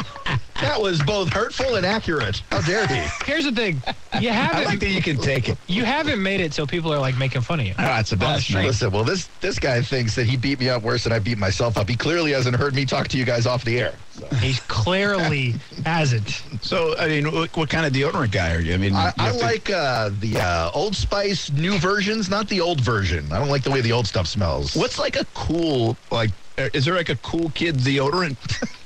That 0.62 0.81
was 0.81 1.03
both 1.03 1.29
hurtful 1.31 1.75
and 1.75 1.85
accurate. 1.85 2.42
How 2.51 2.61
dare 2.62 2.87
he? 2.87 2.94
Here's 3.25 3.44
the 3.44 3.53
thing. 3.53 3.83
You 4.20 4.31
haven't 4.31 4.64
like 4.64 4.81
that 4.81 4.88
you 4.90 5.03
can 5.03 5.16
take 5.18 5.48
it. 5.48 5.59
you 5.66 5.85
haven't 5.85 6.22
made 6.22 6.40
it 6.40 6.55
so 6.55 6.66
people 6.66 6.92
are 6.92 6.98
like 6.98 7.16
making 7.18 7.40
fun 7.42 7.61
of 7.61 7.66
you. 7.66 7.75
Oh, 7.79 7.83
that's 7.83 8.11
the 8.11 8.16
On 8.16 8.20
the 8.20 8.27
best. 8.27 8.44
street. 8.44 8.64
Listen, 8.66 8.90
well, 8.90 9.05
this 9.05 9.27
this 9.40 9.59
guy 9.59 9.83
thinks 9.83 10.14
that 10.14 10.27
he 10.27 10.37
beat 10.37 10.61
me 10.61 10.68
up 10.68 10.83
worse 10.83 11.05
than 11.05 11.12
I 11.12 11.18
beat 11.18 11.38
myself 11.38 11.77
up. 11.77 11.88
He 11.88 11.96
clearly 11.96 12.31
hasn't 12.33 12.57
heard 12.57 12.75
me 12.75 12.85
talk 12.85 13.09
to 13.09 13.18
you 13.18 13.25
guys 13.25 13.46
off 13.46 13.64
the 13.64 13.81
air. 13.81 13.94
He 14.40 14.55
clearly 14.68 15.55
hasn't. 15.85 16.42
So, 16.61 16.96
I 16.98 17.09
mean, 17.09 17.33
what, 17.33 17.57
what 17.57 17.68
kind 17.70 17.85
of 17.87 17.92
deodorant 17.92 18.31
guy 18.31 18.55
are 18.55 18.61
you? 18.61 18.75
I 18.75 18.77
mean, 18.77 18.94
I, 18.94 19.12
I 19.18 19.22
have 19.25 19.37
to- 19.38 19.42
like 19.42 19.70
uh, 19.70 20.11
the 20.20 20.37
uh, 20.38 20.70
Old 20.75 20.94
Spice 20.94 21.51
new 21.51 21.79
versions, 21.79 22.29
not 22.31 22.48
the 22.48 22.61
old 22.61 22.81
version. 22.81 23.33
I 23.33 23.38
don't 23.38 23.48
like 23.48 23.62
the 23.62 23.70
way 23.70 23.81
the 23.81 23.92
old 23.92 24.07
stuff 24.07 24.27
smells. 24.27 24.77
What's 24.77 24.98
like 24.98 25.16
a 25.16 25.25
cool 25.35 25.96
like? 26.11 26.31
uh, 26.59 26.68
Is 26.72 26.85
there 26.85 26.94
like 26.94 27.09
a 27.09 27.16
cool 27.16 27.51
kid 27.51 27.77
deodorant? 27.79 28.37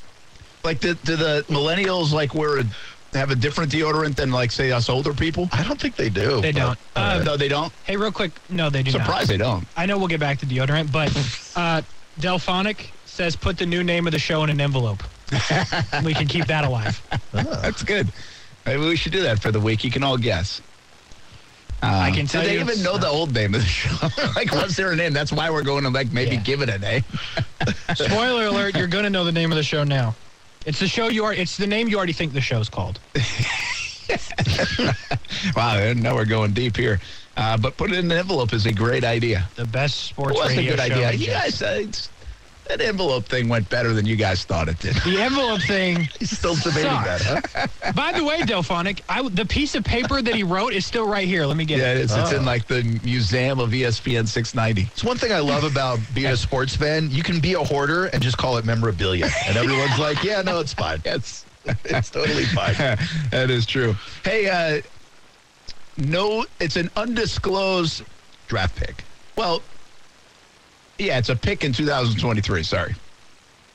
like, 0.66 0.80
do, 0.80 0.92
do 0.94 1.16
the 1.16 1.44
millennials 1.48 2.12
like 2.12 2.34
wear 2.34 2.58
a 2.58 2.64
have 3.14 3.30
a 3.30 3.34
different 3.36 3.72
deodorant 3.72 4.14
than 4.16 4.30
like 4.30 4.50
say 4.52 4.70
us 4.72 4.90
older 4.90 5.14
people? 5.14 5.48
I 5.52 5.62
don't 5.64 5.80
think 5.80 5.96
they 5.96 6.10
do. 6.10 6.42
They 6.42 6.52
but- 6.52 6.58
don't. 6.58 6.78
Uh, 6.94 7.22
no, 7.24 7.36
they 7.38 7.48
don't. 7.48 7.72
Hey, 7.84 7.96
real 7.96 8.12
quick. 8.12 8.32
No, 8.50 8.68
they 8.68 8.82
do 8.82 8.92
not. 8.92 9.00
Surprised 9.06 9.30
they 9.30 9.38
don't. 9.38 9.66
I 9.76 9.86
know 9.86 9.96
we'll 9.96 10.08
get 10.08 10.20
back 10.20 10.38
to 10.40 10.46
deodorant, 10.46 10.92
but 10.92 11.10
uh, 11.56 11.80
Delphonic 12.18 12.90
says 13.06 13.34
put 13.36 13.56
the 13.56 13.64
new 13.64 13.82
name 13.82 14.06
of 14.06 14.12
the 14.12 14.18
show 14.18 14.44
in 14.44 14.50
an 14.50 14.60
envelope. 14.60 15.02
we 16.04 16.12
can 16.14 16.26
keep 16.26 16.46
that 16.46 16.64
alive. 16.64 17.00
That's 17.32 17.82
good. 17.82 18.08
Maybe 18.66 18.82
we 18.82 18.96
should 18.96 19.12
do 19.12 19.22
that 19.22 19.40
for 19.40 19.50
the 19.50 19.60
week. 19.60 19.82
You 19.84 19.90
can 19.90 20.02
all 20.02 20.16
guess. 20.18 20.60
Uh, 21.82 21.86
I 21.88 22.10
can 22.10 22.26
tell 22.26 22.42
Did 22.42 22.50
they 22.50 22.54
you 22.54 22.60
even 22.60 22.72
it's 22.74 22.82
know 22.82 22.96
the 22.96 23.08
old 23.08 23.32
name 23.34 23.54
of 23.54 23.60
the 23.60 23.66
show? 23.66 23.90
like, 24.36 24.50
what's 24.52 24.76
their 24.76 24.94
name? 24.96 25.12
That's 25.12 25.30
why 25.32 25.50
we're 25.50 25.62
going 25.62 25.84
to 25.84 25.90
like 25.90 26.10
maybe 26.12 26.36
Yeah. 26.36 26.42
give 26.42 26.62
it 26.62 26.68
a 26.68 26.78
name. 26.78 27.04
Spoiler 27.94 28.46
alert, 28.46 28.76
you're 28.76 28.86
going 28.86 29.04
to 29.04 29.10
know 29.10 29.24
the 29.24 29.32
name 29.32 29.52
of 29.52 29.56
the 29.56 29.62
show 29.62 29.84
now. 29.84 30.14
It's 30.66 30.80
the 30.80 30.88
show 30.88 31.08
you 31.08 31.24
are. 31.24 31.32
It's 31.32 31.56
the 31.56 31.66
name 31.66 31.88
you 31.88 31.96
already 31.96 32.12
think 32.12 32.32
the 32.32 32.40
show's 32.40 32.68
called. 32.68 32.98
Wow, 35.54 35.92
now 35.94 36.14
we're 36.14 36.24
going 36.24 36.52
deep 36.52 36.76
here. 36.76 37.00
Uh, 37.36 37.56
but 37.56 37.76
put 37.76 37.92
it 37.92 37.98
in 37.98 38.10
an 38.10 38.18
envelope 38.18 38.52
is 38.52 38.66
a 38.66 38.72
great 38.72 39.04
idea. 39.04 39.48
The 39.56 39.66
best 39.66 40.04
sports 40.04 40.38
a 40.40 40.48
radio 40.48 40.76
good 40.76 40.86
show. 40.86 40.94
idea. 41.04 41.12
You 41.12 41.26
guys, 41.26 41.62
uh, 41.62 41.86
that 42.68 42.80
envelope 42.80 43.24
thing 43.26 43.48
went 43.48 43.68
better 43.70 43.92
than 43.92 44.06
you 44.06 44.16
guys 44.16 44.44
thought 44.44 44.68
it 44.68 44.78
did. 44.78 44.94
The 44.96 45.20
envelope 45.20 45.60
thing. 45.62 46.08
He's 46.18 46.36
still 46.36 46.54
debating 46.56 46.90
Sucks. 46.90 47.52
that, 47.52 47.70
huh? 47.84 47.92
By 47.96 48.12
the 48.12 48.24
way, 48.24 48.42
Delphonic, 48.42 49.02
I, 49.08 49.26
the 49.28 49.44
piece 49.46 49.74
of 49.74 49.84
paper 49.84 50.20
that 50.22 50.34
he 50.34 50.42
wrote 50.42 50.72
is 50.72 50.84
still 50.86 51.06
right 51.08 51.26
here. 51.26 51.46
Let 51.46 51.56
me 51.56 51.64
get 51.64 51.78
Yeah, 51.78 51.92
it. 51.92 51.94
Yeah, 51.94 52.00
it 52.00 52.04
is. 52.04 52.16
It's 52.16 52.32
in 52.32 52.44
like 52.44 52.66
the 52.66 52.82
museum 53.04 53.60
of 53.60 53.70
ESPN 53.70 54.26
690. 54.26 54.90
It's 54.92 55.04
one 55.04 55.16
thing 55.16 55.32
I 55.32 55.38
love 55.40 55.64
about 55.64 55.98
being 56.14 56.26
a 56.32 56.36
sports 56.48 56.74
fan. 56.76 57.10
You 57.10 57.22
can 57.22 57.40
be 57.40 57.54
a 57.54 57.62
hoarder 57.62 58.06
and 58.06 58.22
just 58.22 58.38
call 58.38 58.56
it 58.58 58.64
memorabilia. 58.64 59.28
And 59.46 59.56
everyone's 59.56 59.98
like, 59.98 60.22
yeah, 60.24 60.42
no, 60.42 60.60
it's 60.60 60.74
fine. 60.74 61.00
Yes. 61.04 61.44
It's 61.84 62.10
totally 62.10 62.44
fine. 62.44 62.74
that 63.30 63.50
is 63.50 63.66
true. 63.66 63.96
Hey, 64.24 64.48
uh, 64.48 64.82
no, 65.96 66.44
it's 66.60 66.76
an 66.76 66.90
undisclosed 66.96 68.02
Draft 68.48 68.76
pick. 68.76 69.02
Well, 69.36 69.62
yeah, 70.98 71.18
it's 71.18 71.28
a 71.28 71.36
pick 71.36 71.64
in 71.64 71.72
2023. 71.72 72.62
Sorry. 72.62 72.94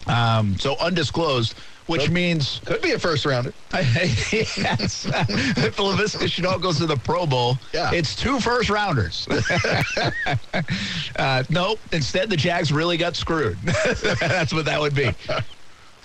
Um, 0.08 0.58
so 0.58 0.76
undisclosed, 0.80 1.54
which 1.86 2.02
Could- 2.06 2.12
means 2.12 2.60
Could 2.66 2.82
be 2.82 2.92
a 2.94 3.00
first 3.00 3.24
rounder. 3.26 3.54
yes, 3.74 5.06
if 5.06 5.76
Laviska 5.78 6.26
Shenault 6.26 6.62
goes 6.62 6.78
to 6.80 6.88
the 6.88 6.98
Pro 6.98 7.28
Bowl, 7.28 7.58
Yeah. 7.74 7.92
it's 7.94 8.16
two 8.16 8.40
first 8.40 8.70
rounders. 8.72 9.28
uh, 11.16 11.44
nope. 11.50 11.80
Instead, 11.92 12.30
the 12.32 12.38
Jags 12.38 12.72
really 12.72 12.98
got 12.98 13.16
screwed. 13.16 13.58
That's 13.64 14.54
what 14.54 14.66
that 14.66 14.80
would 14.80 14.96
be. 14.96 15.12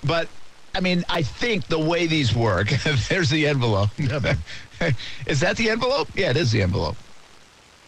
But 0.03 0.29
I 0.75 0.79
mean, 0.79 1.03
I 1.09 1.23
think 1.23 1.65
the 1.67 1.79
way 1.79 2.05
these 2.05 2.35
work, 2.35 2.69
there's 3.09 3.31
the 3.31 3.47
envelope. 3.47 3.89
Yeah, 3.97 4.35
is 5.25 5.39
that 5.39 5.57
the 5.57 5.71
envelope? 5.71 6.09
Yeah, 6.15 6.29
it 6.29 6.37
is 6.37 6.51
the 6.51 6.61
envelope. 6.61 6.97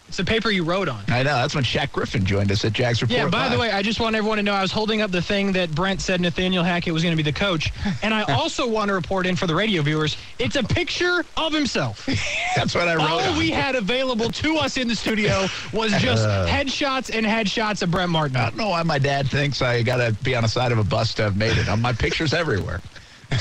It's 0.09 0.17
the 0.17 0.25
paper 0.25 0.49
you 0.49 0.63
wrote 0.63 0.89
on. 0.89 1.03
I 1.07 1.21
know. 1.21 1.35
That's 1.35 1.53
when 1.53 1.63
Shaq 1.63 1.91
Griffin 1.91 2.25
joined 2.25 2.51
us 2.51 2.65
at 2.65 2.73
Jags 2.73 2.99
Report. 2.99 3.15
Yeah, 3.15 3.29
by 3.29 3.47
the 3.47 3.59
way, 3.59 3.69
I 3.69 3.83
just 3.83 3.99
want 3.99 4.15
everyone 4.15 4.37
to 4.37 4.43
know 4.43 4.53
I 4.53 4.63
was 4.63 4.71
holding 4.71 5.03
up 5.03 5.11
the 5.11 5.21
thing 5.21 5.51
that 5.51 5.69
Brent 5.75 6.01
said 6.01 6.19
Nathaniel 6.19 6.63
Hackett 6.63 6.91
was 6.91 7.03
going 7.03 7.15
to 7.15 7.23
be 7.23 7.29
the 7.29 7.37
coach. 7.37 7.71
And 8.01 8.13
I 8.13 8.21
also 8.33 8.67
want 8.67 8.87
to 8.87 8.93
report 8.93 9.27
in 9.27 9.35
for 9.35 9.45
the 9.45 9.53
radio 9.53 9.81
viewers 9.81 10.15
it's 10.39 10.55
a 10.55 10.63
picture 10.63 11.23
of 11.35 11.53
himself. 11.53 12.05
that's 12.55 12.73
what 12.73 12.87
I 12.87 12.95
wrote. 12.95 13.09
All 13.09 13.19
on. 13.19 13.37
we 13.37 13.51
had 13.51 13.75
available 13.75 14.29
to 14.29 14.55
us 14.55 14.77
in 14.77 14.87
the 14.87 14.95
studio 14.95 15.47
was 15.73 15.91
just 15.99 16.25
uh. 16.25 16.47
headshots 16.47 17.13
and 17.13 17.25
headshots 17.25 17.83
of 17.83 17.91
Brent 17.91 18.09
Martin. 18.09 18.37
I 18.37 18.45
don't 18.45 18.57
know 18.57 18.69
why 18.69 18.81
my 18.83 18.97
dad 18.97 19.27
thinks 19.27 19.61
I 19.61 19.83
got 19.83 19.97
to 19.97 20.15
be 20.23 20.33
on 20.35 20.43
the 20.43 20.49
side 20.49 20.71
of 20.71 20.77
a 20.77 20.83
bus 20.83 21.13
to 21.15 21.23
have 21.23 21.37
made 21.37 21.57
it. 21.57 21.75
My 21.77 21.93
picture's 21.93 22.33
everywhere. 22.33 22.81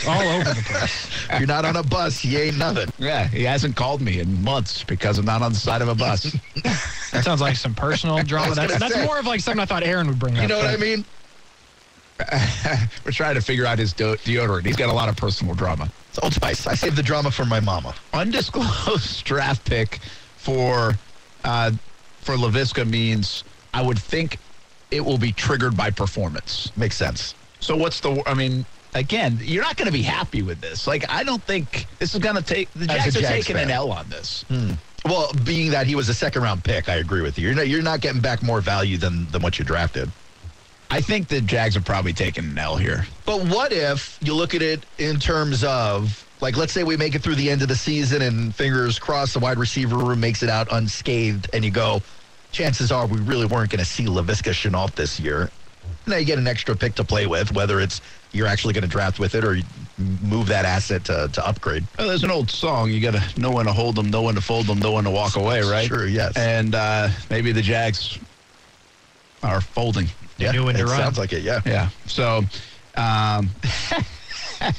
All 0.06 0.20
over 0.20 0.44
the 0.44 0.62
place. 0.66 1.06
If 1.30 1.30
you're 1.38 1.48
not 1.48 1.64
on 1.64 1.76
a 1.76 1.82
bus, 1.82 2.24
you 2.24 2.38
ain't 2.38 2.58
nothing. 2.58 2.88
Yeah, 2.98 3.26
he 3.28 3.42
hasn't 3.44 3.76
called 3.76 4.00
me 4.00 4.20
in 4.20 4.42
months 4.42 4.84
because 4.84 5.18
I'm 5.18 5.24
not 5.24 5.42
on 5.42 5.52
the 5.52 5.58
side 5.58 5.82
of 5.82 5.88
a 5.88 5.94
bus. 5.94 6.36
That 7.10 7.24
sounds 7.24 7.40
like 7.40 7.56
some 7.56 7.74
personal 7.74 8.22
drama. 8.22 8.54
That's, 8.54 8.78
that's 8.78 8.92
say. 8.92 9.06
more 9.06 9.18
of 9.18 9.24
like 9.24 9.40
something 9.40 9.62
I 9.62 9.64
thought 9.64 9.82
Aaron 9.82 10.08
would 10.08 10.18
bring 10.18 10.36
up. 10.36 10.42
You 10.42 10.48
know 10.48 10.58
what 10.58 10.66
I 10.66 10.76
mean? 10.76 11.06
We're 13.04 13.12
trying 13.12 13.36
to 13.36 13.40
figure 13.40 13.64
out 13.64 13.78
his 13.78 13.94
de- 13.94 14.18
deodorant. 14.18 14.66
He's 14.66 14.76
got 14.76 14.90
a 14.90 14.92
lot 14.92 15.08
of 15.08 15.16
personal 15.16 15.54
drama. 15.54 15.90
It's 16.10 16.18
Old 16.22 16.34
Spice. 16.34 16.66
I 16.66 16.74
saved 16.74 16.96
the 16.96 17.02
drama 17.02 17.30
for 17.30 17.46
my 17.46 17.60
mama. 17.60 17.94
Undisclosed 18.12 19.24
draft 19.24 19.64
pick 19.64 20.00
for 20.36 20.98
uh, 21.44 21.70
for 22.20 22.36
Laviska 22.36 22.86
means 22.88 23.44
I 23.72 23.80
would 23.80 23.98
think 23.98 24.38
it 24.90 25.00
will 25.00 25.18
be 25.18 25.32
triggered 25.32 25.76
by 25.76 25.90
performance. 25.90 26.72
Makes 26.76 26.96
sense. 26.96 27.34
So 27.60 27.76
what's 27.76 28.00
the? 28.00 28.22
I 28.26 28.34
mean, 28.34 28.66
again, 28.94 29.38
you're 29.42 29.62
not 29.62 29.76
going 29.76 29.86
to 29.86 29.92
be 29.92 30.02
happy 30.02 30.42
with 30.42 30.60
this. 30.60 30.86
Like, 30.86 31.08
I 31.10 31.22
don't 31.24 31.42
think 31.42 31.86
this 31.98 32.14
is 32.14 32.20
going 32.20 32.36
to 32.36 32.42
take 32.42 32.72
the 32.72 32.86
Jags 32.86 33.16
are 33.16 33.20
Jags 33.20 33.46
taking 33.46 33.60
an. 33.60 33.70
L 33.70 33.92
on 33.92 34.08
this. 34.08 34.44
Well, 35.04 35.32
being 35.44 35.70
that 35.70 35.86
he 35.86 35.94
was 35.94 36.08
a 36.08 36.14
second 36.14 36.42
round 36.42 36.64
pick, 36.64 36.88
I 36.88 36.96
agree 36.96 37.22
with 37.22 37.38
you. 37.38 37.46
You're 37.46 37.56
not, 37.56 37.68
you're 37.68 37.82
not 37.82 38.00
getting 38.00 38.20
back 38.20 38.42
more 38.42 38.60
value 38.60 38.98
than, 38.98 39.26
than 39.30 39.42
what 39.42 39.58
you 39.58 39.64
drafted. 39.64 40.10
I 40.90 41.00
think 41.00 41.28
the 41.28 41.40
Jags 41.40 41.76
are 41.76 41.82
probably 41.82 42.12
taking 42.12 42.44
an 42.44 42.58
L 42.58 42.76
here. 42.76 43.06
But 43.26 43.44
what 43.46 43.72
if 43.72 44.18
you 44.22 44.34
look 44.34 44.54
at 44.54 44.62
it 44.62 44.84
in 44.96 45.18
terms 45.18 45.62
of, 45.62 46.26
like, 46.40 46.56
let's 46.56 46.72
say 46.72 46.82
we 46.82 46.96
make 46.96 47.14
it 47.14 47.22
through 47.22 47.34
the 47.34 47.50
end 47.50 47.62
of 47.62 47.68
the 47.68 47.76
season 47.76 48.22
and 48.22 48.54
fingers 48.54 48.98
crossed 48.98 49.34
the 49.34 49.40
wide 49.40 49.58
receiver 49.58 49.96
room 49.96 50.20
makes 50.20 50.42
it 50.42 50.48
out 50.48 50.66
unscathed, 50.72 51.50
and 51.52 51.64
you 51.64 51.70
go, 51.70 52.00
chances 52.52 52.90
are 52.90 53.06
we 53.06 53.20
really 53.20 53.46
weren't 53.46 53.70
going 53.70 53.80
to 53.80 53.84
see 53.84 54.06
Laviska 54.06 54.52
Shenault 54.52 54.94
this 54.94 55.20
year. 55.20 55.50
Now 56.06 56.16
you 56.16 56.24
get 56.24 56.38
an 56.38 56.46
extra 56.46 56.74
pick 56.74 56.94
to 56.94 57.04
play 57.04 57.26
with, 57.26 57.52
whether 57.52 57.80
it's 57.80 58.00
you're 58.32 58.46
actually 58.46 58.74
going 58.74 58.82
to 58.82 58.88
draft 58.88 59.18
with 59.18 59.34
it 59.34 59.44
or 59.44 59.56
move 60.22 60.46
that 60.48 60.64
asset 60.64 61.04
to, 61.04 61.28
to 61.32 61.46
upgrade. 61.46 61.84
Well, 61.98 62.08
there's 62.08 62.24
an 62.24 62.30
old 62.30 62.50
song. 62.50 62.90
You 62.90 63.00
got 63.00 63.14
to 63.14 63.40
know 63.40 63.50
when 63.50 63.66
to 63.66 63.72
hold 63.72 63.96
them, 63.96 64.10
know 64.10 64.22
when 64.22 64.34
to 64.34 64.40
fold 64.40 64.66
them, 64.66 64.78
know 64.78 64.92
when 64.92 65.04
to 65.04 65.10
walk 65.10 65.36
away, 65.36 65.60
right? 65.62 65.86
Sure, 65.86 66.06
yes. 66.06 66.36
And 66.36 66.74
uh, 66.74 67.08
maybe 67.30 67.52
the 67.52 67.62
Jags 67.62 68.18
are 69.42 69.60
folding. 69.60 70.06
Yeah, 70.36 70.52
knew 70.52 70.66
when 70.66 70.74
to 70.76 70.82
it 70.82 70.84
run. 70.84 70.98
sounds 70.98 71.18
like 71.18 71.32
it. 71.32 71.42
Yeah. 71.42 71.60
Yeah. 71.66 71.88
So, 72.06 72.42
um, 72.96 73.50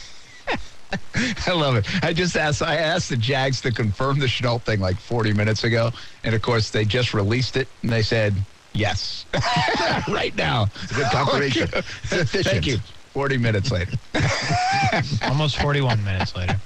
I 1.46 1.52
love 1.52 1.76
it. 1.76 1.86
I 2.04 2.14
just 2.14 2.38
asked. 2.38 2.62
I 2.62 2.76
asked 2.78 3.10
the 3.10 3.18
Jags 3.18 3.60
to 3.62 3.72
confirm 3.72 4.20
the 4.20 4.26
Shenault 4.26 4.62
thing 4.62 4.80
like 4.80 4.98
40 4.98 5.34
minutes 5.34 5.64
ago, 5.64 5.92
and 6.24 6.34
of 6.34 6.42
course 6.42 6.70
they 6.70 6.86
just 6.86 7.14
released 7.14 7.58
it, 7.58 7.68
and 7.82 7.92
they 7.92 8.02
said 8.02 8.34
yes, 8.74 9.26
right 10.08 10.36
now. 10.36 10.68
It's 10.84 10.92
a 10.92 10.96
good 10.96 11.12
confirmation. 11.12 11.70
It's. 11.74 12.32
Thank 12.50 12.68
you. 12.68 12.78
40 13.14 13.38
minutes 13.38 13.72
later. 13.72 13.92
Almost 15.24 15.58
41 15.62 16.04
minutes 16.04 16.36
later. 16.36 16.60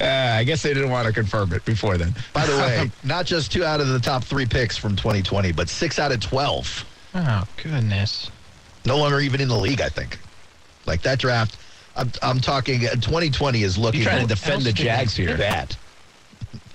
Uh, 0.00 0.04
I 0.04 0.44
guess 0.44 0.62
they 0.62 0.72
didn't 0.72 0.90
want 0.90 1.06
to 1.06 1.12
confirm 1.12 1.52
it 1.52 1.64
before 1.64 1.98
then. 1.98 2.14
By 2.32 2.46
the 2.46 2.56
way, 2.56 2.90
not 3.04 3.26
just 3.26 3.52
two 3.52 3.64
out 3.64 3.80
of 3.80 3.88
the 3.88 3.98
top 3.98 4.24
three 4.24 4.46
picks 4.46 4.76
from 4.76 4.96
2020, 4.96 5.52
but 5.52 5.68
six 5.68 5.98
out 5.98 6.12
of 6.12 6.20
12. 6.20 6.84
Oh, 7.16 7.44
goodness. 7.62 8.30
No 8.86 8.98
longer 8.98 9.20
even 9.20 9.40
in 9.40 9.48
the 9.48 9.56
league, 9.56 9.80
I 9.80 9.88
think. 9.88 10.18
Like 10.86 11.02
that 11.02 11.18
draft, 11.18 11.56
I'm, 11.96 12.10
I'm 12.22 12.40
talking 12.40 12.86
uh, 12.86 12.92
2020 12.92 13.62
is 13.62 13.78
looking 13.78 14.00
You're 14.02 14.10
trying 14.10 14.22
to 14.22 14.34
defend 14.34 14.62
the 14.62 14.72
Jags 14.72 15.16
here. 15.16 15.36
bad. 15.36 15.76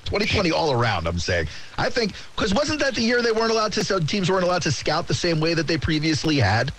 2020 0.05 0.51
all 0.51 0.71
around, 0.71 1.07
I'm 1.07 1.19
saying. 1.19 1.47
I 1.77 1.89
think, 1.89 2.13
because 2.35 2.53
wasn't 2.53 2.79
that 2.79 2.95
the 2.95 3.01
year 3.01 3.21
they 3.21 3.31
weren't 3.31 3.51
allowed 3.51 3.73
to, 3.73 3.83
so 3.83 3.99
teams 3.99 4.29
weren't 4.29 4.43
allowed 4.43 4.63
to 4.63 4.71
scout 4.71 5.07
the 5.07 5.13
same 5.13 5.39
way 5.39 5.53
that 5.53 5.67
they 5.67 5.77
previously 5.77 6.37
had? 6.37 6.71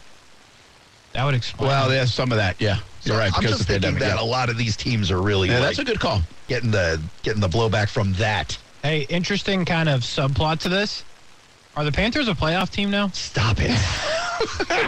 That 1.12 1.24
would 1.24 1.34
explain. 1.34 1.68
Well, 1.68 1.88
there's 1.88 2.12
some 2.12 2.30
of 2.32 2.38
that. 2.38 2.60
Yeah, 2.60 2.78
you're 3.02 3.16
right. 3.16 3.32
I'm 3.34 3.40
because 3.40 3.58
just 3.58 3.60
of 3.62 3.66
the 3.66 3.72
thinking 3.74 3.92
pandemic. 3.94 4.16
that 4.16 4.22
yeah. 4.22 4.28
a 4.28 4.30
lot 4.30 4.48
of 4.48 4.56
these 4.56 4.76
teams 4.76 5.10
are 5.10 5.20
really 5.20 5.48
Yeah, 5.48 5.54
like, 5.54 5.62
that's 5.64 5.78
a 5.80 5.84
good 5.84 6.00
call. 6.00 6.22
getting 6.48 6.70
the 6.70 7.00
getting 7.22 7.40
the 7.40 7.48
blowback 7.48 7.88
from 7.88 8.12
that. 8.14 8.56
hey, 8.82 9.02
interesting 9.08 9.64
kind 9.64 9.88
of 9.88 10.02
subplot 10.02 10.60
to 10.60 10.68
this. 10.68 11.04
Are 11.76 11.84
the 11.84 11.92
Panthers 11.92 12.28
a 12.28 12.34
playoff 12.34 12.70
team 12.70 12.90
now? 12.90 13.08
Stop 13.08 13.58
it. 13.60 13.70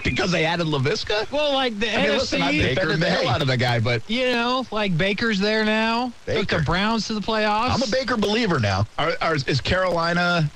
because 0.04 0.32
they 0.32 0.44
added 0.44 0.66
Laviska. 0.66 1.30
Well, 1.30 1.52
like 1.52 1.78
the 1.78 1.88
I 1.92 1.96
mean, 1.96 2.06
NFC, 2.06 2.18
listen, 2.18 2.42
I 2.42 2.52
Baker 2.52 2.74
defended 2.74 3.00
the 3.00 3.10
hell 3.10 3.28
out 3.28 3.42
of 3.42 3.48
the 3.48 3.56
guy, 3.56 3.78
but 3.80 4.02
you 4.08 4.30
know, 4.32 4.66
like 4.70 4.96
Baker's 4.96 5.38
there 5.38 5.64
now. 5.64 6.12
Took 6.26 6.48
the 6.48 6.58
Browns 6.60 7.06
to 7.08 7.14
the 7.14 7.20
playoffs. 7.20 7.70
I'm 7.70 7.82
a 7.82 7.90
Baker 7.90 8.16
believer 8.16 8.58
now. 8.58 8.86
are, 8.98 9.12
are, 9.20 9.34
is 9.34 9.60
Carolina 9.60 10.50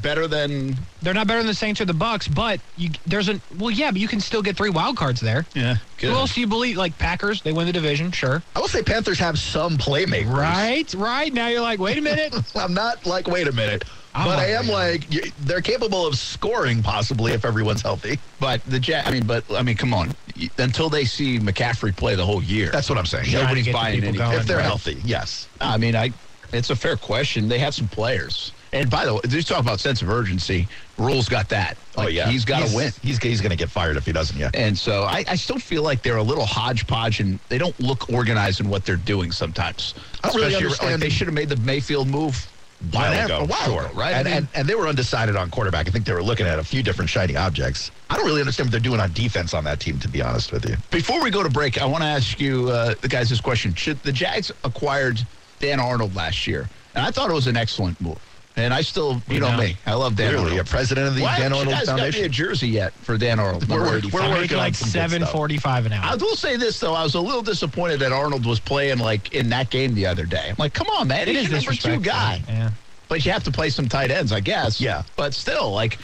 better 0.00 0.26
than? 0.26 0.76
They're 1.02 1.14
not 1.14 1.26
better 1.26 1.40
than 1.40 1.46
the 1.46 1.54
Saints 1.54 1.80
or 1.80 1.84
the 1.84 1.92
Bucs, 1.92 2.32
but 2.32 2.60
you, 2.76 2.90
there's 3.06 3.28
a 3.28 3.40
well, 3.58 3.70
yeah, 3.70 3.90
but 3.90 4.00
you 4.00 4.08
can 4.08 4.20
still 4.20 4.42
get 4.42 4.56
three 4.56 4.70
wild 4.70 4.96
cards 4.96 5.20
there. 5.20 5.44
Yeah, 5.54 5.76
Who 6.00 6.08
else 6.08 6.34
do 6.34 6.40
you 6.40 6.46
believe? 6.46 6.76
Like 6.76 6.96
Packers, 6.98 7.42
they 7.42 7.52
win 7.52 7.66
the 7.66 7.72
division, 7.72 8.10
sure. 8.12 8.42
I 8.56 8.60
will 8.60 8.68
say 8.68 8.82
Panthers 8.82 9.18
have 9.18 9.38
some 9.38 9.76
playmakers. 9.76 10.32
Right, 10.32 10.92
right. 10.94 11.32
Now 11.32 11.48
you're 11.48 11.60
like, 11.60 11.78
wait 11.80 11.98
a 11.98 12.02
minute. 12.02 12.34
I'm 12.56 12.74
not 12.74 13.04
like, 13.06 13.26
wait 13.26 13.48
a 13.48 13.52
minute. 13.52 13.84
I'm 14.14 14.26
but 14.26 14.38
I 14.38 14.48
am 14.48 14.66
wait 14.66 14.72
like, 14.72 15.06
y 15.10 15.32
they're 15.40 15.62
capable 15.62 16.06
of 16.06 16.16
scoring 16.16 16.82
possibly 16.82 17.32
if 17.32 17.44
everyone's 17.44 17.80
healthy. 17.82 18.18
But 18.40 18.62
the 18.66 18.78
Jack. 18.78 19.06
I 19.06 19.10
mean, 19.10 19.26
but 19.26 19.44
I 19.52 19.62
mean, 19.62 19.76
come 19.76 19.94
on. 19.94 20.14
Until 20.58 20.88
they 20.88 21.04
see 21.04 21.38
McCaffrey 21.38 21.94
play 21.96 22.14
the 22.14 22.24
whole 22.26 22.42
year, 22.42 22.70
That's 22.70 22.88
what 22.88 22.98
I'm 22.98 23.06
saying. 23.06 23.32
Nobody's 23.32 23.68
buying 23.72 24.00
people 24.00 24.20
anything. 24.22 24.40
if 24.40 24.46
they're 24.46 24.58
right? 24.58 24.66
healthy, 24.66 25.00
yes. 25.04 25.48
I 25.60 25.76
mean, 25.78 25.96
I. 25.96 26.12
It's 26.52 26.68
a 26.68 26.76
fair 26.76 26.96
question. 26.96 27.48
They 27.48 27.58
have 27.58 27.74
some 27.74 27.88
players. 27.88 28.52
And 28.74 28.88
by 28.90 29.04
the 29.04 29.14
way, 29.14 29.20
you 29.28 29.42
talk 29.42 29.60
about 29.60 29.80
sense 29.80 30.00
of 30.00 30.08
urgency. 30.08 30.66
Rhule's 30.96 31.28
got 31.28 31.48
that. 31.50 31.76
oh 31.98 32.06
yeah, 32.06 32.28
he's 32.28 32.44
got 32.44 32.66
to 32.66 32.74
win. 32.74 32.90
He's 33.02 33.18
he's 33.18 33.40
going 33.42 33.50
to 33.50 33.56
get 33.56 33.68
fired 33.68 33.96
if 33.98 34.06
he 34.06 34.12
doesn't. 34.12 34.38
Yeah. 34.38 34.50
And 34.54 34.76
so 34.78 35.02
I, 35.02 35.24
I 35.28 35.34
still 35.36 35.58
feel 35.58 35.82
like 35.82 36.02
they're 36.02 36.16
a 36.16 36.22
little 36.22 36.46
hodgepodge 36.46 37.20
and 37.20 37.38
they 37.50 37.58
don't 37.58 37.78
look 37.78 38.08
organized 38.10 38.60
in 38.60 38.68
what 38.70 38.86
they're 38.86 38.96
doing 38.96 39.30
sometimes. 39.30 39.94
I 40.24 40.28
don't 40.28 40.36
really 40.40 40.54
understand- 40.56 40.92
Like 40.92 41.00
they 41.00 41.08
should 41.10 41.26
have 41.26 41.34
made 41.34 41.50
the 41.50 41.56
Mayfield 41.56 42.08
move 42.08 42.48
while 42.90 43.12
ago, 43.24 43.40
a 43.40 43.44
while 43.46 43.64
sure. 43.64 43.84
ago, 43.86 43.94
right? 43.94 44.14
And, 44.14 44.26
I 44.26 44.30
mean- 44.30 44.38
and 44.38 44.48
and 44.54 44.68
they 44.68 44.74
were 44.74 44.88
undecided 44.88 45.36
on 45.36 45.50
quarterback. 45.50 45.86
I 45.86 45.90
think 45.90 46.06
they 46.06 46.14
were 46.14 46.22
looking 46.22 46.46
at 46.46 46.58
a 46.58 46.64
few 46.64 46.82
different 46.82 47.10
shiny 47.10 47.36
objects. 47.36 47.90
I 48.08 48.16
don't 48.16 48.24
really 48.26 48.40
understand 48.40 48.68
what 48.68 48.72
they're 48.72 48.80
doing 48.80 49.00
on 49.00 49.12
defense 49.12 49.52
on 49.52 49.64
that 49.64 49.80
team, 49.80 49.98
to 50.00 50.08
be 50.08 50.22
honest 50.22 50.50
with 50.50 50.66
you. 50.68 50.76
Before 50.90 51.22
we 51.22 51.30
go 51.30 51.42
to 51.42 51.50
break, 51.50 51.80
I 51.80 51.84
want 51.84 52.02
to 52.04 52.08
ask 52.08 52.40
you, 52.40 52.70
uh, 52.70 52.94
the 53.02 53.08
guys, 53.08 53.28
this 53.28 53.40
question: 53.40 53.74
Should 53.74 54.02
the 54.02 54.12
Jags 54.12 54.50
acquired 54.64 55.20
Dan 55.60 55.78
Arnold 55.78 56.14
last 56.16 56.46
year? 56.46 56.70
And 56.94 57.04
I 57.04 57.10
thought 57.10 57.28
it 57.30 57.34
was 57.34 57.46
an 57.46 57.56
excellent 57.56 58.00
move. 58.00 58.18
And 58.54 58.74
I 58.74 58.82
still, 58.82 59.22
you 59.28 59.40
know 59.40 59.50
know. 59.52 59.56
me, 59.62 59.76
I 59.86 59.94
love 59.94 60.14
Dan 60.14 60.28
Clearly, 60.32 60.48
a 60.48 60.50
Arnold. 60.50 60.66
president 60.68 61.08
of 61.08 61.14
the 61.14 61.22
Why 61.22 61.38
Dan 61.38 61.52
you 61.52 61.56
Arnold 61.56 61.74
guys 61.74 61.86
got 61.86 62.12
me 62.12 62.20
a 62.20 62.28
jersey 62.28 62.68
yet 62.68 62.92
for 62.92 63.16
Dan 63.16 63.40
Arnold? 63.40 63.66
We're- 63.66 63.80
we're- 63.82 64.00
we're 64.12 64.28
working 64.28 64.52
on 64.52 64.58
like 64.58 64.74
some 64.74 64.86
good 64.88 64.90
stuff. 64.90 65.10
seven 65.10 65.26
forty-five 65.26 65.86
an 65.86 65.94
hour. 65.94 66.04
I 66.12 66.16
will 66.16 66.36
say 66.36 66.56
this 66.56 66.78
though, 66.78 66.92
I 66.92 67.02
was 67.02 67.14
a 67.14 67.20
little 67.20 67.40
disappointed 67.40 68.00
that 68.00 68.12
Arnold 68.12 68.44
was 68.44 68.60
playing 68.60 68.98
like 68.98 69.32
in 69.32 69.48
that 69.50 69.70
game 69.70 69.94
the 69.94 70.04
other 70.06 70.26
day. 70.26 70.48
I'm 70.50 70.56
like, 70.58 70.74
come 70.74 70.88
on, 70.88 71.08
man, 71.08 71.28
It 71.28 71.34
he's 71.36 71.50
is 71.50 71.64
number 71.64 71.72
two 71.80 71.98
guy. 72.00 72.42
Yeah. 72.46 72.70
But 73.08 73.24
you 73.24 73.32
have 73.32 73.44
to 73.44 73.50
play 73.50 73.70
some 73.70 73.88
tight 73.88 74.10
ends, 74.10 74.32
I 74.32 74.40
guess. 74.40 74.80
Yeah. 74.80 75.02
But 75.16 75.32
still, 75.32 75.70
like, 75.72 75.98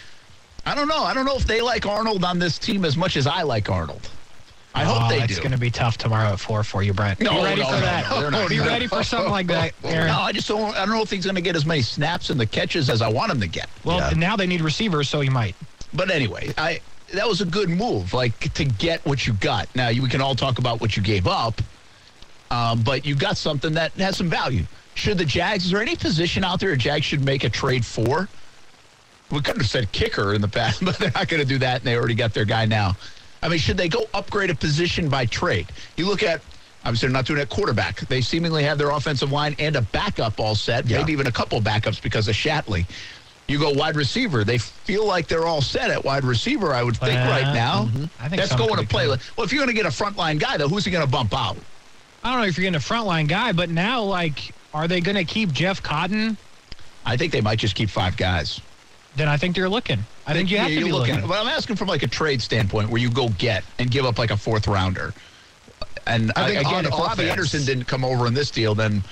I 0.64 0.74
don't 0.74 0.88
know. 0.88 1.02
I 1.04 1.12
don't 1.12 1.26
know 1.26 1.36
if 1.36 1.46
they 1.46 1.60
like 1.60 1.84
Arnold 1.86 2.24
on 2.24 2.38
this 2.38 2.58
team 2.58 2.84
as 2.86 2.96
much 2.96 3.16
as 3.18 3.26
I 3.26 3.42
like 3.42 3.68
Arnold. 3.70 4.08
I 4.78 4.84
hope 4.84 5.02
oh, 5.04 5.08
they 5.08 5.22
It's 5.22 5.36
do. 5.36 5.40
going 5.40 5.52
to 5.52 5.58
be 5.58 5.70
tough 5.70 5.98
tomorrow 5.98 6.32
at 6.32 6.40
four 6.40 6.62
for 6.62 6.82
you, 6.82 6.92
Brent. 6.92 7.20
No, 7.20 7.42
ready 7.42 7.60
no, 7.60 7.66
for 7.66 7.72
no, 7.74 7.80
that. 7.80 8.10
no, 8.10 8.30
not. 8.30 8.48
Be 8.48 8.60
ready 8.60 8.86
for 8.86 9.02
something 9.02 9.30
like 9.30 9.46
that, 9.48 9.72
Aaron. 9.84 10.08
No, 10.08 10.20
I 10.20 10.32
just 10.32 10.46
don't. 10.48 10.74
I 10.76 10.86
don't 10.86 10.94
know 10.94 11.02
if 11.02 11.10
he's 11.10 11.24
going 11.24 11.34
to 11.34 11.40
get 11.40 11.56
as 11.56 11.66
many 11.66 11.82
snaps 11.82 12.30
and 12.30 12.38
the 12.38 12.46
catches 12.46 12.88
as 12.88 13.02
I 13.02 13.08
want 13.08 13.32
him 13.32 13.40
to 13.40 13.46
get. 13.48 13.68
Well, 13.84 13.98
Yeah. 13.98 14.10
now 14.18 14.36
they 14.36 14.46
need 14.46 14.60
receivers, 14.60 15.08
so 15.08 15.20
he 15.20 15.28
might. 15.28 15.56
But 15.92 16.10
anyway, 16.10 16.52
I 16.56 16.80
that 17.14 17.26
was 17.26 17.40
a 17.40 17.46
good 17.46 17.68
move, 17.70 18.12
like 18.12 18.52
to 18.54 18.64
get 18.64 19.04
what 19.06 19.26
you 19.26 19.32
got. 19.34 19.68
Now 19.74 19.88
you, 19.88 20.02
we 20.02 20.08
can 20.08 20.20
all 20.20 20.34
talk 20.34 20.58
about 20.58 20.80
what 20.80 20.96
you 20.96 21.02
gave 21.02 21.26
up, 21.26 21.60
um, 22.50 22.82
but 22.82 23.04
you 23.06 23.14
got 23.14 23.36
something 23.36 23.72
that 23.74 23.92
has 23.92 24.16
some 24.16 24.28
value. 24.28 24.64
Should 24.94 25.18
the 25.18 25.24
Jags? 25.24 25.64
Is 25.64 25.70
there 25.70 25.80
any 25.80 25.96
position 25.96 26.44
out 26.44 26.60
there 26.60 26.72
a 26.72 26.76
Jags 26.76 27.04
should 27.04 27.24
make 27.24 27.44
a 27.44 27.48
trade 27.50 27.84
for? 27.86 28.28
We 29.30 29.40
could 29.42 29.58
have 29.58 29.68
said 29.68 29.92
kicker 29.92 30.34
in 30.34 30.40
the 30.40 30.48
past, 30.48 30.84
but 30.84 30.98
they're 30.98 31.12
not 31.14 31.28
going 31.28 31.40
to 31.40 31.46
do 31.46 31.58
that, 31.58 31.76
and 31.80 31.84
they 31.86 31.96
already 31.96 32.14
got 32.14 32.34
their 32.34 32.44
guy 32.44 32.64
now. 32.66 32.96
I 33.42 33.48
mean, 33.48 33.58
should 33.58 33.76
they 33.76 33.88
go 33.88 34.06
upgrade 34.14 34.50
a 34.50 34.54
position 34.54 35.08
by 35.08 35.26
trade? 35.26 35.66
You 35.96 36.06
look 36.06 36.22
at, 36.22 36.40
obviously, 36.84 37.08
they're 37.08 37.12
not 37.12 37.24
doing 37.26 37.38
it 37.38 37.42
at 37.42 37.48
quarterback. 37.50 38.00
They 38.00 38.20
seemingly 38.20 38.64
have 38.64 38.78
their 38.78 38.90
offensive 38.90 39.30
line 39.30 39.54
and 39.58 39.76
a 39.76 39.82
backup 39.82 40.40
all 40.40 40.54
set, 40.54 40.86
Yeah. 40.86 40.98
maybe 40.98 41.12
even 41.12 41.26
a 41.26 41.32
couple 41.32 41.60
backups 41.60 42.02
because 42.02 42.28
of 42.28 42.34
Shatley. 42.34 42.86
You 43.46 43.58
go 43.58 43.70
wide 43.70 43.96
receiver. 43.96 44.44
They 44.44 44.58
feel 44.58 45.06
like 45.06 45.26
they're 45.26 45.46
all 45.46 45.62
set 45.62 45.90
at 45.90 46.04
wide 46.04 46.24
receiver, 46.24 46.74
I 46.74 46.82
would 46.82 46.96
think, 46.98 47.18
Uh, 47.18 47.28
right 47.30 47.54
now. 47.54 47.88
I 48.20 48.28
think 48.28 48.40
That's 48.42 48.54
going 48.54 48.76
to 48.76 48.86
play. 48.86 49.04
coming. 49.06 49.20
Well, 49.36 49.44
if 49.46 49.52
you're 49.52 49.64
going 49.64 49.74
to 49.74 49.80
get 49.82 49.86
a 49.86 49.94
frontline 49.96 50.38
guy, 50.38 50.56
though, 50.58 50.68
who's 50.68 50.84
he 50.84 50.90
going 50.90 51.04
to 51.04 51.10
bump 51.10 51.32
out? 51.34 51.56
I 52.22 52.32
don't 52.32 52.42
know 52.42 52.46
if 52.46 52.58
you're 52.58 52.64
getting 52.70 52.74
a 52.74 52.78
frontline 52.78 53.26
guy, 53.28 53.52
but 53.52 53.70
now, 53.70 54.02
like, 54.02 54.52
are 54.74 54.86
they 54.88 55.00
going 55.00 55.16
to 55.16 55.24
keep 55.24 55.52
Jeff 55.52 55.82
Cotton? 55.82 56.36
I 57.06 57.16
think 57.16 57.32
they 57.32 57.40
might 57.40 57.58
just 57.58 57.74
keep 57.74 57.88
five 57.88 58.16
guys. 58.18 58.60
Then 59.18 59.28
I 59.28 59.36
think 59.36 59.56
they're 59.56 59.68
looking. 59.68 59.98
I 60.26 60.32
think 60.32 60.48
you 60.50 60.58
have 60.58 60.70
Yeah, 60.70 60.78
to 60.78 60.84
be 60.84 60.90
you're 60.90 60.98
looking. 60.98 61.20
But 61.26 61.38
I'm 61.40 61.48
asking 61.48 61.74
from 61.76 61.88
like 61.88 62.04
a 62.04 62.06
trade 62.06 62.40
standpoint 62.40 62.88
where 62.88 63.00
you 63.00 63.10
go 63.10 63.28
get 63.30 63.64
and 63.80 63.90
give 63.90 64.04
up 64.06 64.16
like 64.18 64.30
a 64.30 64.36
fourth 64.36 64.68
rounder. 64.68 65.12
And 66.06 66.32
I 66.36 66.44
I 66.44 66.46
think 66.48 66.60
again, 66.60 66.74
on 66.74 66.86
if 66.86 66.92
Robbie 66.92 67.04
offense- 67.24 67.30
Anderson 67.30 67.64
didn't 67.64 67.84
come 67.86 68.04
over 68.04 68.26
in 68.28 68.34
this 68.34 68.50
deal, 68.52 68.74
then 68.76 69.02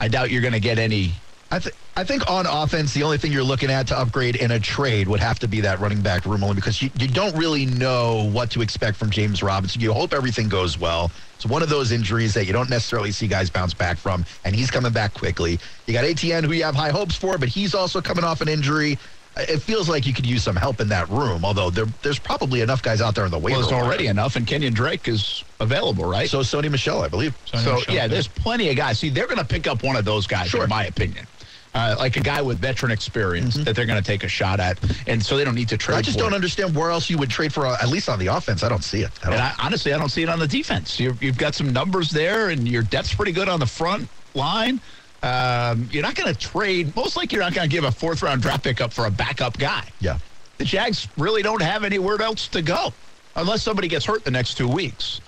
I 0.00 0.08
doubt 0.08 0.30
you're 0.30 0.40
going 0.40 0.54
to 0.54 0.60
get 0.60 0.78
any. 0.78 1.12
I, 1.50 1.58
th- 1.58 1.74
I 1.98 2.04
think 2.04 2.30
on 2.30 2.46
offense, 2.46 2.94
the 2.94 3.02
only 3.02 3.18
thing 3.18 3.30
you're 3.30 3.42
looking 3.42 3.70
at 3.70 3.86
to 3.88 3.98
upgrade 3.98 4.36
in 4.36 4.52
a 4.52 4.58
trade 4.58 5.06
would 5.06 5.20
have 5.20 5.38
to 5.40 5.48
be 5.48 5.60
that 5.60 5.80
running 5.80 6.00
back 6.00 6.24
room 6.24 6.42
only 6.42 6.54
because 6.56 6.80
you, 6.80 6.88
you 6.98 7.06
don't 7.06 7.36
really 7.36 7.66
know 7.66 8.30
what 8.32 8.50
to 8.52 8.62
expect 8.62 8.96
from 8.96 9.10
James 9.10 9.42
Robinson. 9.42 9.82
You 9.82 9.92
hope 9.92 10.14
everything 10.14 10.48
goes 10.48 10.78
well. 10.78 11.12
It's 11.34 11.44
one 11.44 11.62
of 11.62 11.68
those 11.68 11.92
injuries 11.92 12.32
that 12.32 12.46
you 12.46 12.54
don't 12.54 12.70
necessarily 12.70 13.12
see 13.12 13.28
guys 13.28 13.50
bounce 13.50 13.74
back 13.74 13.98
from, 13.98 14.24
and 14.46 14.56
he's 14.56 14.70
coming 14.70 14.92
back 14.92 15.12
quickly. 15.12 15.60
You 15.86 15.92
got 15.92 16.04
ETN, 16.04 16.44
who 16.46 16.52
you 16.52 16.64
have 16.64 16.74
high 16.74 16.88
hopes 16.88 17.16
for, 17.16 17.36
but 17.36 17.50
he's 17.50 17.74
also 17.74 18.00
coming 18.00 18.24
off 18.24 18.40
an 18.40 18.48
injury. 18.48 18.98
It 19.36 19.62
feels 19.62 19.88
like 19.88 20.06
you 20.06 20.12
could 20.12 20.26
use 20.26 20.42
some 20.42 20.56
help 20.56 20.80
in 20.80 20.88
that 20.88 21.08
room, 21.08 21.42
although 21.44 21.70
there, 21.70 21.86
there's 22.02 22.18
probably 22.18 22.60
enough 22.60 22.82
guys 22.82 23.00
out 23.00 23.14
there 23.14 23.24
in 23.24 23.30
the 23.30 23.38
waiver 23.38 23.58
Well, 23.60 23.68
there's 23.68 23.72
wire. 23.72 23.84
already 23.84 24.06
enough, 24.08 24.36
and 24.36 24.46
Kenyan 24.46 24.74
Drake 24.74 25.08
is 25.08 25.42
available, 25.58 26.04
right? 26.04 26.28
So 26.28 26.40
Sony 26.40 26.70
Michel, 26.70 27.00
I 27.02 27.08
believe. 27.08 27.34
So 27.46 27.56
Michel, 27.56 27.78
yeah, 27.88 28.02
yeah. 28.02 28.06
there's 28.08 28.28
plenty 28.28 28.68
of 28.68 28.76
guys. 28.76 28.98
See, 28.98 29.08
they're 29.08 29.26
going 29.26 29.38
to 29.38 29.44
pick 29.44 29.66
up 29.66 29.82
one 29.82 29.96
of 29.96 30.04
those 30.04 30.26
guys, 30.26 30.48
Sure. 30.48 30.64
in 30.64 30.68
my 30.68 30.84
opinion. 30.86 31.26
Uh, 31.74 31.96
like 31.98 32.18
a 32.18 32.20
guy 32.20 32.42
with 32.42 32.58
veteran 32.58 32.92
experience 32.92 33.54
that 33.54 33.74
they're 33.74 33.86
going 33.86 33.98
to 33.98 34.06
take 34.06 34.22
a 34.24 34.28
shot 34.28 34.60
at, 34.60 34.78
and 35.06 35.24
so 35.24 35.38
they 35.38 35.44
don't 35.44 35.54
need 35.54 35.70
to 35.70 35.78
trade. 35.78 35.96
I 35.96 36.02
just 36.02 36.18
for 36.18 36.24
don't 36.24 36.32
it. 36.34 36.36
understand 36.36 36.76
where 36.76 36.90
else 36.90 37.08
you 37.08 37.16
would 37.16 37.30
trade 37.30 37.50
for, 37.54 37.66
uh, 37.66 37.78
at 37.80 37.88
least 37.88 38.10
on 38.10 38.18
the 38.18 38.26
offense. 38.26 38.62
I 38.62 38.68
don't 38.68 38.84
see 38.84 39.00
it. 39.00 39.10
I 39.24 39.30
And 39.32 39.40
I, 39.40 39.54
honestly, 39.58 39.94
I 39.94 39.98
don't 39.98 40.10
see 40.10 40.22
it 40.22 40.28
on 40.28 40.38
the 40.38 40.46
defense. 40.46 41.00
you 41.00 41.16
you've 41.22 41.38
got 41.38 41.54
some 41.54 41.72
numbers 41.72 42.10
there, 42.10 42.50
and 42.50 42.68
your 42.68 42.82
depth's 42.82 43.14
pretty 43.14 43.32
good 43.32 43.48
on 43.48 43.58
the 43.58 43.64
front 43.66 44.06
line. 44.34 44.82
Um, 45.22 45.88
you're 45.92 46.02
not 46.02 46.14
going 46.14 46.32
to 46.32 46.38
trade. 46.38 46.94
Most 46.96 47.16
likely, 47.16 47.36
you're 47.36 47.44
not 47.44 47.54
going 47.54 47.68
to 47.68 47.72
give 47.74 47.84
a 47.84 47.92
fourth 47.92 48.22
round 48.22 48.42
draft 48.42 48.64
pick 48.64 48.80
up 48.80 48.92
for 48.92 49.06
a 49.06 49.10
backup 49.10 49.58
guy. 49.58 49.84
yeah. 50.00 50.18
The 50.58 50.64
Jags 50.64 51.08
really 51.16 51.42
don't 51.42 51.62
have 51.62 51.82
anywhere 51.82 52.20
else 52.22 52.46
to 52.48 52.62
go, 52.62 52.92
unless 53.34 53.62
somebody 53.62 53.88
gets 53.88 54.04
hurt 54.04 54.24
the 54.24 54.30
next 54.30 54.54
two 54.54 54.68
weeks, 54.68 55.20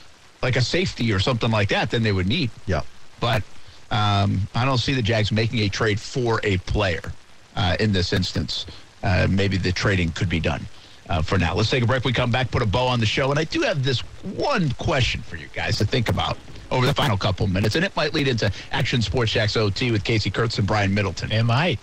like 0.43 0.55
a 0.55 0.61
safety 0.61 1.13
or 1.13 1.19
something 1.19 1.51
like 1.51 1.69
that. 1.71 1.91
Then 1.91 2.03
they 2.03 2.13
would 2.13 2.29
need. 2.29 2.51
Yeah. 2.67 2.83
But 3.21 3.43
um, 3.91 4.47
I 4.55 4.65
don't 4.65 4.79
see 4.79 4.95
the 4.95 5.03
Jags 5.03 5.33
making 5.33 5.61
a 5.61 5.69
trade 5.69 5.99
for 5.99 6.41
a 6.45 6.59
player 6.59 7.13
uh, 7.57 7.77
in 7.81 7.93
this 7.93 8.13
instance. 8.13 8.67
Uh, 9.03 9.27
maybe 9.29 9.57
the 9.57 9.73
trading 9.73 10.11
could 10.11 10.29
be 10.29 10.41
done 10.41 10.65
uh, 11.09 11.21
for 11.23 11.37
now. 11.39 11.55
Let's 11.55 11.71
take 11.71 11.83
a 11.83 11.87
break. 11.87 12.05
We 12.05 12.13
come 12.13 12.31
back, 12.31 12.51
put 12.51 12.63
a 12.63 12.67
bow 12.67 12.87
on 12.87 13.01
the 13.01 13.07
show. 13.07 13.31
And 13.31 13.39
I 13.39 13.45
do 13.45 13.61
have 13.63 13.83
this 13.83 14.01
one 14.23 14.71
question 14.73 15.23
for 15.23 15.37
you 15.37 15.49
guys 15.53 15.79
to 15.79 15.85
think 15.85 16.09
about 16.09 16.37
over 16.75 16.87
the 16.87 16.93
final 16.95 17.17
couple 17.17 17.47
minutes. 17.47 17.77
And 17.77 17.85
it 17.85 17.95
might 17.97 18.13
lead 18.13 18.29
into 18.29 18.51
Action 18.73 19.01
Sports 19.01 19.33
Jax 19.33 19.57
OT 19.57 19.91
with 19.93 20.05
Casey 20.05 20.31
Kurtz 20.31 20.59
and 20.59 20.67
Brian 20.67 20.93
Middleton. 20.93 21.31
It 21.33 21.45
might. 21.45 21.79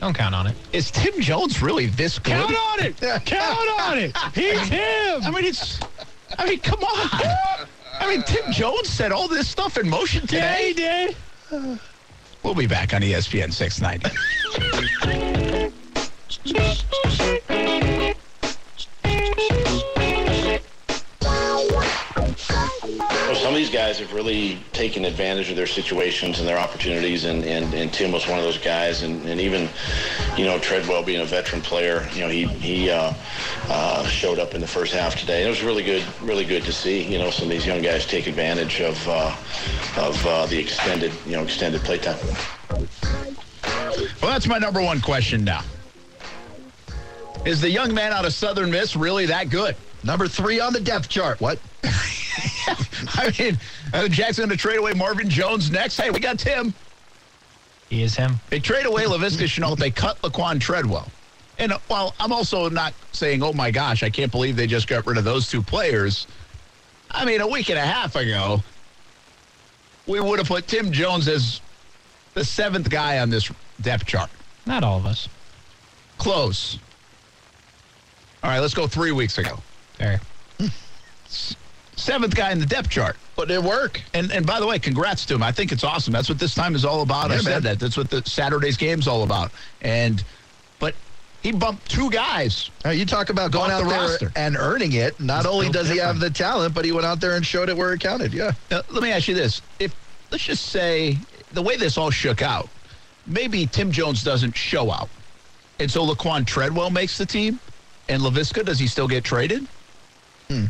Don't 0.00 0.14
count 0.14 0.34
on 0.34 0.46
it. 0.48 0.54
Is 0.72 0.90
Tim 0.90 1.18
Jones 1.22 1.62
really 1.62 1.86
this 1.86 2.18
good? 2.18 2.32
Count 2.34 2.54
on 2.54 2.84
it. 2.84 2.96
count 3.24 3.80
on 3.80 3.98
it. 3.98 4.14
He's 4.34 4.60
him. 4.68 5.22
I 5.22 5.30
mean, 5.30 5.44
it's. 5.44 5.80
I 6.38 6.46
mean, 6.46 6.58
come 6.60 6.82
on. 6.84 7.10
I 8.00 8.06
mean, 8.10 8.22
Tim 8.24 8.52
Jones 8.52 8.88
said 8.90 9.10
all 9.12 9.26
this 9.28 9.48
stuff 9.48 9.78
in 9.78 9.88
motion 9.88 10.22
Yeah, 10.28 10.54
today. 10.56 10.66
he 10.68 10.72
did. 10.74 11.78
We'll 12.42 12.54
be 12.54 12.66
back 12.66 12.92
on 12.92 13.00
ESPN 13.00 13.52
690. 13.52 14.10
some 23.46 23.54
of 23.54 23.58
these 23.58 23.70
guys 23.70 24.00
have 24.00 24.12
really 24.12 24.58
taken 24.72 25.04
advantage 25.04 25.50
of 25.50 25.54
their 25.54 25.68
situations 25.68 26.40
and 26.40 26.48
their 26.48 26.58
opportunities, 26.58 27.26
and, 27.26 27.44
and, 27.44 27.72
and 27.74 27.92
Tim 27.92 28.10
was 28.10 28.26
one 28.26 28.40
of 28.40 28.44
those 28.44 28.58
guys. 28.58 29.04
And, 29.04 29.24
and 29.24 29.40
even, 29.40 29.68
you 30.36 30.44
know, 30.44 30.58
Treadwell 30.58 31.04
being 31.04 31.20
a 31.20 31.24
veteran 31.24 31.62
player, 31.62 32.08
you 32.12 32.22
know, 32.22 32.28
he 32.28 32.46
he 32.46 32.90
uh, 32.90 33.14
uh, 33.68 34.04
showed 34.08 34.40
up 34.40 34.56
in 34.56 34.60
the 34.60 34.66
first 34.66 34.92
half 34.92 35.14
today. 35.14 35.42
And 35.42 35.46
It 35.46 35.50
was 35.50 35.62
really 35.62 35.84
good, 35.84 36.02
really 36.22 36.44
good 36.44 36.64
to 36.64 36.72
see. 36.72 37.04
You 37.04 37.20
know, 37.20 37.30
some 37.30 37.44
of 37.44 37.50
these 37.50 37.64
young 37.64 37.82
guys 37.82 38.04
take 38.04 38.26
advantage 38.26 38.80
of 38.80 39.08
uh, 39.08 39.36
of 39.96 40.26
uh, 40.26 40.46
the 40.46 40.58
extended, 40.58 41.12
you 41.24 41.36
know, 41.36 41.44
extended 41.44 41.82
play 41.82 41.98
time. 41.98 42.18
Well, 42.68 44.32
that's 44.32 44.48
my 44.48 44.58
number 44.58 44.82
one 44.82 45.00
question 45.00 45.44
now. 45.44 45.62
Is 47.44 47.60
the 47.60 47.70
young 47.70 47.94
man 47.94 48.12
out 48.12 48.24
of 48.24 48.32
Southern 48.32 48.72
Miss 48.72 48.96
really 48.96 49.26
that 49.26 49.50
good? 49.50 49.76
Number 50.02 50.26
three 50.26 50.58
on 50.58 50.72
the 50.72 50.80
depth 50.80 51.08
chart. 51.08 51.40
What? 51.40 51.60
I 53.14 53.32
mean, 53.38 53.58
uh, 53.92 54.08
Jackson 54.08 54.48
to 54.48 54.56
trade 54.56 54.78
away 54.78 54.92
Marvin 54.92 55.28
Jones 55.28 55.70
next. 55.70 55.98
Hey, 55.98 56.10
we 56.10 56.20
got 56.20 56.38
Tim. 56.38 56.74
He 57.88 58.02
is 58.02 58.14
him. 58.14 58.40
They 58.50 58.58
trade 58.58 58.86
away 58.86 59.04
Laviska 59.04 59.44
Shenault. 59.44 59.78
They 59.78 59.90
cut 59.90 60.20
Laquan 60.22 60.60
Treadwell. 60.60 61.08
And 61.58 61.72
uh, 61.72 61.78
while 61.88 62.14
I'm 62.18 62.32
also 62.32 62.68
not 62.68 62.94
saying, 63.12 63.42
oh 63.42 63.52
my 63.52 63.70
gosh, 63.70 64.02
I 64.02 64.10
can't 64.10 64.30
believe 64.30 64.56
they 64.56 64.66
just 64.66 64.88
got 64.88 65.06
rid 65.06 65.18
of 65.18 65.24
those 65.24 65.48
two 65.48 65.62
players. 65.62 66.26
I 67.10 67.24
mean, 67.24 67.40
a 67.40 67.46
week 67.46 67.70
and 67.70 67.78
a 67.78 67.86
half 67.86 68.16
ago, 68.16 68.62
we 70.06 70.20
would 70.20 70.38
have 70.38 70.48
put 70.48 70.66
Tim 70.66 70.92
Jones 70.92 71.28
as 71.28 71.60
the 72.34 72.44
seventh 72.44 72.90
guy 72.90 73.20
on 73.20 73.30
this 73.30 73.50
depth 73.80 74.06
chart. 74.06 74.30
Not 74.66 74.82
all 74.82 74.98
of 74.98 75.06
us. 75.06 75.28
Close. 76.18 76.78
All 78.42 78.50
right, 78.50 78.60
let's 78.60 78.74
go 78.74 78.86
three 78.86 79.12
weeks 79.12 79.38
ago. 79.38 79.58
There. 79.98 80.20
Seventh 81.96 82.34
guy 82.36 82.52
in 82.52 82.60
the 82.60 82.66
depth 82.66 82.90
chart. 82.90 83.16
But 83.36 83.50
it 83.50 83.62
worked. 83.62 84.02
And 84.14 84.30
and 84.30 84.46
by 84.46 84.60
the 84.60 84.66
way, 84.66 84.78
congrats 84.78 85.26
to 85.26 85.34
him. 85.34 85.42
I 85.42 85.50
think 85.50 85.72
it's 85.72 85.84
awesome. 85.84 86.12
That's 86.12 86.28
what 86.28 86.38
this 86.38 86.54
time 86.54 86.74
is 86.74 86.84
all 86.84 87.02
about. 87.02 87.30
I 87.30 87.38
said 87.38 87.50
man. 87.50 87.62
that. 87.64 87.80
That's 87.80 87.96
what 87.96 88.10
the 88.10 88.22
Saturday's 88.24 88.76
game's 88.76 89.08
all 89.08 89.22
about. 89.22 89.50
And 89.80 90.22
but 90.78 90.94
he 91.42 91.52
bumped 91.52 91.90
two 91.90 92.10
guys. 92.10 92.70
Now, 92.84 92.90
you 92.90 93.06
talk 93.06 93.30
about 93.30 93.50
going 93.50 93.70
out 93.70 93.82
the 93.82 93.88
there 93.88 94.00
roster. 94.00 94.32
and 94.36 94.56
earning 94.56 94.92
it. 94.92 95.18
Not 95.20 95.40
It's 95.40 95.46
only 95.46 95.68
does 95.70 95.88
he 95.88 95.98
have 95.98 96.18
the 96.20 96.30
talent, 96.30 96.74
but 96.74 96.84
he 96.84 96.92
went 96.92 97.06
out 97.06 97.20
there 97.20 97.36
and 97.36 97.44
showed 97.46 97.68
it 97.68 97.76
where 97.76 97.92
it 97.92 98.00
counted. 98.00 98.34
Yeah. 98.34 98.52
Now, 98.70 98.82
let 98.90 99.02
me 99.02 99.10
ask 99.10 99.26
you 99.28 99.34
this: 99.34 99.62
If 99.78 99.94
let's 100.30 100.44
just 100.44 100.66
say 100.66 101.18
the 101.52 101.62
way 101.62 101.76
this 101.76 101.96
all 101.96 102.10
shook 102.10 102.42
out, 102.42 102.68
maybe 103.26 103.66
Tim 103.66 103.90
Jones 103.90 104.22
doesn't 104.22 104.56
show 104.56 104.90
out, 104.90 105.08
and 105.78 105.90
so 105.90 106.06
Laquan 106.06 106.46
Treadwell 106.46 106.90
makes 106.90 107.16
the 107.16 107.26
team, 107.26 107.58
and 108.08 108.22
Laviska 108.22 108.64
does 108.64 108.78
he 108.78 108.86
still 108.86 109.08
get 109.08 109.24
traded? 109.24 109.66
Hmm. 110.48 110.66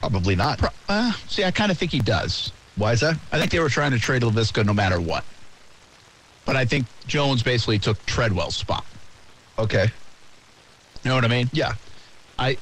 Probably 0.00 0.34
not. 0.36 0.58
Pro- 0.58 0.68
Uh, 0.88 1.12
see, 1.28 1.44
I 1.44 1.50
kind 1.50 1.70
of 1.70 1.78
think 1.78 1.92
he 1.92 2.00
does. 2.00 2.52
Why 2.76 2.92
is 2.92 3.00
that? 3.00 3.16
I 3.32 3.38
think 3.38 3.50
they 3.50 3.60
were 3.60 3.68
trying 3.68 3.90
to 3.92 3.98
trade 3.98 4.22
Laviska 4.22 4.64
no 4.64 4.72
matter 4.72 5.00
what. 5.00 5.24
But 6.46 6.56
I 6.56 6.64
think 6.64 6.86
Jones 7.06 7.42
basically 7.42 7.78
took 7.78 8.04
Treadwell's 8.06 8.56
spot. 8.56 8.84
Okay. 9.58 9.90
You 11.04 11.08
know 11.08 11.14
what 11.14 11.24
I 11.24 11.28
mean? 11.28 11.50
Yeah. 11.52 11.74
I 12.38 12.56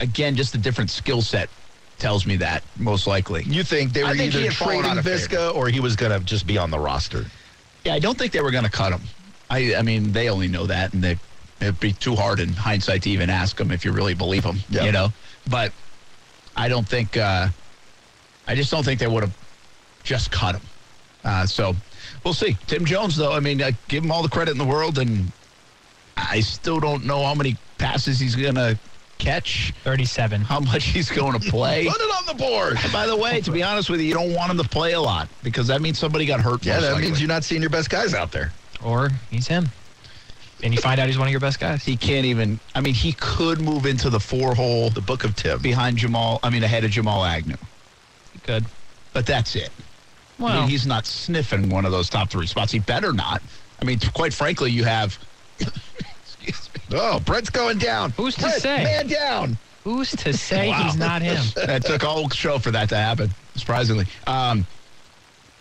again, 0.00 0.36
just 0.36 0.54
a 0.54 0.58
different 0.58 0.90
skill 0.90 1.22
set 1.22 1.48
tells 1.98 2.26
me 2.26 2.36
that 2.36 2.62
most 2.78 3.06
likely. 3.06 3.42
You 3.44 3.62
think 3.62 3.92
they 3.92 4.04
were 4.04 4.14
think 4.14 4.34
either 4.34 4.50
trading. 4.50 4.84
Viska 5.02 5.54
or 5.54 5.68
he 5.68 5.80
was 5.80 5.96
going 5.96 6.12
to 6.12 6.20
just 6.24 6.46
be 6.46 6.56
on 6.58 6.70
the 6.70 6.78
roster? 6.78 7.26
Yeah, 7.84 7.94
I 7.94 7.98
don't 7.98 8.16
think 8.18 8.32
they 8.32 8.40
were 8.40 8.50
going 8.50 8.64
to 8.64 8.70
cut 8.70 8.92
him. 8.92 9.00
I, 9.48 9.74
I 9.74 9.82
mean, 9.82 10.12
they 10.12 10.28
only 10.28 10.48
know 10.48 10.66
that, 10.66 10.92
and 10.94 11.02
they, 11.02 11.18
it'd 11.60 11.80
be 11.80 11.92
too 11.92 12.14
hard 12.14 12.40
in 12.40 12.50
hindsight 12.52 13.02
to 13.02 13.10
even 13.10 13.28
ask 13.30 13.56
them 13.56 13.70
if 13.70 13.84
you 13.84 13.92
really 13.92 14.14
believe 14.14 14.42
them. 14.44 14.58
Yeah. 14.70 14.84
You 14.84 14.92
know, 14.92 15.12
but 15.48 15.72
I 16.60 16.68
don't 16.68 16.86
think. 16.86 17.16
Uh, 17.16 17.48
I 18.46 18.54
just 18.54 18.70
don't 18.70 18.84
think 18.84 19.00
they 19.00 19.06
would 19.06 19.22
have 19.22 19.36
just 20.02 20.30
cut 20.30 20.56
him. 20.56 20.62
Uh, 21.24 21.46
so 21.46 21.74
we'll 22.22 22.34
see. 22.34 22.56
Tim 22.66 22.84
Jones, 22.84 23.16
though, 23.16 23.32
I 23.32 23.40
mean, 23.40 23.62
uh, 23.62 23.70
give 23.88 24.04
him 24.04 24.12
all 24.12 24.22
the 24.22 24.28
credit 24.28 24.52
in 24.52 24.58
the 24.58 24.64
world, 24.64 24.98
and 24.98 25.32
I 26.18 26.40
still 26.40 26.78
don't 26.78 27.06
know 27.06 27.24
how 27.24 27.34
many 27.34 27.56
passes 27.78 28.20
he's 28.20 28.36
going 28.36 28.56
to 28.56 28.78
catch, 29.16 29.72
37. 29.84 30.42
how 30.42 30.60
much 30.60 30.84
he's 30.84 31.10
going 31.10 31.38
to 31.38 31.50
play. 31.50 31.86
Put 31.90 32.00
it 32.00 32.10
on 32.10 32.26
the 32.26 32.34
board. 32.34 32.78
By 32.92 33.06
the 33.06 33.16
way, 33.16 33.40
to 33.40 33.50
be 33.50 33.62
honest 33.62 33.88
with 33.88 34.00
you, 34.00 34.06
you 34.06 34.14
don't 34.14 34.34
want 34.34 34.50
him 34.50 34.58
to 34.58 34.68
play 34.68 34.92
a 34.92 35.00
lot 35.00 35.28
because 35.42 35.66
that 35.68 35.80
means 35.80 35.98
somebody 35.98 36.26
got 36.26 36.40
hurt. 36.40 36.64
Yeah, 36.64 36.80
that 36.80 36.92
likely. 36.92 37.08
means 37.08 37.20
you're 37.20 37.28
not 37.28 37.44
seeing 37.44 37.62
your 37.62 37.70
best 37.70 37.88
guys 37.88 38.12
out 38.12 38.32
there. 38.32 38.52
Or 38.84 39.10
he's 39.30 39.46
him. 39.46 39.68
And 40.62 40.74
you 40.74 40.80
find 40.80 41.00
out 41.00 41.06
he's 41.06 41.18
one 41.18 41.26
of 41.26 41.30
your 41.32 41.40
best 41.40 41.58
guys. 41.60 41.82
he 41.84 41.96
can't 41.96 42.26
even. 42.26 42.60
I 42.74 42.80
mean, 42.80 42.94
he 42.94 43.12
could 43.14 43.60
move 43.60 43.86
into 43.86 44.10
the 44.10 44.20
four 44.20 44.54
hole 44.54 44.90
The 44.90 45.00
book 45.00 45.24
of 45.24 45.34
Tim. 45.36 45.60
behind 45.60 45.96
Jamal. 45.96 46.38
I 46.42 46.50
mean, 46.50 46.62
ahead 46.62 46.84
of 46.84 46.90
Jamal 46.90 47.24
Agnew, 47.24 47.56
Good. 48.44 48.64
but 49.12 49.24
that's 49.26 49.56
it. 49.56 49.70
I 50.38 50.60
mean, 50.60 50.68
he's 50.68 50.86
not 50.86 51.04
sniffing 51.06 51.68
one 51.68 51.84
of 51.84 51.92
those 51.92 52.08
top 52.08 52.30
three 52.30 52.46
spots. 52.46 52.72
He 52.72 52.78
better 52.78 53.12
not. 53.12 53.42
I 53.80 53.84
mean, 53.84 53.98
quite 54.14 54.32
frankly, 54.32 54.70
you 54.70 54.84
have. 54.84 55.18
excuse 55.60 56.68
me. 56.74 56.80
Oh, 56.98 57.20
Brett's 57.20 57.50
going 57.50 57.78
down. 57.78 58.10
Who's 58.12 58.34
to 58.36 58.42
Brett, 58.42 58.60
say? 58.62 58.84
Man 58.84 59.06
down. 59.08 59.58
Who's 59.84 60.10
to 60.12 60.32
say 60.32 60.68
Wow. 60.70 60.82
he's 60.84 60.96
not 60.96 61.22
him? 61.22 61.42
That 61.66 61.84
took 61.84 62.04
all 62.04 62.28
show 62.30 62.58
for 62.58 62.70
that 62.70 62.88
to 62.90 62.96
happen, 62.96 63.30
surprisingly. 63.54 64.06
Um, 64.26 64.66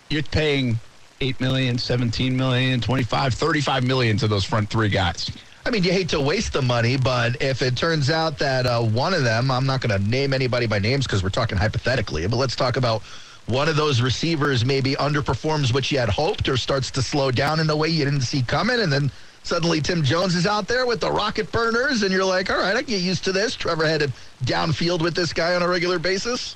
you're 0.10 0.24
paying 0.24 0.78
8 1.22 1.40
million, 1.42 1.78
17 1.78 2.36
million, 2.36 2.80
25, 2.80 3.34
35 3.34 3.84
million 3.84 4.18
to 4.18 4.28
those 4.28 4.46
front 4.46 4.70
three 4.70 4.90
guys. 4.90 5.30
I 5.66 5.70
mean, 5.70 5.84
you 5.84 5.92
hate 5.92 6.10
to 6.10 6.22
waste 6.22 6.54
the 6.54 6.62
money, 6.62 6.98
but 6.98 7.42
if 7.42 7.62
it 7.62 7.76
turns 7.76 8.10
out 8.10 8.40
that 8.40 8.66
uh, 8.66 8.82
one 8.82 9.14
of 9.14 9.24
them, 9.24 9.52
I'm 9.52 9.66
not 9.66 9.82
going 9.82 10.02
to 10.02 10.10
name 10.10 10.34
anybody 10.34 10.66
by 10.66 10.80
names 10.80 11.06
because 11.06 11.22
we're 11.22 11.30
talking 11.30 11.58
hypothetically, 11.58 12.26
but 12.28 12.38
let's 12.38 12.56
talk 12.56 12.78
about 12.78 13.02
one 13.48 13.68
of 13.68 13.76
those 13.76 14.02
receivers 14.02 14.64
maybe 14.64 14.94
underperforms 14.96 15.74
what 15.74 15.92
you 15.92 16.00
had 16.00 16.08
hoped 16.08 16.48
or 16.48 16.56
starts 16.56 16.90
to 16.92 17.02
slow 17.02 17.32
down 17.32 17.60
in 17.60 17.70
a 17.70 17.76
way 17.76 17.90
you 17.90 18.06
didn't 18.06 18.22
see 18.22 18.42
coming, 18.42 18.80
and 18.80 18.92
then 18.92 19.12
suddenly 19.44 19.82
Tim 19.82 20.04
Jones 20.04 20.36
is 20.36 20.48
out 20.48 20.68
there 20.68 20.86
with 20.86 21.02
the 21.02 21.12
rocket 21.12 21.52
burners, 21.52 22.04
and 22.04 22.14
you're 22.14 22.26
like, 22.26 22.50
all 22.50 22.58
right, 22.58 22.76
I 22.78 22.82
can 22.82 22.92
get 22.92 23.02
used 23.02 23.26
to 23.26 23.34
this. 23.34 23.56
Trevor 23.56 23.86
headed 23.86 24.14
downfield 24.46 25.02
with 25.02 25.16
this 25.16 25.34
guy 25.34 25.54
on 25.56 25.62
a 25.62 25.68
regular 25.68 26.00
basis. 26.00 26.56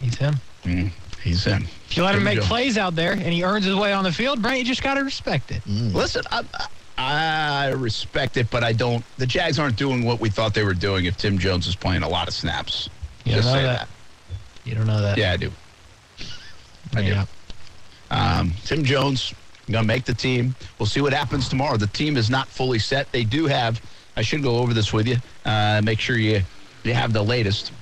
He's 0.00 0.16
him. 0.16 0.36
He's 1.22 1.46
in. 1.46 1.62
If 1.62 1.96
you 1.96 2.02
let 2.02 2.14
him 2.14 2.24
make 2.24 2.40
plays 2.40 2.76
out 2.76 2.96
there 2.96 3.12
and 3.12 3.22
he 3.22 3.44
earns 3.44 3.64
his 3.64 3.76
way 3.76 3.92
on 3.92 4.02
the 4.04 4.12
field, 4.12 4.42
Brent, 4.42 4.58
you 4.58 4.64
just 4.64 4.82
got 4.82 4.94
to 4.94 5.04
respect 5.04 5.52
it. 5.52 5.62
Listen, 5.66 6.24
I, 6.30 6.42
I 6.98 7.68
respect 7.68 8.36
it, 8.36 8.50
but 8.50 8.64
I 8.64 8.72
don't. 8.72 9.04
The 9.18 9.26
Jags 9.26 9.58
aren't 9.58 9.76
doing 9.76 10.04
what 10.04 10.20
we 10.20 10.28
thought 10.28 10.52
they 10.54 10.64
were 10.64 10.74
doing 10.74 11.04
if 11.04 11.16
Tim 11.16 11.38
Jones 11.38 11.66
is 11.66 11.76
playing 11.76 12.02
a 12.02 12.08
lot 12.08 12.28
of 12.28 12.34
snaps. 12.34 12.88
You 13.24 13.34
Just 13.34 13.48
don't 13.48 13.54
know 13.54 13.60
say 13.60 13.66
that. 13.66 13.88
You 14.64 14.74
don't 14.74 14.86
know 14.86 15.00
that. 15.00 15.16
Yeah, 15.16 15.32
I 15.32 15.36
do. 15.36 15.50
I 16.94 17.02
do. 17.02 17.20
Um, 18.10 18.52
Tim 18.64 18.84
Jones 18.84 19.32
going 19.70 19.84
to 19.84 19.86
make 19.86 20.04
the 20.04 20.14
team. 20.14 20.54
We'll 20.78 20.86
see 20.86 21.00
what 21.00 21.12
happens 21.12 21.48
tomorrow. 21.48 21.76
The 21.76 21.86
team 21.86 22.16
is 22.16 22.30
not 22.30 22.48
fully 22.48 22.78
set. 22.78 23.10
They 23.12 23.24
do 23.24 23.46
have. 23.46 23.80
I 24.16 24.22
should 24.22 24.42
go 24.42 24.58
over 24.58 24.74
this 24.74 24.92
with 24.92 25.06
you. 25.06 25.16
Uh, 25.44 25.80
make 25.84 26.00
sure 26.00 26.16
you 26.16 26.42
you 26.84 26.94
have 26.94 27.12
the 27.12 27.22
latest. 27.22 27.72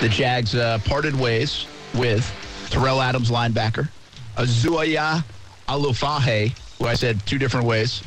The 0.00 0.08
Jags 0.08 0.54
uh, 0.54 0.78
parted 0.84 1.18
ways 1.18 1.66
with 1.96 2.24
Terrell 2.70 3.00
Adams, 3.00 3.30
linebacker, 3.30 3.88
Azuaya 4.36 5.24
Alufahe, 5.68 6.56
who 6.78 6.86
I 6.86 6.94
said 6.94 7.24
two 7.26 7.38
different 7.38 7.66
ways. 7.66 8.02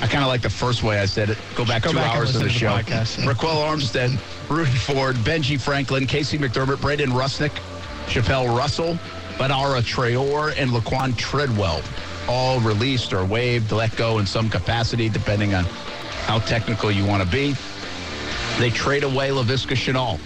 I 0.00 0.06
kind 0.06 0.22
of 0.22 0.28
like 0.28 0.42
the 0.42 0.50
first 0.50 0.82
way 0.84 1.00
I 1.00 1.06
said 1.06 1.28
it. 1.30 1.38
Go 1.56 1.64
back 1.64 1.82
Go 1.82 1.90
two 1.90 1.96
back 1.96 2.14
hours 2.14 2.30
of 2.36 2.42
listen 2.42 2.48
the 2.48 2.52
show. 2.52 2.76
the 2.76 2.82
podcast. 2.84 3.24
Ryquell 3.24 3.66
Armstead, 3.68 4.16
Rudy 4.48 4.70
Ford, 4.70 5.16
Benji 5.16 5.60
Franklin, 5.60 6.06
Casey 6.06 6.38
McDermott, 6.38 6.80
Braden 6.80 7.10
Rusnick, 7.10 7.52
Chapelle 8.08 8.46
Russell, 8.56 8.94
Badara 9.38 9.82
Traore, 9.82 10.54
and 10.56 10.70
Laquan 10.70 11.16
Treadwell. 11.16 11.82
All 12.28 12.60
released 12.60 13.12
or 13.12 13.24
waived, 13.24 13.72
let 13.72 13.94
go 13.96 14.18
in 14.18 14.26
some 14.26 14.48
capacity, 14.48 15.08
depending 15.08 15.54
on 15.54 15.64
how 16.26 16.38
technical 16.40 16.90
you 16.92 17.04
want 17.04 17.22
to 17.22 17.28
be. 17.28 17.56
They 18.58 18.70
trade 18.70 19.02
away 19.02 19.30
Laviska 19.30 19.74
Shenault 19.74 20.18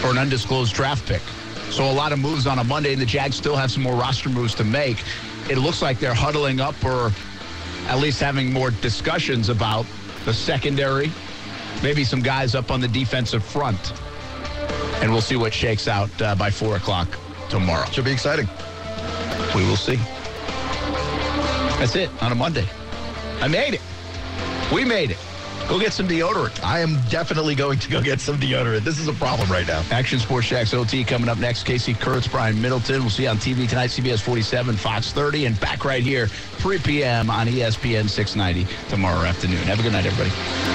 for 0.00 0.10
an 0.10 0.18
undisclosed 0.18 0.74
draft 0.74 1.06
pick. 1.06 1.22
So 1.70 1.90
a 1.90 1.92
lot 1.92 2.12
of 2.12 2.18
moves 2.18 2.46
on 2.46 2.58
a 2.58 2.64
Monday, 2.64 2.92
and 2.92 3.02
the 3.02 3.06
Jags 3.06 3.36
still 3.36 3.56
have 3.56 3.70
some 3.70 3.82
more 3.82 3.94
roster 3.94 4.28
moves 4.28 4.54
to 4.56 4.64
make. 4.64 5.02
It 5.48 5.58
looks 5.58 5.82
like 5.82 5.98
they're 5.98 6.14
huddling 6.14 6.60
up 6.60 6.82
or 6.84 7.12
at 7.88 7.98
least 7.98 8.20
having 8.20 8.52
more 8.52 8.70
discussions 8.70 9.48
about 9.48 9.86
the 10.24 10.32
secondary, 10.32 11.10
maybe 11.82 12.04
some 12.04 12.22
guys 12.22 12.54
up 12.54 12.70
on 12.70 12.80
the 12.80 12.88
defensive 12.88 13.44
front. 13.44 13.92
And 15.02 15.12
we'll 15.12 15.20
see 15.20 15.36
what 15.36 15.52
shakes 15.52 15.88
out 15.88 16.10
uh, 16.22 16.34
by 16.34 16.50
4 16.50 16.76
o'clock 16.76 17.08
tomorrow. 17.50 17.84
Should 17.90 18.06
be 18.06 18.12
exciting. 18.12 18.48
We 19.54 19.64
will 19.66 19.76
see. 19.76 19.96
That's 21.78 21.96
it 21.96 22.10
on 22.22 22.32
a 22.32 22.34
Monday. 22.34 22.66
I 23.40 23.48
made 23.48 23.74
it. 23.74 23.80
We 24.72 24.84
made 24.84 25.10
it. 25.10 25.18
Go 25.68 25.78
get 25.80 25.92
some 25.92 26.06
deodorant. 26.06 26.62
I 26.62 26.80
am 26.80 27.00
definitely 27.08 27.54
going 27.54 27.78
to 27.78 27.90
go 27.90 28.02
get 28.02 28.20
some 28.20 28.38
deodorant. 28.38 28.80
This 28.80 28.98
is 28.98 29.08
a 29.08 29.14
problem 29.14 29.50
right 29.50 29.66
now. 29.66 29.82
Action 29.90 30.18
Sports 30.18 30.48
Jax 30.48 30.74
OT 30.74 31.04
coming 31.04 31.28
up 31.28 31.38
next. 31.38 31.64
Casey 31.64 31.94
Kurtz, 31.94 32.28
Brian 32.28 32.60
Middleton. 32.60 33.00
We'll 33.00 33.10
see 33.10 33.22
you 33.22 33.30
on 33.30 33.38
TV 33.38 33.68
tonight, 33.68 33.90
CBS 33.90 34.20
47, 34.20 34.76
Fox 34.76 35.12
30, 35.12 35.46
and 35.46 35.60
back 35.60 35.84
right 35.84 36.02
here, 36.02 36.26
3 36.26 36.78
p.m. 36.78 37.30
on 37.30 37.46
ESPN 37.46 38.08
690 38.08 38.70
tomorrow 38.88 39.24
afternoon. 39.26 39.58
Have 39.64 39.80
a 39.80 39.82
good 39.82 39.92
night, 39.92 40.06
everybody. 40.06 40.73